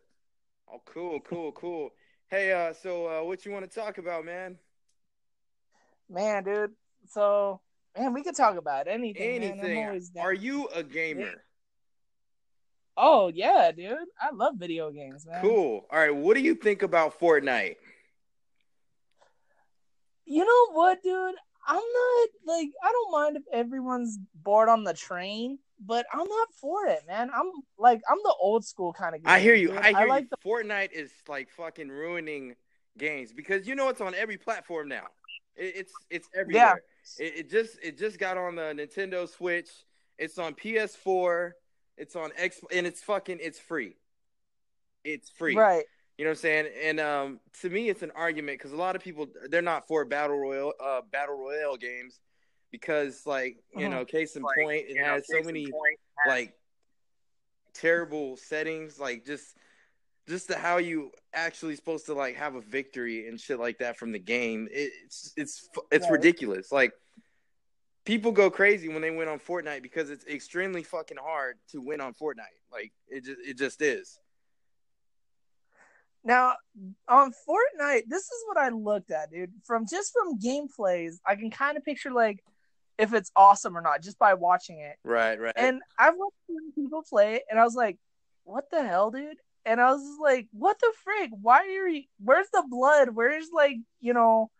Oh, 0.72 0.80
cool, 0.84 1.20
cool, 1.20 1.52
cool. 1.52 1.90
Hey, 2.28 2.52
uh, 2.52 2.72
so 2.72 3.06
uh, 3.06 3.24
what 3.24 3.44
you 3.44 3.50
want 3.52 3.68
to 3.68 3.80
talk 3.80 3.98
about, 3.98 4.24
man? 4.24 4.56
Man, 6.08 6.44
dude. 6.44 6.72
So, 7.08 7.60
man, 7.98 8.12
we 8.12 8.22
could 8.22 8.36
talk 8.36 8.56
about 8.56 8.86
anything. 8.86 9.42
Anything. 9.42 10.00
Are 10.18 10.32
you 10.32 10.68
a 10.68 10.82
gamer? 10.82 11.42
Oh 12.96 13.28
yeah, 13.28 13.70
dude. 13.72 13.96
I 14.20 14.34
love 14.34 14.54
video 14.56 14.90
games, 14.90 15.26
man. 15.26 15.40
Cool. 15.42 15.86
All 15.90 15.98
right, 15.98 16.14
what 16.14 16.34
do 16.34 16.40
you 16.40 16.54
think 16.54 16.82
about 16.82 17.18
Fortnite? 17.18 17.76
You 20.26 20.44
know 20.44 20.72
what, 20.74 21.02
dude? 21.02 21.34
I'm 21.66 21.76
not 21.76 22.28
like 22.46 22.68
I 22.82 22.92
don't 22.92 23.12
mind 23.12 23.36
if 23.36 23.42
everyone's 23.52 24.18
bored 24.34 24.68
on 24.68 24.84
the 24.84 24.94
train, 24.94 25.58
but 25.84 26.06
I'm 26.12 26.26
not 26.28 26.48
for 26.60 26.86
it, 26.86 27.00
man. 27.06 27.30
I'm 27.34 27.50
like 27.78 28.00
I'm 28.10 28.18
the 28.22 28.34
old 28.40 28.64
school 28.64 28.92
kind 28.92 29.14
of 29.14 29.22
guy. 29.22 29.34
I 29.34 29.40
hear 29.40 29.54
you. 29.54 29.68
dude. 29.68 29.78
I 29.78 29.98
hear 29.98 30.08
like 30.08 30.26
you. 30.30 30.50
Fortnite 30.50 30.92
is 30.92 31.10
like 31.28 31.50
fucking 31.50 31.88
ruining 31.88 32.54
games 32.98 33.32
because 33.32 33.66
you 33.66 33.74
know 33.74 33.88
it's 33.88 34.00
on 34.00 34.14
every 34.14 34.36
platform 34.36 34.88
now. 34.88 35.06
It, 35.56 35.74
it's 35.76 35.92
it's 36.10 36.28
everywhere. 36.34 36.82
It, 37.18 37.34
it 37.36 37.50
just 37.50 37.78
it 37.82 37.98
just 37.98 38.18
got 38.18 38.36
on 38.36 38.56
the 38.56 38.62
Nintendo 38.74 39.28
Switch. 39.28 39.70
It's 40.18 40.38
on 40.38 40.54
PS4. 40.54 41.52
It's 42.00 42.16
on 42.16 42.30
X 42.36 42.60
and 42.72 42.86
it's 42.86 43.02
fucking 43.02 43.38
it's 43.40 43.58
free. 43.58 43.96
It's 45.04 45.28
free. 45.30 45.54
right. 45.54 45.84
You 46.16 46.24
know 46.24 46.30
what 46.30 46.38
I'm 46.38 46.42
saying? 46.42 46.66
And 46.82 47.00
um, 47.00 47.40
to 47.60 47.70
me, 47.70 47.88
it's 47.88 48.02
an 48.02 48.12
argument 48.14 48.58
because 48.58 48.72
a 48.72 48.76
lot 48.76 48.96
of 48.96 49.02
people 49.02 49.26
they're 49.50 49.62
not 49.62 49.86
for 49.86 50.04
battle 50.04 50.38
royal 50.38 50.72
uh, 50.82 51.00
battle 51.12 51.36
royale 51.36 51.76
games 51.76 52.20
because 52.70 53.22
like 53.26 53.56
you 53.74 53.86
Uh-huh. 53.86 54.00
know, 54.00 54.04
case 54.04 54.36
in 54.36 54.42
Like, 54.42 54.56
point, 54.56 54.84
it 54.88 54.94
you 54.94 55.02
know, 55.02 55.14
has 55.14 55.26
so 55.28 55.42
many 55.42 55.70
point, 55.70 55.98
like 56.26 56.54
terrible 57.74 58.36
settings, 58.36 58.98
like 58.98 59.24
just 59.24 59.56
just 60.28 60.48
the 60.48 60.56
how 60.56 60.76
you 60.76 61.10
actually 61.32 61.74
supposed 61.76 62.06
to 62.06 62.14
like 62.14 62.36
have 62.36 62.54
a 62.54 62.60
victory 62.60 63.28
and 63.28 63.40
shit 63.40 63.58
like 63.58 63.78
that 63.78 63.96
from 63.96 64.12
the 64.12 64.18
game. 64.18 64.68
It, 64.70 64.92
it's 65.04 65.32
it's 65.36 65.68
it's 65.90 66.04
Right. 66.04 66.12
ridiculous. 66.12 66.70
Like 66.70 66.92
people 68.04 68.32
go 68.32 68.50
crazy 68.50 68.88
when 68.88 69.02
they 69.02 69.10
win 69.10 69.28
on 69.28 69.38
Fortnite 69.38 69.82
because 69.82 70.10
it's 70.10 70.26
extremely 70.26 70.82
fucking 70.82 71.18
hard 71.20 71.56
to 71.70 71.80
win 71.80 72.00
on 72.00 72.14
Fortnite. 72.14 72.58
Like 72.72 72.92
it 73.08 73.24
just 73.24 73.40
it 73.40 73.58
just 73.58 73.82
is. 73.82 74.18
Now 76.24 76.54
on 77.08 77.32
Fortnite, 77.32 78.02
this 78.08 78.24
is 78.24 78.44
what 78.46 78.58
I 78.58 78.68
looked 78.70 79.10
at, 79.10 79.30
dude. 79.30 79.52
From 79.64 79.86
just 79.90 80.12
from 80.12 80.38
gameplays, 80.38 81.14
I 81.26 81.36
can 81.36 81.50
kind 81.50 81.76
of 81.76 81.84
picture 81.84 82.12
like 82.12 82.44
if 82.98 83.14
it's 83.14 83.30
awesome 83.34 83.76
or 83.76 83.80
not 83.80 84.02
just 84.02 84.18
by 84.18 84.34
watching 84.34 84.80
it. 84.80 84.96
Right, 85.04 85.40
right. 85.40 85.54
And 85.56 85.80
I've 85.98 86.14
watched 86.16 86.74
people 86.74 87.02
play 87.08 87.36
it, 87.36 87.44
and 87.50 87.58
I 87.58 87.64
was 87.64 87.74
like, 87.74 87.96
"What 88.44 88.70
the 88.70 88.82
hell, 88.84 89.10
dude?" 89.10 89.38
And 89.64 89.80
I 89.80 89.92
was 89.92 90.18
like, 90.20 90.48
"What 90.52 90.78
the 90.80 90.92
frig? 91.06 91.30
Why 91.40 91.60
are 91.60 91.88
you? 91.88 92.04
Where's 92.22 92.48
the 92.52 92.64
blood? 92.68 93.10
Where's 93.10 93.48
like 93.52 93.76
you 94.00 94.12
know?" 94.12 94.50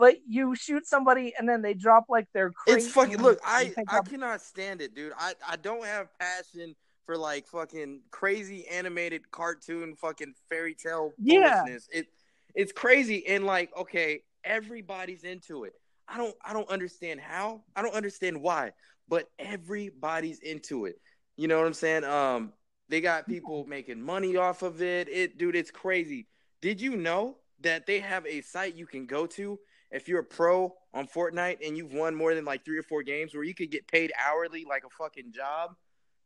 But 0.00 0.16
you 0.26 0.54
shoot 0.56 0.86
somebody, 0.86 1.34
and 1.38 1.46
then 1.46 1.60
they 1.60 1.74
drop 1.74 2.06
like 2.08 2.26
their. 2.32 2.52
It's 2.66 2.88
fucking 2.88 3.18
look. 3.18 3.38
I 3.44 3.74
I 3.86 3.98
up- 3.98 4.08
cannot 4.08 4.40
stand 4.40 4.80
it, 4.80 4.94
dude. 4.94 5.12
I 5.18 5.34
I 5.46 5.56
don't 5.56 5.84
have 5.84 6.08
passion 6.18 6.74
for 7.04 7.18
like 7.18 7.46
fucking 7.46 8.00
crazy 8.10 8.66
animated 8.68 9.30
cartoon 9.30 9.94
fucking 9.96 10.32
fairy 10.48 10.74
tale 10.74 11.12
Yeah. 11.18 11.58
foolishness. 11.64 11.86
It 11.92 12.06
it's 12.54 12.72
crazy 12.72 13.26
and 13.26 13.44
like 13.44 13.76
okay, 13.76 14.22
everybody's 14.42 15.22
into 15.24 15.64
it. 15.64 15.74
I 16.08 16.16
don't 16.16 16.34
I 16.42 16.54
don't 16.54 16.68
understand 16.70 17.20
how. 17.20 17.62
I 17.76 17.82
don't 17.82 17.94
understand 17.94 18.40
why, 18.40 18.72
but 19.06 19.28
everybody's 19.38 20.38
into 20.40 20.86
it. 20.86 20.96
You 21.36 21.46
know 21.46 21.58
what 21.58 21.66
I'm 21.66 21.74
saying? 21.74 22.04
Um 22.04 22.54
they 22.88 23.02
got 23.02 23.28
people 23.28 23.64
making 23.68 24.00
money 24.00 24.38
off 24.38 24.62
of 24.62 24.80
it. 24.80 25.10
It 25.10 25.36
dude, 25.36 25.56
it's 25.56 25.70
crazy. 25.70 26.26
Did 26.62 26.80
you 26.80 26.96
know 26.96 27.36
that 27.60 27.86
they 27.86 28.00
have 28.00 28.24
a 28.26 28.40
site 28.40 28.74
you 28.76 28.86
can 28.86 29.04
go 29.04 29.26
to 29.26 29.58
if 29.90 30.08
you're 30.08 30.20
a 30.20 30.24
pro 30.24 30.74
on 30.94 31.06
Fortnite 31.06 31.66
and 31.66 31.76
you've 31.76 31.92
won 31.92 32.14
more 32.14 32.34
than 32.34 32.44
like 32.44 32.64
three 32.64 32.78
or 32.78 32.82
four 32.82 33.02
games 33.02 33.34
where 33.34 33.44
you 33.44 33.54
could 33.54 33.70
get 33.70 33.86
paid 33.88 34.12
hourly 34.24 34.64
like 34.68 34.84
a 34.84 34.90
fucking 34.90 35.32
job 35.32 35.74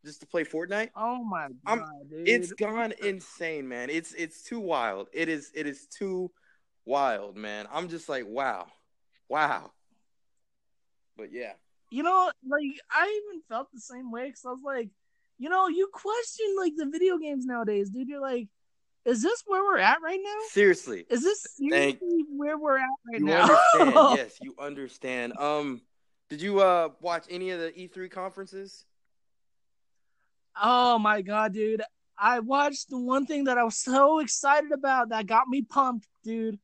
just 0.05 0.21
to 0.21 0.27
play 0.27 0.45
Fortnite? 0.45 0.91
Oh 0.95 1.25
my 1.25 1.49
god, 1.67 1.79
I'm- 1.79 1.85
dude! 2.09 2.29
It's 2.29 2.53
gone 2.53 2.93
insane, 3.03 3.69
man. 3.69 3.91
It's 3.91 4.12
it's 4.15 4.43
too 4.43 4.61
wild. 4.61 5.09
It 5.12 5.29
is 5.29 5.51
it 5.55 5.67
is 5.67 5.87
too 5.87 6.31
wild, 6.85 7.37
man. 7.37 7.67
I'm 7.73 7.89
just 7.89 8.09
like, 8.09 8.27
wow. 8.27 8.67
Wow. 9.29 9.73
But 11.17 11.33
yeah. 11.33 11.53
you 11.91 12.03
know, 12.03 12.31
like 12.49 12.81
I 12.91 13.23
even 13.25 13.43
felt 13.49 13.69
the 13.73 13.81
same 13.81 14.11
way 14.11 14.27
because 14.27 14.45
I 14.45 14.51
was 14.51 14.62
like, 14.65 14.91
you 15.39 15.49
know, 15.49 15.69
you 15.69 15.89
question 15.93 16.47
like 16.59 16.73
the 16.77 16.87
video 16.91 17.19
games 17.19 17.47
nowadays, 17.47 17.91
dude. 17.91 18.09
You're 18.09 18.21
like, 18.21 18.49
is 19.05 19.22
this 19.22 19.42
where 19.46 19.62
we're 19.62 19.78
at 19.78 19.98
right 20.02 20.20
now? 20.22 20.34
Seriously. 20.48 21.05
Is 21.11 21.22
this 21.22 21.46
Thank- 21.70 21.98
seriously 22.00 22.24
where 22.36 22.57
we're 22.59 22.78
at 22.78 22.88
right 23.11 23.20
You 23.20 23.26
now? 23.26 23.42
understand. 23.76 23.94
yes, 24.18 24.38
you 24.40 24.55
understand. 24.59 25.32
Um 25.38 25.82
did 26.30 26.40
you 26.40 26.61
uh 26.61 26.88
watch 27.00 27.24
any 27.30 27.50
of 27.50 27.61
the 27.61 27.70
E3 27.72 28.11
conferences? 28.11 28.84
Oh 30.61 30.98
my 30.98 31.22
god, 31.22 31.52
dude. 31.52 31.82
I 32.16 32.38
watched 32.40 32.90
the 32.90 32.98
one 32.98 33.26
thing 33.26 33.44
that 33.44 33.59
I 33.59 33.64
was 33.64 33.76
so 33.76 34.20
excited 34.20 34.70
about 34.72 35.09
that 35.09 35.26
got 35.26 35.48
me 35.48 35.62
pumped, 35.62 36.07
dude, 36.22 36.59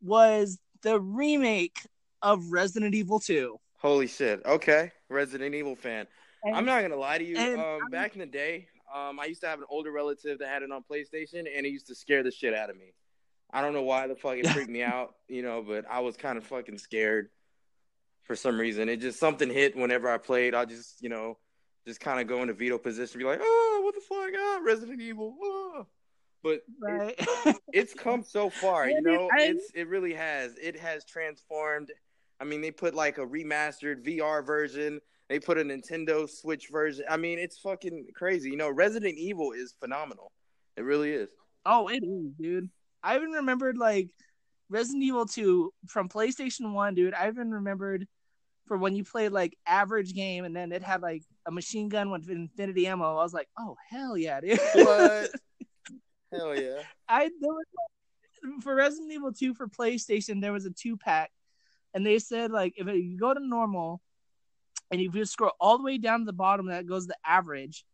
was 0.00 0.58
the 0.82 1.00
remake 1.00 1.80
of 2.22 2.52
Resident 2.52 2.94
Evil 2.94 3.18
2. 3.18 3.58
Holy 3.78 4.06
shit. 4.06 4.40
Okay. 4.46 4.92
Resident 5.08 5.54
Evil 5.56 5.74
fan. 5.74 6.06
And- 6.44 6.56
I'm 6.56 6.64
not 6.64 6.82
gonna 6.82 6.96
lie 6.96 7.18
to 7.18 7.24
you. 7.24 7.36
Um, 7.60 7.80
back 7.90 8.14
in 8.14 8.20
the 8.20 8.26
day, 8.26 8.68
um, 8.94 9.18
I 9.20 9.26
used 9.26 9.40
to 9.42 9.48
have 9.48 9.58
an 9.58 9.66
older 9.68 9.90
relative 9.90 10.38
that 10.38 10.48
had 10.48 10.62
it 10.62 10.70
on 10.70 10.84
PlayStation, 10.90 11.46
and 11.56 11.66
it 11.66 11.70
used 11.70 11.86
to 11.88 11.94
scare 11.94 12.22
the 12.22 12.30
shit 12.30 12.54
out 12.54 12.70
of 12.70 12.76
me. 12.76 12.94
I 13.52 13.60
don't 13.60 13.74
know 13.74 13.82
why 13.82 14.06
the 14.06 14.14
fuck 14.14 14.36
it 14.36 14.48
freaked 14.48 14.70
me 14.70 14.82
out, 14.82 15.14
you 15.28 15.42
know, 15.42 15.62
but 15.66 15.84
I 15.90 16.00
was 16.00 16.16
kind 16.16 16.38
of 16.38 16.44
fucking 16.44 16.78
scared 16.78 17.28
for 18.22 18.36
some 18.36 18.58
reason. 18.58 18.88
It 18.88 18.98
just 18.98 19.18
something 19.18 19.50
hit 19.50 19.76
whenever 19.76 20.08
I 20.08 20.18
played. 20.18 20.54
I 20.54 20.64
just, 20.64 21.02
you 21.02 21.08
know, 21.08 21.38
just 21.86 22.00
kind 22.00 22.20
of 22.20 22.26
go 22.26 22.42
into 22.42 22.54
veto 22.54 22.78
position, 22.78 23.18
be 23.18 23.24
like, 23.24 23.40
oh, 23.42 23.80
what 23.84 23.94
the 23.94 24.00
fuck, 24.00 24.30
ah, 24.38 24.60
Resident 24.64 25.00
Evil, 25.00 25.34
ah. 25.42 25.84
But 26.42 26.62
right? 26.80 27.14
it's 27.72 27.94
come 27.94 28.24
so 28.24 28.50
far, 28.50 28.88
you 28.88 29.00
know. 29.00 29.28
It's 29.36 29.70
it 29.74 29.86
really 29.86 30.14
has. 30.14 30.56
It 30.60 30.78
has 30.80 31.04
transformed. 31.04 31.92
I 32.40 32.44
mean, 32.44 32.60
they 32.60 32.72
put 32.72 32.94
like 32.94 33.18
a 33.18 33.26
remastered 33.26 34.04
VR 34.04 34.44
version. 34.44 35.00
They 35.32 35.40
put 35.40 35.56
a 35.56 35.64
Nintendo 35.64 36.28
Switch 36.28 36.68
version. 36.70 37.06
I 37.08 37.16
mean, 37.16 37.38
it's 37.38 37.58
fucking 37.58 38.08
crazy. 38.14 38.50
You 38.50 38.58
know, 38.58 38.68
Resident 38.68 39.16
Evil 39.16 39.52
is 39.52 39.74
phenomenal. 39.80 40.30
It 40.76 40.82
really 40.82 41.10
is. 41.10 41.30
oh, 41.64 41.88
it 41.88 42.04
is, 42.04 42.34
dude. 42.38 42.68
I 43.02 43.16
even 43.16 43.30
remembered 43.30 43.78
like 43.78 44.10
Resident 44.68 45.04
Evil 45.04 45.24
2 45.24 45.72
from 45.88 46.10
PlayStation 46.10 46.74
1, 46.74 46.94
dude. 46.94 47.14
I 47.14 47.28
even 47.28 47.50
remembered 47.50 48.06
for 48.66 48.76
when 48.76 48.94
you 48.94 49.04
played 49.04 49.32
like 49.32 49.56
average 49.66 50.12
game 50.12 50.44
and 50.44 50.54
then 50.54 50.70
it 50.70 50.82
had 50.82 51.00
like 51.00 51.22
a 51.46 51.50
machine 51.50 51.88
gun 51.88 52.10
with 52.10 52.28
infinity 52.28 52.86
ammo. 52.86 53.16
I 53.16 53.22
was 53.22 53.32
like, 53.32 53.48
oh 53.58 53.74
hell 53.88 54.18
yeah, 54.18 54.38
dude. 54.42 54.60
What? 54.74 55.30
Hell 56.30 56.60
yeah. 56.60 56.82
I 57.08 57.30
there 57.40 57.52
was 57.52 57.64
for 58.62 58.74
Resident 58.74 59.12
Evil 59.12 59.32
2 59.32 59.54
for 59.54 59.66
PlayStation, 59.66 60.42
there 60.42 60.52
was 60.52 60.66
a 60.66 60.70
two 60.70 60.98
pack, 60.98 61.30
and 61.94 62.04
they 62.04 62.18
said 62.18 62.50
like 62.50 62.74
if 62.76 62.86
you 62.86 63.16
go 63.18 63.32
to 63.32 63.40
normal, 63.40 64.02
and 64.92 65.00
if 65.00 65.14
you 65.14 65.24
scroll 65.24 65.52
all 65.58 65.78
the 65.78 65.84
way 65.84 65.98
down 65.98 66.20
to 66.20 66.24
the 66.26 66.32
bottom, 66.32 66.66
that 66.66 66.86
goes 66.86 67.06
the 67.06 67.16
average. 67.24 67.84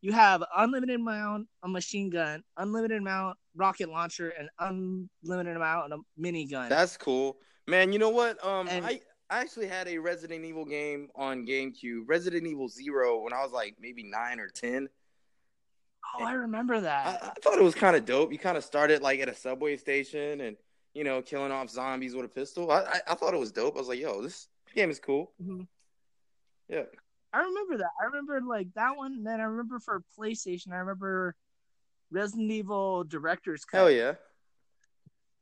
You 0.00 0.12
have 0.12 0.42
unlimited 0.56 0.96
amount 1.00 1.48
a 1.62 1.68
machine 1.68 2.10
gun, 2.10 2.42
unlimited 2.56 2.98
amount 2.98 3.36
rocket 3.56 3.88
launcher, 3.88 4.28
and 4.30 4.48
unlimited 4.58 5.56
amount 5.56 5.92
a 5.92 5.98
minigun. 6.20 6.68
That's 6.68 6.96
cool, 6.96 7.38
man. 7.66 7.92
You 7.92 7.98
know 7.98 8.10
what? 8.10 8.42
Um, 8.44 8.68
And- 8.68 8.84
I 8.86 9.00
I 9.30 9.40
actually 9.40 9.66
had 9.66 9.88
a 9.88 9.96
Resident 9.98 10.44
Evil 10.44 10.66
game 10.66 11.08
on 11.16 11.46
GameCube, 11.46 12.02
Resident 12.06 12.46
Evil 12.46 12.68
Zero, 12.68 13.22
when 13.22 13.32
I 13.32 13.42
was 13.42 13.52
like 13.52 13.74
maybe 13.80 14.02
nine 14.04 14.38
or 14.38 14.48
ten. 14.48 14.88
oh, 16.20 16.24
I 16.24 16.32
remember 16.34 16.78
that. 16.82 17.22
I 17.22 17.32
thought 17.40 17.58
it 17.58 17.64
was 17.64 17.74
kind 17.74 17.96
of 17.96 18.04
dope. 18.04 18.30
You 18.32 18.38
kind 18.38 18.58
of 18.58 18.64
started 18.64 19.00
like 19.02 19.20
at 19.20 19.28
a 19.30 19.34
subway 19.34 19.78
station 19.78 20.42
and 20.42 20.56
you 20.92 21.02
know 21.04 21.22
killing 21.22 21.50
off 21.52 21.70
zombies 21.70 22.14
with 22.14 22.26
a 22.26 22.28
pistol. 22.28 22.70
I, 22.70 22.80
I 22.82 23.00
I 23.08 23.14
thought 23.14 23.32
it 23.32 23.40
was 23.40 23.50
dope. 23.50 23.74
I 23.76 23.78
was 23.78 23.88
like, 23.88 23.98
yo, 23.98 24.20
this 24.22 24.46
game 24.74 24.90
is 24.90 25.00
cool. 25.00 25.32
Mhm. 25.42 25.66
Yeah. 26.68 26.84
I 27.32 27.38
remember 27.40 27.78
that. 27.78 27.90
I 28.00 28.04
remember 28.06 28.40
like 28.46 28.68
that 28.74 28.96
one. 28.96 29.12
And 29.12 29.26
then 29.26 29.40
I 29.40 29.44
remember 29.44 29.80
for 29.80 30.02
PlayStation, 30.18 30.72
I 30.72 30.76
remember 30.76 31.34
Resident 32.10 32.50
Evil 32.50 33.04
Director's 33.04 33.64
Cut. 33.64 33.78
Hell 33.78 33.90
yeah. 33.90 34.12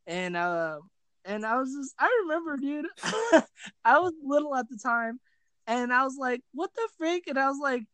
and 0.07 0.37
uh 0.37 0.79
and 1.25 1.47
I 1.47 1.59
was 1.59 1.73
just 1.73 1.95
I 1.99 2.09
remember, 2.23 2.57
dude. 2.57 2.87
I 3.85 3.99
was 4.01 4.13
little 4.25 4.57
at 4.57 4.69
the 4.69 4.77
time, 4.77 5.21
and 5.67 5.93
I 5.93 6.03
was 6.05 6.17
like, 6.19 6.41
"What 6.53 6.71
the 6.75 6.89
freak?" 6.99 7.29
And 7.29 7.39
I 7.39 7.49
was 7.49 7.59
like, 7.63 7.85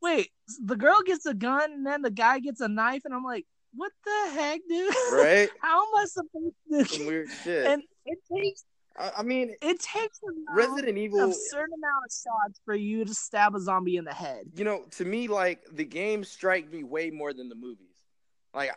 "Wait, 0.00 0.30
the 0.60 0.76
girl 0.76 1.00
gets 1.04 1.26
a 1.26 1.34
gun, 1.34 1.70
and 1.72 1.86
then 1.86 2.02
the 2.02 2.10
guy 2.10 2.40
gets 2.40 2.60
a 2.60 2.68
knife," 2.68 3.02
and 3.04 3.14
I'm 3.14 3.22
like, 3.22 3.46
"What 3.74 3.92
the 4.04 4.30
heck, 4.32 4.60
dude? 4.68 4.94
Right? 5.12 5.48
How 5.60 5.82
am 5.82 5.94
I 5.96 6.04
supposed 6.06 6.56
to?" 6.72 6.84
Some 6.96 7.06
weird 7.06 7.28
shit. 7.44 7.66
And 7.66 7.82
it 8.06 8.18
takes 8.34 8.64
I, 8.98 9.10
I 9.18 9.22
mean, 9.22 9.54
it 9.60 9.80
takes 9.80 10.20
a 10.22 10.54
Resident 10.54 10.98
Evil. 10.98 11.30
a 11.30 11.32
certain 11.32 11.74
amount 11.74 12.04
of 12.04 12.12
shots 12.12 12.60
for 12.64 12.74
you 12.74 13.04
to 13.04 13.14
stab 13.14 13.54
a 13.54 13.60
zombie 13.60 13.96
in 13.96 14.04
the 14.04 14.14
head. 14.14 14.46
you 14.54 14.64
know, 14.64 14.84
to 14.92 15.04
me, 15.04 15.28
like 15.28 15.64
the 15.72 15.84
games 15.84 16.28
strike 16.28 16.70
me 16.70 16.84
way 16.84 17.10
more 17.10 17.32
than 17.32 17.48
the 17.48 17.54
movies. 17.54 18.04
Like, 18.54 18.70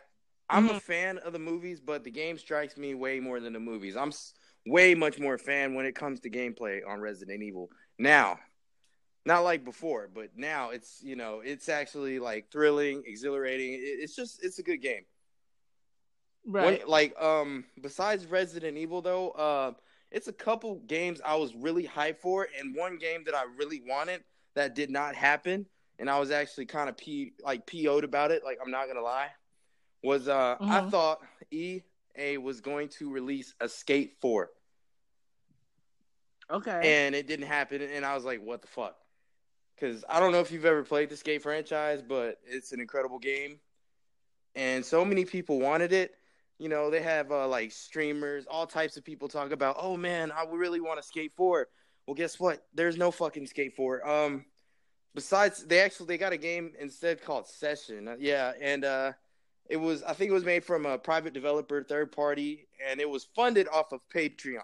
I'm 0.48 0.68
a 0.68 0.74
Mhm. 0.74 0.82
fan 0.82 1.18
of 1.18 1.32
the 1.32 1.38
movies, 1.38 1.80
but 1.80 2.04
the 2.04 2.10
game 2.10 2.38
strikes 2.38 2.76
me 2.76 2.94
way 2.94 3.20
more 3.20 3.40
than 3.40 3.52
the 3.52 3.60
movies. 3.60 3.96
I'm 3.96 4.12
way 4.64 4.94
much 4.94 5.18
more 5.18 5.34
a 5.34 5.38
fan 5.38 5.74
when 5.74 5.86
it 5.86 5.94
comes 5.94 6.20
to 6.20 6.30
gameplay 6.30 6.80
on 6.86 7.00
Resident 7.00 7.42
Evil 7.42 7.70
now. 7.98 8.38
Not 9.24 9.40
like 9.40 9.64
before, 9.64 10.08
but 10.08 10.36
now 10.36 10.70
it's 10.70 11.02
you 11.02 11.16
know 11.16 11.40
it's 11.40 11.68
actually 11.68 12.20
like 12.20 12.50
thrilling, 12.52 13.02
exhilarating. 13.06 13.76
It's 13.82 14.14
just 14.14 14.42
it's 14.44 14.60
a 14.60 14.62
good 14.62 14.78
game. 14.80 15.04
Right. 16.46 16.78
When, 16.80 16.88
like 16.88 17.20
um 17.20 17.64
besides 17.80 18.24
Resident 18.26 18.78
Evil 18.78 19.02
though, 19.02 19.30
uh 19.30 19.72
it's 20.10 20.28
a 20.28 20.32
couple 20.32 20.76
games 20.86 21.20
I 21.24 21.36
was 21.36 21.54
really 21.54 21.84
hyped 21.86 22.18
for 22.18 22.48
and 22.58 22.74
one 22.76 22.98
game 22.98 23.24
that 23.24 23.34
I 23.34 23.44
really 23.56 23.82
wanted 23.86 24.24
that 24.54 24.74
did 24.74 24.90
not 24.90 25.14
happen 25.14 25.66
and 25.98 26.10
I 26.10 26.18
was 26.18 26.30
actually 26.30 26.66
kind 26.66 26.88
of 26.88 26.96
p 26.96 27.32
like 27.42 27.66
PO'd 27.66 28.04
about 28.04 28.30
it, 28.30 28.44
like 28.44 28.58
I'm 28.62 28.70
not 28.70 28.84
going 28.84 28.96
to 28.96 29.02
lie. 29.02 29.30
Was 30.02 30.28
uh 30.28 30.58
I 30.68 30.80
Mhm. 30.80 30.90
thought 30.90 31.20
EA 31.50 32.38
was 32.38 32.60
going 32.60 32.88
to 32.90 33.10
release 33.10 33.54
Escape 33.60 34.20
4 34.20 34.50
okay. 36.50 36.80
and 36.82 37.14
it 37.14 37.26
didn't 37.26 37.46
happen 37.46 37.82
and 37.82 38.04
I 38.04 38.14
was 38.14 38.24
like 38.24 38.40
what 38.42 38.62
the 38.62 38.68
fuck? 38.68 38.96
Cuz 39.78 40.04
I 40.08 40.20
don't 40.20 40.32
know 40.32 40.40
if 40.40 40.50
you've 40.52 40.64
ever 40.64 40.84
played 40.84 41.10
the 41.10 41.14
Escape 41.14 41.42
franchise, 41.42 42.02
but 42.02 42.40
it's 42.46 42.72
an 42.72 42.80
incredible 42.80 43.18
game. 43.18 43.60
And 44.54 44.84
so 44.84 45.04
many 45.04 45.24
people 45.24 45.58
wanted 45.60 45.92
it. 45.92 46.14
You 46.58 46.68
know, 46.70 46.90
they 46.90 47.02
have 47.02 47.30
uh, 47.30 47.46
like 47.48 47.70
streamers, 47.72 48.46
all 48.50 48.66
types 48.66 48.96
of 48.96 49.04
people 49.04 49.28
talk 49.28 49.50
about, 49.50 49.76
"Oh 49.78 49.96
man, 49.96 50.32
I 50.32 50.44
really 50.50 50.80
want 50.80 51.00
to 51.00 51.06
skate 51.06 51.32
4." 51.36 51.68
Well, 52.06 52.14
guess 52.14 52.40
what? 52.40 52.66
There's 52.74 52.96
no 52.96 53.10
fucking 53.10 53.46
skate 53.46 53.74
4. 53.76 54.08
Um 54.08 54.44
besides 55.14 55.64
they 55.66 55.80
actually 55.80 56.06
they 56.06 56.18
got 56.18 56.32
a 56.32 56.36
game 56.36 56.72
instead 56.78 57.22
called 57.22 57.46
Session. 57.46 58.06
Uh, 58.08 58.16
Yeah, 58.18 58.52
and 58.60 58.84
uh 58.84 59.12
it 59.68 59.76
was 59.76 60.02
I 60.04 60.12
think 60.12 60.30
it 60.30 60.34
was 60.34 60.44
made 60.44 60.64
from 60.64 60.86
a 60.86 60.96
private 60.98 61.32
developer, 61.34 61.82
third 61.82 62.12
party, 62.12 62.68
and 62.88 63.00
it 63.00 63.08
was 63.10 63.24
funded 63.34 63.66
off 63.68 63.92
of 63.92 64.00
Patreon. 64.14 64.62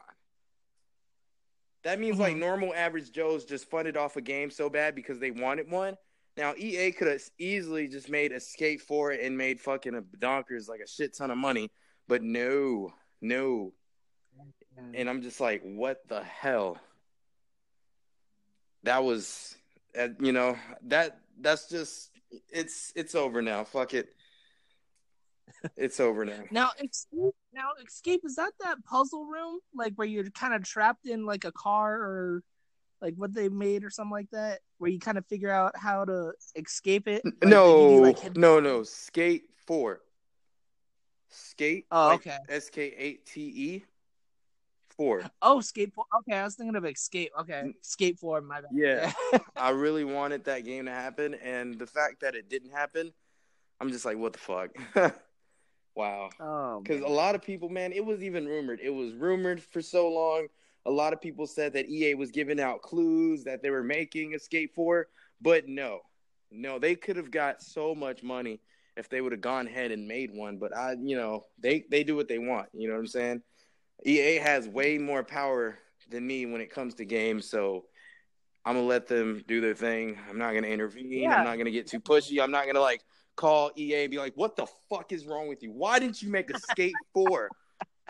That 1.83 1.99
means 1.99 2.19
like 2.19 2.37
Mhm. 2.37 2.41
normal 2.41 2.75
average 2.75 3.11
Joes 3.11 3.45
just 3.45 3.69
funded 3.69 3.97
off 3.97 4.17
a 4.17 4.21
game 4.21 4.51
so 4.51 4.71
bad 4.71 4.95
because 4.95 5.19
they 5.19 5.33
wanted 5.33 5.69
one. 5.71 5.97
Now 6.37 6.55
EA 6.57 6.93
could 6.93 7.09
have 7.09 7.23
easily 7.39 7.89
just 7.89 8.09
made 8.09 8.31
Escape 8.33 8.81
for 8.83 9.11
it 9.11 9.21
and 9.21 9.37
made 9.37 9.61
fucking 9.61 9.95
a 9.97 10.03
donkers 10.03 10.69
like 10.69 10.81
a 10.81 10.87
shit 10.87 11.15
ton 11.17 11.31
of 11.33 11.39
money, 11.39 11.71
but 12.09 12.23
no, 12.23 12.93
no. 13.21 13.73
And 14.95 15.09
I'm 15.09 15.23
just 15.23 15.41
like, 15.41 15.63
what 15.63 16.01
the 16.09 16.23
hell? 16.23 16.79
That 18.85 19.05
was, 19.05 19.57
uh, 19.99 20.09
you 20.19 20.33
know, 20.33 20.57
that 20.87 21.19
that's 21.41 21.69
just 21.69 22.11
it's 22.51 22.93
it's 22.97 23.15
over 23.15 23.43
now. 23.43 23.65
Fuck 23.65 23.95
it, 23.95 24.15
it's 25.77 26.01
over 26.01 26.25
now. 26.25 26.41
Now, 26.51 26.71
escape. 26.83 27.35
Now, 27.55 27.69
escape 27.85 28.23
is 28.25 28.37
that 28.37 28.53
that 28.61 28.83
puzzle 28.85 29.27
room, 29.27 29.61
like 29.75 29.93
where 29.97 30.09
you're 30.09 30.31
kind 30.31 30.55
of 30.55 30.65
trapped 30.65 31.07
in 31.07 31.27
like 31.27 31.45
a 31.45 31.53
car 31.53 31.95
or 31.95 32.43
like 33.01 33.15
what 33.17 33.35
they 33.35 33.49
made 33.49 33.85
or 33.85 33.91
something 33.91 34.13
like 34.13 34.31
that, 34.31 34.61
where 34.79 34.91
you 34.91 34.99
kind 34.99 35.19
of 35.19 35.27
figure 35.27 35.51
out 35.51 35.77
how 35.77 36.05
to 36.05 36.33
escape 36.57 37.09
it. 37.09 37.23
Like, 37.25 37.45
no, 37.45 37.91
you 37.91 38.01
like, 38.01 38.37
no, 38.37 38.61
no. 38.61 38.83
Skate 38.83 39.45
four. 39.67 40.01
Skate. 41.33 41.87
Oh, 41.91 42.09
like 42.09 42.21
okay. 42.27 42.39
S 42.49 42.69
K 42.71 42.95
eight 42.97 43.27
T 43.27 43.41
E. 43.41 43.85
Four. 44.97 45.23
Oh, 45.41 45.61
skate. 45.63 45.93
fo- 45.95 46.05
Okay, 46.19 46.37
I 46.37 46.45
was 46.45 46.55
thinking 46.55 46.77
of 46.77 46.85
escape. 46.85 47.33
Okay, 47.41 47.73
skate 47.81 48.19
four. 48.19 48.41
My 48.43 48.61
bad. 48.61 48.71
Yeah. 48.75 49.13
I 49.57 49.71
really 49.71 50.05
wanted 50.05 50.45
that 50.45 50.65
game 50.65 50.85
to 50.85 50.91
happen, 50.91 51.35
and 51.35 51.79
the 51.79 51.87
fact 51.87 52.21
that 52.21 52.35
it 52.35 52.51
didn't 52.51 52.73
happen, 52.73 53.11
I'm 53.81 53.91
just 53.91 54.05
like, 54.05 54.19
what 54.19 54.35
the 54.35 54.39
fuck? 54.39 54.71
wow. 55.95 56.29
oh. 56.39 56.81
Because 56.81 57.03
a 57.03 57.09
lot 57.09 57.35
of 57.35 57.43
people, 57.43 57.71
man, 57.71 57.93
it 57.93 58.05
was 58.05 58.23
even 58.23 58.47
rumored. 58.47 58.81
It 58.83 58.91
was 58.91 59.15
rumored 59.15 59.63
for 59.63 59.81
so 59.81 60.09
long. 60.11 60.49
A 60.85 60.91
lot 60.91 61.15
of 61.15 61.21
people 61.21 61.47
said 61.47 61.73
that 61.73 61.89
EA 61.89 62.15
was 62.15 62.31
giving 62.31 62.61
out 62.61 62.83
clues 62.83 63.45
that 63.45 63.63
they 63.63 63.71
were 63.71 63.85
making 63.85 64.35
Escape 64.35 64.75
4, 64.75 65.07
but 65.41 65.69
no, 65.69 66.01
no, 66.51 66.79
they 66.79 66.97
could 66.97 67.17
have 67.17 67.31
got 67.31 67.63
so 67.63 67.95
much 67.95 68.23
money 68.23 68.61
if 68.97 69.09
they 69.09 69.21
would 69.21 69.33
have 69.33 69.41
gone 69.41 69.67
ahead 69.67 69.91
and 69.91 70.07
made 70.07 70.31
one. 70.33 70.59
But 70.59 70.77
I, 70.77 70.97
you 71.01 71.17
know, 71.17 71.45
they 71.59 71.85
they 71.91 72.05
do 72.05 72.17
what 72.17 72.29
they 72.29 72.39
want. 72.39 72.69
You 72.73 72.89
know 72.89 72.95
what 72.95 73.01
I'm 73.01 73.07
saying? 73.07 73.43
EA 74.05 74.37
has 74.37 74.69
way 74.69 74.99
more 74.99 75.23
power 75.23 75.79
than 76.11 76.27
me 76.27 76.47
when 76.47 76.61
it 76.61 76.71
comes 76.71 76.95
to 76.95 77.05
games, 77.05 77.49
so 77.49 77.85
I'm 78.65 78.75
gonna 78.75 78.87
let 78.87 79.07
them 79.07 79.43
do 79.47 79.61
their 79.61 79.75
thing. 79.75 80.19
I'm 80.29 80.39
not 80.39 80.55
gonna 80.55 80.69
intervene. 80.69 81.11
Yeah. 81.11 81.37
I'm 81.37 81.45
not 81.45 81.59
gonna 81.59 81.71
get 81.71 81.87
too 81.87 82.01
pushy. 82.01 82.43
I'm 82.43 82.51
not 82.51 82.67
gonna 82.67 82.81
like 82.81 83.03
call 83.37 83.71
EA 83.77 84.03
and 84.03 84.11
be 84.11 84.19
like, 84.19 84.35
"What 84.37 84.57
the 84.57 84.67
fuck 84.89 85.13
is 85.13 85.27
wrong 85.27 85.49
with 85.49 85.63
you? 85.63 85.73
Why 85.73 85.99
didn't 85.99 86.23
you 86.23 86.31
make 86.31 86.51
a 86.51 86.59
Skate 86.59 86.95
4?" 87.15 87.49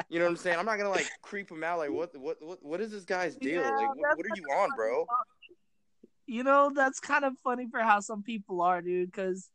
You 0.08 0.18
know 0.18 0.24
what 0.24 0.30
I'm 0.30 0.36
saying? 0.36 0.58
I'm 0.58 0.66
not 0.66 0.78
gonna 0.78 0.90
like 0.90 1.08
creep 1.22 1.48
them 1.48 1.62
out. 1.64 1.78
Like, 1.78 1.90
what, 1.90 2.16
what, 2.18 2.36
what, 2.40 2.58
what 2.62 2.80
is 2.80 2.90
this 2.90 3.04
guy's 3.04 3.36
deal? 3.36 3.62
Yeah, 3.62 3.70
like, 3.70 3.88
what, 3.88 4.16
what 4.16 4.26
are 4.26 4.36
you 4.36 4.44
on, 4.56 4.70
bro? 4.76 5.06
You 6.26 6.44
know, 6.44 6.70
that's 6.74 7.00
kind 7.00 7.24
of 7.24 7.34
funny 7.44 7.66
for 7.70 7.80
how 7.80 8.00
some 8.00 8.22
people 8.22 8.62
are, 8.62 8.80
dude. 8.80 9.10
Because, 9.10 9.50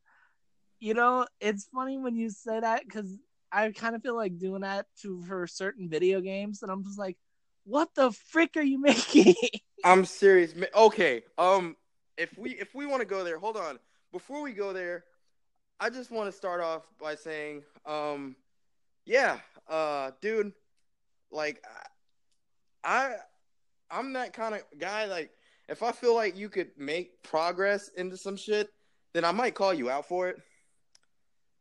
you 0.80 0.94
know, 0.94 1.26
it's 1.40 1.68
funny 1.74 1.98
when 1.98 2.16
you 2.16 2.30
say 2.30 2.60
that 2.60 2.84
because 2.84 3.18
I 3.52 3.72
kind 3.72 3.96
of 3.96 4.02
feel 4.02 4.16
like 4.16 4.38
doing 4.38 4.62
that 4.62 4.86
to 5.02 5.22
for 5.24 5.48
certain 5.48 5.90
video 5.90 6.22
games, 6.22 6.64
and 6.64 6.72
I'm 6.72 6.84
just 6.84 7.00
like, 7.00 7.18
what 7.66 7.90
the 7.96 8.12
frick 8.12 8.58
are 8.58 8.62
you 8.62 8.80
making? 8.82 9.36
I'm 9.84 10.06
serious. 10.06 10.54
Okay, 10.76 11.24
um, 11.38 11.76
if 12.18 12.38
we 12.38 12.52
if 12.52 12.74
we 12.76 12.86
want 12.86 13.02
to 13.02 13.08
go 13.08 13.24
there, 13.24 13.40
hold 13.40 13.58
on. 13.58 13.80
Before 14.12 14.42
we 14.42 14.54
go 14.54 14.74
there, 14.74 15.04
I 15.80 15.90
just 15.90 16.12
want 16.12 16.32
to 16.32 16.38
start 16.38 16.62
off 16.62 16.84
by 17.00 17.16
saying, 17.16 17.64
um, 17.86 18.36
yeah, 19.06 19.38
uh, 19.68 20.12
dude, 20.22 20.54
like, 21.32 21.64
I, 22.84 23.16
I'm 23.92 24.14
that 24.14 24.34
kind 24.34 24.56
of 24.56 24.62
guy. 24.80 25.06
Like, 25.06 25.32
if 25.68 25.84
I 25.84 25.92
feel 25.92 26.16
like 26.16 26.38
you 26.38 26.50
could 26.50 26.70
make 26.78 27.22
progress 27.22 27.90
into 27.90 28.18
some 28.18 28.38
shit, 28.38 28.70
then 29.14 29.26
I 29.26 29.32
might 29.32 29.56
call 29.56 29.74
you 29.74 29.90
out 29.90 30.08
for 30.08 30.30
it. 30.30 30.38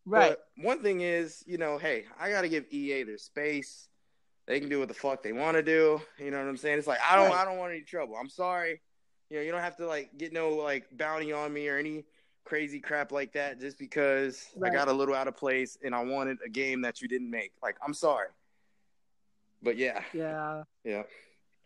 Right. 0.07 0.31
But 0.57 0.65
one 0.65 0.83
thing 0.83 1.01
is, 1.03 1.45
you 1.47 1.59
know, 1.59 1.77
hey, 1.79 2.07
I 2.19 2.31
gotta 2.31 2.49
give 2.49 2.65
EA 2.71 3.03
their 3.03 3.19
space. 3.19 3.89
They 4.47 4.61
can 4.61 4.69
do 4.69 4.79
what 4.79 4.89
the 4.89 4.95
fuck 4.95 5.23
they 5.23 5.33
want 5.33 5.57
to 5.57 5.63
do. 5.63 6.01
You 6.19 6.31
know 6.31 6.39
what 6.39 6.49
I'm 6.49 6.57
saying? 6.57 6.79
It's 6.79 6.87
like 6.87 7.01
I 7.07 7.17
don't, 7.17 7.31
Right. 7.31 7.41
I 7.41 7.45
don't 7.45 7.59
want 7.59 7.73
any 7.73 7.83
trouble. 7.83 8.17
I'm 8.17 8.29
sorry. 8.29 8.81
You 9.29 9.37
know, 9.39 9.43
you 9.43 9.51
don't 9.51 9.61
have 9.61 9.77
to 9.79 9.87
like 9.87 10.17
get 10.17 10.33
no 10.33 10.51
like 10.51 10.87
bounty 10.97 11.33
on 11.33 11.53
me 11.53 11.69
or 11.69 11.77
any 11.79 12.05
crazy 12.45 12.79
crap 12.79 13.11
like 13.11 13.33
that 13.33 13.59
just 13.59 13.77
because 13.77 14.47
Right. 14.55 14.71
I 14.71 14.75
got 14.75 14.87
a 14.89 14.93
little 14.93 15.17
out 15.17 15.27
of 15.27 15.37
place 15.37 15.77
and 15.83 15.93
I 15.95 16.05
wanted 16.05 16.39
a 16.45 16.49
game 16.49 16.81
that 16.83 17.03
you 17.03 17.09
didn't 17.09 17.29
make. 17.29 17.51
Like, 17.61 17.77
I'm 17.85 17.93
sorry. 17.93 18.29
But 19.63 19.77
yeah, 19.79 20.05
Yeah. 20.13 20.63
yeah, 20.85 21.03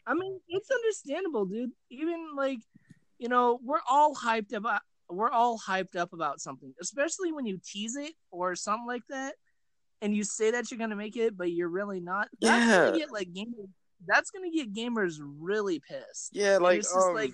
I 0.06 0.14
mean, 0.14 0.40
it's 0.48 0.70
understandable, 0.70 1.44
dude. 1.44 1.72
Even 1.90 2.34
like, 2.34 2.60
you 3.18 3.28
know, 3.28 3.60
we're 3.62 3.80
all 3.86 4.14
hyped 4.14 4.54
about 4.54 4.80
we're 5.10 5.30
all 5.30 5.58
hyped 5.58 5.96
up 5.96 6.12
about 6.12 6.40
something, 6.40 6.72
especially 6.80 7.32
when 7.32 7.46
you 7.46 7.58
tease 7.64 7.96
it 7.96 8.12
or 8.30 8.54
something 8.54 8.86
like 8.86 9.02
that, 9.08 9.34
and 10.02 10.14
you 10.14 10.24
say 10.24 10.50
that 10.52 10.70
you're 10.70 10.78
gonna 10.78 10.96
make 10.96 11.16
it, 11.16 11.36
but 11.36 11.50
you're 11.52 11.68
really 11.68 12.00
not. 12.00 12.28
That's 12.40 12.66
Yeah. 12.66 12.84
gonna 12.86 12.98
get 12.98 13.10
like 13.10 13.28
gamers. 13.32 13.68
That's 14.06 14.30
gonna 14.30 14.50
get 14.50 14.72
gamers 14.72 15.18
really 15.20 15.80
pissed. 15.80 16.30
yeah. 16.32 16.56
Like, 16.58 16.82
um, 16.94 17.14
like, 17.14 17.32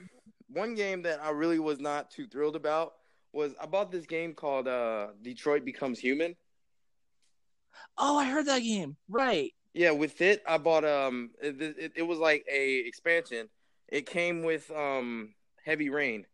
one 0.48 0.74
game 0.74 1.02
that 1.02 1.22
I 1.22 1.30
really 1.30 1.58
was 1.58 1.78
not 1.80 2.10
too 2.10 2.26
thrilled 2.26 2.56
about 2.56 2.94
was 3.32 3.54
I 3.60 3.66
bought 3.66 3.90
this 3.90 4.06
game 4.06 4.34
called 4.34 4.66
uh, 4.66 5.08
Detroit 5.22 5.64
Becomes 5.64 5.98
Human. 5.98 6.34
oh, 7.98 8.16
I 8.18 8.26
heard 8.28 8.46
that 8.46 8.60
game. 8.60 8.96
Right. 9.08 9.52
Yeah, 9.74 9.90
with 9.90 10.20
it, 10.22 10.42
I 10.48 10.56
bought 10.58 10.84
um, 10.84 11.30
it, 11.42 11.60
it, 11.60 11.92
it 11.96 12.02
was 12.02 12.18
like 12.18 12.46
a 12.50 12.78
expansion. 12.78 13.48
It 13.88 14.06
came 14.06 14.42
with 14.42 14.70
um, 14.70 15.34
Heavy 15.64 15.90
Rain, 15.90 16.24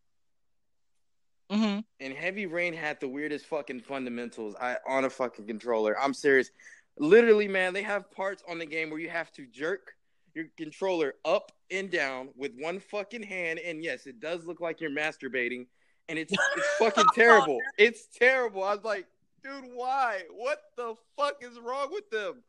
Mm-hmm. 1.52 1.80
and 2.00 2.14
Heavy 2.14 2.46
Rain 2.46 2.72
had 2.72 2.98
the 3.00 3.08
weirdest 3.08 3.44
fucking 3.46 3.80
fundamentals. 3.80 4.54
I 4.60 4.76
on 4.88 5.04
a 5.04 5.10
fucking 5.10 5.46
controller. 5.46 5.98
I'm 6.00 6.14
serious. 6.14 6.50
Literally, 6.98 7.48
man, 7.48 7.74
they 7.74 7.82
have 7.82 8.10
parts 8.10 8.42
on 8.48 8.58
the 8.58 8.66
game 8.66 8.90
where 8.90 8.98
you 8.98 9.10
have 9.10 9.30
to 9.32 9.46
jerk 9.46 9.92
your 10.34 10.46
controller 10.56 11.14
up 11.24 11.52
and 11.70 11.90
down 11.90 12.30
with 12.36 12.52
one 12.58 12.80
fucking 12.80 13.22
hand, 13.22 13.58
and 13.58 13.84
yes, 13.84 14.06
it 14.06 14.20
does 14.20 14.46
look 14.46 14.60
like 14.60 14.80
you're 14.80 14.90
masturbating, 14.90 15.66
and 16.08 16.18
it's 16.18 16.32
it's 16.32 16.68
fucking 16.78 17.04
terrible. 17.14 17.58
It's 17.76 18.06
terrible. 18.18 18.64
I 18.64 18.74
was 18.74 18.84
like, 18.84 19.06
dude, 19.42 19.64
why? 19.74 20.22
What 20.34 20.58
the 20.76 20.94
fuck 21.18 21.34
is 21.42 21.58
wrong 21.58 21.88
with 21.92 22.08
them? 22.10 22.42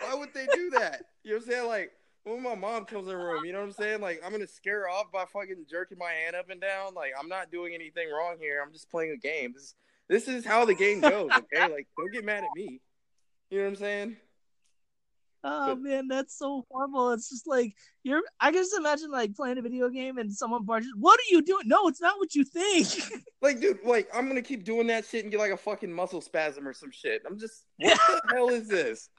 Why 0.00 0.14
would 0.14 0.32
they 0.34 0.46
do 0.52 0.70
that? 0.70 1.02
You 1.22 1.32
know 1.32 1.36
what 1.38 1.46
I'm 1.46 1.50
saying? 1.50 1.66
Like, 1.66 1.92
when 2.24 2.42
my 2.42 2.54
mom 2.54 2.86
comes 2.86 3.06
in 3.06 3.12
the 3.12 3.16
room, 3.16 3.44
you 3.44 3.52
know 3.52 3.60
what 3.60 3.66
I'm 3.66 3.72
saying? 3.72 4.00
Like 4.00 4.20
I'm 4.24 4.32
gonna 4.32 4.46
scare 4.46 4.80
her 4.80 4.88
off 4.88 5.12
by 5.12 5.24
fucking 5.26 5.66
jerking 5.70 5.98
my 5.98 6.10
hand 6.10 6.34
up 6.34 6.50
and 6.50 6.60
down. 6.60 6.94
Like 6.94 7.12
I'm 7.18 7.28
not 7.28 7.50
doing 7.50 7.74
anything 7.74 8.08
wrong 8.10 8.36
here. 8.40 8.62
I'm 8.64 8.72
just 8.72 8.90
playing 8.90 9.12
a 9.12 9.16
game. 9.16 9.52
This 9.54 9.74
this 10.08 10.28
is 10.28 10.44
how 10.44 10.64
the 10.64 10.74
game 10.74 11.00
goes. 11.00 11.30
Okay, 11.36 11.72
like 11.72 11.86
don't 11.96 12.12
get 12.12 12.24
mad 12.24 12.44
at 12.44 12.50
me. 12.56 12.80
You 13.50 13.58
know 13.58 13.64
what 13.64 13.70
I'm 13.70 13.76
saying? 13.76 14.16
Oh 15.46 15.76
man, 15.76 16.08
that's 16.08 16.38
so 16.38 16.64
horrible. 16.70 17.12
It's 17.12 17.28
just 17.28 17.46
like 17.46 17.74
you're. 18.02 18.22
I 18.40 18.50
can 18.50 18.62
just 18.62 18.74
imagine 18.74 19.10
like 19.10 19.34
playing 19.34 19.58
a 19.58 19.62
video 19.62 19.90
game 19.90 20.16
and 20.16 20.32
someone 20.32 20.64
barges. 20.64 20.90
What 20.96 21.20
are 21.20 21.30
you 21.30 21.42
doing? 21.42 21.68
No, 21.68 21.86
it's 21.88 22.00
not 22.00 22.18
what 22.18 22.34
you 22.34 22.44
think. 22.44 22.88
like, 23.42 23.60
dude, 23.60 23.80
like 23.84 24.08
I'm 24.14 24.26
gonna 24.26 24.40
keep 24.40 24.64
doing 24.64 24.86
that 24.86 25.04
shit 25.04 25.22
and 25.22 25.30
get 25.30 25.40
like 25.40 25.52
a 25.52 25.58
fucking 25.58 25.92
muscle 25.92 26.22
spasm 26.22 26.66
or 26.66 26.72
some 26.72 26.90
shit. 26.90 27.22
I'm 27.26 27.38
just, 27.38 27.66
what 27.76 27.98
the 27.98 28.22
hell 28.34 28.48
is 28.48 28.68
this? 28.68 29.10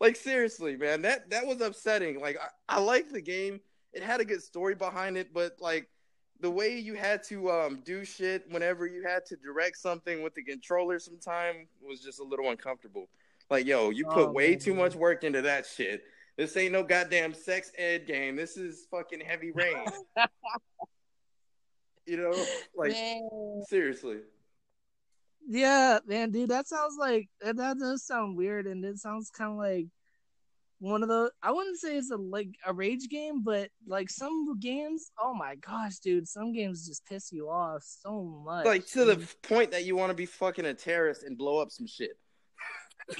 Like 0.00 0.16
seriously, 0.16 0.76
man, 0.76 1.02
that 1.02 1.30
that 1.30 1.46
was 1.46 1.60
upsetting. 1.60 2.20
Like 2.20 2.38
I, 2.40 2.76
I 2.76 2.80
liked 2.80 3.12
the 3.12 3.20
game. 3.20 3.60
It 3.92 4.02
had 4.02 4.20
a 4.20 4.24
good 4.24 4.42
story 4.42 4.74
behind 4.74 5.16
it, 5.16 5.32
but 5.32 5.56
like 5.60 5.88
the 6.40 6.50
way 6.50 6.76
you 6.78 6.94
had 6.94 7.22
to 7.24 7.50
um, 7.50 7.80
do 7.84 8.04
shit 8.04 8.44
whenever 8.50 8.86
you 8.86 9.02
had 9.02 9.24
to 9.26 9.36
direct 9.36 9.78
something 9.78 10.22
with 10.22 10.34
the 10.34 10.42
controller 10.42 10.98
sometime 10.98 11.68
was 11.80 12.00
just 12.00 12.20
a 12.20 12.24
little 12.24 12.50
uncomfortable. 12.50 13.08
Like, 13.50 13.66
yo, 13.66 13.90
you 13.90 14.04
put 14.06 14.28
oh, 14.28 14.32
way 14.32 14.50
man. 14.50 14.58
too 14.58 14.74
much 14.74 14.94
work 14.94 15.22
into 15.22 15.42
that 15.42 15.66
shit. 15.66 16.02
This 16.36 16.56
ain't 16.56 16.72
no 16.72 16.82
goddamn 16.82 17.32
sex 17.32 17.70
ed 17.78 18.06
game. 18.06 18.36
This 18.36 18.56
is 18.56 18.86
fucking 18.90 19.20
heavy 19.20 19.52
rain. 19.52 19.84
you 22.06 22.16
know, 22.16 22.34
like 22.76 22.92
man. 22.92 23.62
seriously. 23.68 24.18
Yeah, 25.46 25.98
man, 26.06 26.30
dude, 26.30 26.50
that 26.50 26.68
sounds 26.68 26.96
like 26.98 27.28
that 27.40 27.56
does 27.56 28.04
sound 28.04 28.36
weird, 28.36 28.66
and 28.66 28.84
it 28.84 28.98
sounds 28.98 29.30
kind 29.30 29.52
of 29.52 29.58
like 29.58 29.86
one 30.78 31.02
of 31.02 31.08
the. 31.08 31.30
I 31.42 31.52
wouldn't 31.52 31.78
say 31.78 31.96
it's 31.96 32.10
a 32.10 32.16
like 32.16 32.48
a 32.64 32.72
rage 32.72 33.08
game, 33.10 33.42
but 33.42 33.68
like 33.86 34.10
some 34.10 34.58
games, 34.58 35.10
oh 35.18 35.34
my 35.34 35.56
gosh, 35.56 35.98
dude, 35.98 36.28
some 36.28 36.52
games 36.52 36.86
just 36.86 37.06
piss 37.06 37.30
you 37.30 37.50
off 37.50 37.82
so 37.82 38.22
much. 38.44 38.64
Like 38.64 38.86
to 38.88 39.04
the 39.04 39.28
point 39.42 39.70
that 39.72 39.84
you 39.84 39.96
want 39.96 40.10
to 40.10 40.14
be 40.14 40.26
fucking 40.26 40.64
a 40.64 40.74
terrorist 40.74 41.24
and 41.24 41.36
blow 41.36 41.60
up 41.60 41.70
some 41.70 41.86
shit. 41.86 42.18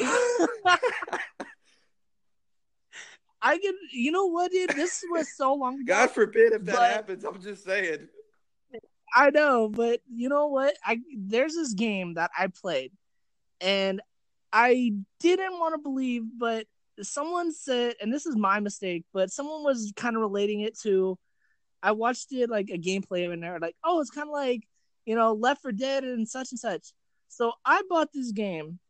I 3.47 3.59
can, 3.59 3.75
you 3.93 4.11
know 4.11 4.27
what, 4.27 4.51
dude? 4.51 4.71
This 4.71 5.05
was 5.11 5.37
so 5.37 5.53
long 5.53 5.75
ago. 5.75 5.93
God 5.93 6.11
forbid 6.11 6.55
if 6.55 6.65
that 6.65 6.75
but, 6.75 6.91
happens. 6.91 7.25
I'm 7.25 7.43
just 7.43 7.65
saying. 7.65 8.09
I 9.15 9.31
know, 9.31 9.69
but 9.69 10.01
you 10.13 10.29
know 10.29 10.49
what? 10.49 10.77
I 10.85 10.99
there's 11.17 11.55
this 11.55 11.73
game 11.73 12.15
that 12.15 12.33
I 12.37 12.49
played, 12.49 12.93
and 13.61 14.03
I 14.53 14.93
didn't 15.21 15.59
want 15.59 15.75
to 15.75 15.79
believe, 15.79 16.25
but 16.37 16.67
someone 17.01 17.53
said, 17.53 17.95
and 18.01 18.13
this 18.13 18.27
is 18.27 18.37
my 18.37 18.59
mistake, 18.61 19.05
but 19.13 19.31
someone 19.31 19.63
was 19.63 19.93
kind 19.95 20.17
of 20.17 20.23
relating 20.23 20.61
it 20.61 20.79
to. 20.81 21.17
I 21.83 21.93
watched 21.93 22.33
it 22.33 22.51
like 22.51 22.71
a 22.71 22.79
gameplay 22.79 23.25
of 23.25 23.31
it, 23.31 23.35
and 23.35 23.43
they're 23.43 23.61
like, 23.61 23.77
"Oh, 23.85 24.01
it's 24.01 24.11
kind 24.11 24.29
of 24.29 24.33
like 24.33 24.67
you 25.07 25.15
know 25.15 25.33
Left 25.33 25.63
4 25.63 25.73
Dead 25.73 26.03
and 26.03 26.29
such 26.29 26.51
and 26.51 26.59
such." 26.59 26.93
So 27.29 27.53
I 27.65 27.83
bought 27.89 28.13
this 28.13 28.33
game, 28.33 28.81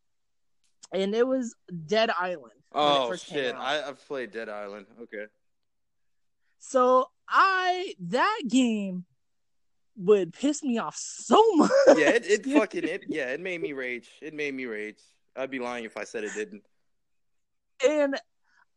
and 0.91 1.15
it 1.15 1.27
was 1.27 1.55
Dead 1.87 2.11
Island. 2.19 2.53
Oh 2.73 3.15
shit! 3.17 3.55
I, 3.55 3.83
I've 3.87 4.07
played 4.07 4.31
Dead 4.31 4.49
Island. 4.49 4.87
Okay. 5.03 5.27
So 6.61 7.11
I 7.29 7.95
that 8.01 8.41
game 8.49 9.05
would 9.97 10.33
piss 10.33 10.63
me 10.63 10.79
off 10.79 10.97
so 10.97 11.43
much. 11.57 11.71
Yeah, 11.89 12.11
it, 12.11 12.27
it 12.27 12.47
fucking 12.47 12.85
it 12.85 13.05
yeah, 13.09 13.31
it 13.31 13.41
made 13.41 13.61
me 13.61 13.73
rage. 13.73 14.09
It 14.21 14.35
made 14.35 14.55
me 14.55 14.67
rage. 14.67 14.99
I'd 15.37 15.51
be 15.51 15.59
lying 15.59 15.85
if 15.85 15.97
I 15.97 16.05
said 16.05 16.25
it 16.25 16.33
didn't. 16.35 16.63
And 17.87 18.17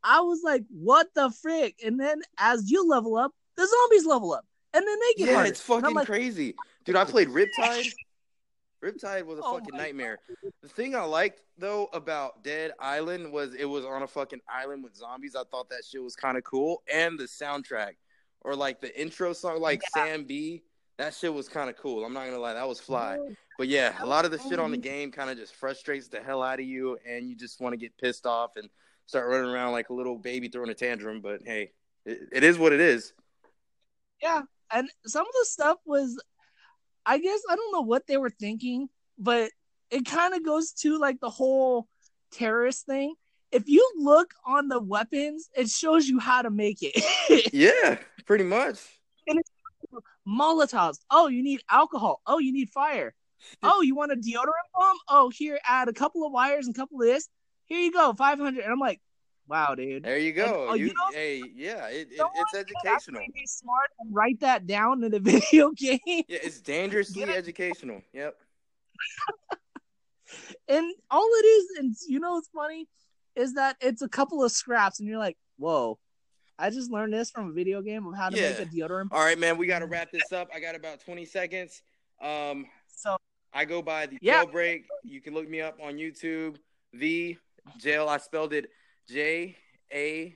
I 0.04 0.22
was 0.22 0.42
like, 0.44 0.64
what 0.70 1.08
the 1.14 1.32
frick? 1.42 1.76
And 1.86 2.00
then 2.00 2.22
as 2.38 2.70
you 2.70 2.88
level 2.88 3.16
up, 3.16 3.32
the 3.56 3.68
zombies 3.68 4.06
level 4.06 4.34
up. 4.34 4.46
And 4.74 4.86
then 4.86 4.98
they 5.00 5.14
get 5.24 5.28
Yeah, 5.30 5.36
harder. 5.36 5.50
it's 5.50 5.62
fucking 5.62 5.96
like, 5.96 6.06
crazy. 6.06 6.56
Dude, 6.86 6.96
I 6.96 7.04
played 7.06 7.30
Riptide. 7.30 7.92
Riptide 8.84 9.26
was 9.26 9.40
a 9.40 9.42
oh 9.44 9.58
fucking 9.58 9.76
nightmare. 9.76 10.20
God. 10.44 10.52
The 10.62 10.70
thing 10.70 10.96
I 10.96 11.02
liked 11.02 11.42
though 11.58 11.90
about 11.94 12.44
Dead 12.44 12.72
Island 12.80 13.32
was 13.32 13.56
it 13.56 13.66
was 13.66 13.86
on 13.86 14.04
a 14.04 14.08
fucking 14.08 14.40
island 14.48 14.84
with 14.84 14.96
zombies. 14.96 15.36
I 15.36 15.44
thought 15.50 15.70
that 15.70 15.84
shit 15.90 16.02
was 16.02 16.16
kind 16.16 16.38
of 16.38 16.44
cool, 16.44 16.84
and 16.92 17.18
the 17.18 17.24
soundtrack 17.24 17.94
or 18.42 18.56
like 18.56 18.80
the 18.80 19.00
intro 19.00 19.34
song, 19.34 19.60
like 19.60 19.82
yeah. 19.96 20.04
Sam 20.04 20.24
B. 20.26 20.64
That 20.98 21.14
shit 21.14 21.32
was 21.32 21.48
kind 21.48 21.70
of 21.70 21.78
cool. 21.78 22.04
I'm 22.04 22.14
not 22.14 22.26
gonna 22.26 22.40
lie, 22.40 22.54
that 22.54 22.68
was 22.68 22.80
fly. 22.80 23.18
But 23.58 23.68
yeah, 23.68 23.94
a 24.02 24.06
lot 24.06 24.26
of 24.26 24.32
the 24.32 24.40
shit 24.40 24.60
on 24.60 24.72
the 24.72 24.78
game 24.78 25.12
kind 25.12 25.30
of 25.30 25.38
just 25.38 25.56
frustrates 25.56 26.08
the 26.08 26.20
hell 26.20 26.42
out 26.42 26.60
of 26.60 26.66
you, 26.66 26.98
and 27.08 27.30
you 27.30 27.36
just 27.36 27.62
want 27.62 27.74
to 27.74 27.78
get 27.78 27.98
pissed 27.98 28.26
off 28.26 28.56
and 28.56 28.70
start 29.06 29.30
running 29.30 29.50
around 29.50 29.72
like 29.72 29.90
a 29.90 29.94
little 29.94 30.18
baby 30.18 30.48
throwing 30.48 30.70
a 30.70 30.76
tantrum. 30.76 31.22
But 31.22 31.42
hey, 31.46 31.72
it, 32.06 32.20
it 32.32 32.44
is 32.44 32.58
what 32.58 32.74
it 32.74 32.80
is. 32.80 33.14
Yeah, 34.22 34.42
and 34.72 34.90
some 35.06 35.22
of 35.22 35.34
the 35.34 35.46
stuff 35.46 35.78
was, 35.86 36.22
I 37.06 37.20
guess 37.20 37.42
I 37.50 37.56
don't 37.56 37.72
know 37.72 37.82
what 37.82 38.08
they 38.08 38.18
were 38.18 38.32
thinking, 38.32 38.90
but 39.18 39.52
it 39.92 40.06
kind 40.06 40.34
of 40.34 40.44
goes 40.44 40.72
to 40.74 41.00
like 41.00 41.20
the 41.20 41.30
whole 41.30 41.88
terrorist 42.32 42.86
thing. 42.86 43.16
If 43.52 43.70
you 43.70 43.88
look 43.98 44.34
on 44.46 44.68
the 44.68 44.80
weapons, 44.80 45.50
it 45.56 45.70
shows 45.70 46.08
you 46.08 46.20
how 46.20 46.42
to 46.42 46.50
make 46.50 46.80
it. 46.82 47.50
yeah, 47.54 47.98
pretty 48.26 48.44
much. 48.44 48.80
And 49.28 49.40
it's 49.40 49.52
Molotovs. 50.28 51.00
Oh, 51.10 51.28
you 51.28 51.44
need 51.44 51.62
alcohol. 51.70 52.22
Oh, 52.26 52.40
you 52.40 52.52
need 52.52 52.70
fire. 52.70 53.14
Oh, 53.64 53.82
you 53.82 53.96
want 53.96 54.12
a 54.12 54.16
deodorant 54.16 54.68
bomb? 54.74 54.98
Oh, 55.08 55.30
here, 55.30 55.60
add 55.66 55.88
a 55.88 55.94
couple 55.94 56.26
of 56.26 56.32
wires 56.32 56.68
and 56.68 56.76
a 56.76 56.80
couple 56.80 57.02
of 57.02 57.08
this. 57.08 57.28
Here 57.66 57.80
you 57.80 57.92
go, 57.92 58.14
500. 58.14 58.64
And 58.64 58.72
I'm 58.72 58.80
like, 58.80 59.02
wow, 59.48 59.76
dude. 59.76 60.04
There 60.04 60.18
you 60.18 60.34
go. 60.34 60.46
And, 60.46 60.72
oh, 60.72 60.74
you, 60.74 60.88
you 60.88 60.94
know, 60.94 61.12
hey, 61.12 61.44
yeah, 61.56 61.88
it, 61.88 62.10
it, 62.12 62.22
it's 62.36 62.56
educational. 62.56 63.22
Be 63.34 63.46
smart 63.46 63.90
and 64.00 64.14
write 64.14 64.40
that 64.42 64.66
down 64.66 65.04
in 65.04 65.14
a 65.14 65.20
video 65.20 65.72
game. 65.72 66.00
Yeah, 66.06 66.40
it's 66.44 66.62
dangerously 66.62 67.24
educational. 67.24 68.02
Yep. 68.14 68.36
and 70.68 70.94
all 71.12 71.30
it 71.34 71.46
is, 71.46 71.80
and 71.80 71.96
you 72.08 72.20
know 72.20 72.34
what's 72.34 72.50
funny, 72.50 72.88
is 73.36 73.54
that 73.54 73.78
it's 73.82 74.02
a 74.02 74.10
couple 74.10 74.44
of 74.44 74.52
scraps, 74.52 75.00
and 75.00 75.08
you're 75.08 75.20
like, 75.20 75.38
whoa, 75.58 76.00
I 76.60 76.70
just 76.70 76.92
learned 76.92 77.14
this 77.14 77.30
from 77.30 77.50
a 77.50 77.52
video 77.52 77.82
game 77.82 78.06
of 78.08 78.16
how 78.16 78.30
to 78.30 78.38
yeah. 78.38 78.50
make 78.50 78.60
a 78.60 78.66
deodorant. 78.66 79.10
All 79.12 79.24
right, 79.24 79.38
man, 79.38 79.58
we 79.58 79.68
got 79.68 79.80
to 79.80 79.86
wrap 79.86 80.12
this 80.12 80.32
up. 80.32 80.50
I 80.54 80.60
got 80.60 80.76
about 80.76 81.00
20 81.02 81.26
seconds. 81.26 81.82
Um, 82.22 82.66
so 82.88 83.16
I 83.54 83.66
go 83.66 83.82
by 83.82 84.08
the 84.08 84.18
yeah. 84.22 84.44
jailbreak. 84.44 84.86
You 85.04 85.22
can 85.22 85.34
look 85.34 85.48
me 85.48 85.62
up 85.62 85.78
on 85.82 85.96
YouTube. 85.96 86.58
The 86.94 87.38
jail. 87.78 88.10
I 88.10 88.18
spelled 88.18 88.54
it 88.54 88.70
J 89.08 89.56
A 89.94 90.36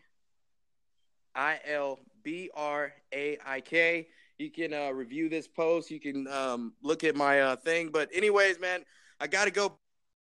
I 1.34 1.60
L 1.66 2.00
B 2.24 2.50
R 2.54 2.94
A 3.14 3.38
I 3.46 3.62
K. 3.62 4.08
You 4.38 4.52
can 4.52 4.74
uh, 4.74 4.90
review 4.90 5.30
this 5.30 5.48
post. 5.48 5.92
You 5.92 6.00
can 6.00 6.28
um, 6.28 6.74
look 6.84 7.04
at 7.04 7.16
my 7.16 7.42
uh, 7.42 7.56
thing. 7.56 7.90
But 7.90 8.10
anyways, 8.14 8.60
man, 8.60 8.84
I 9.20 9.28
gotta 9.28 9.52
go. 9.52 9.78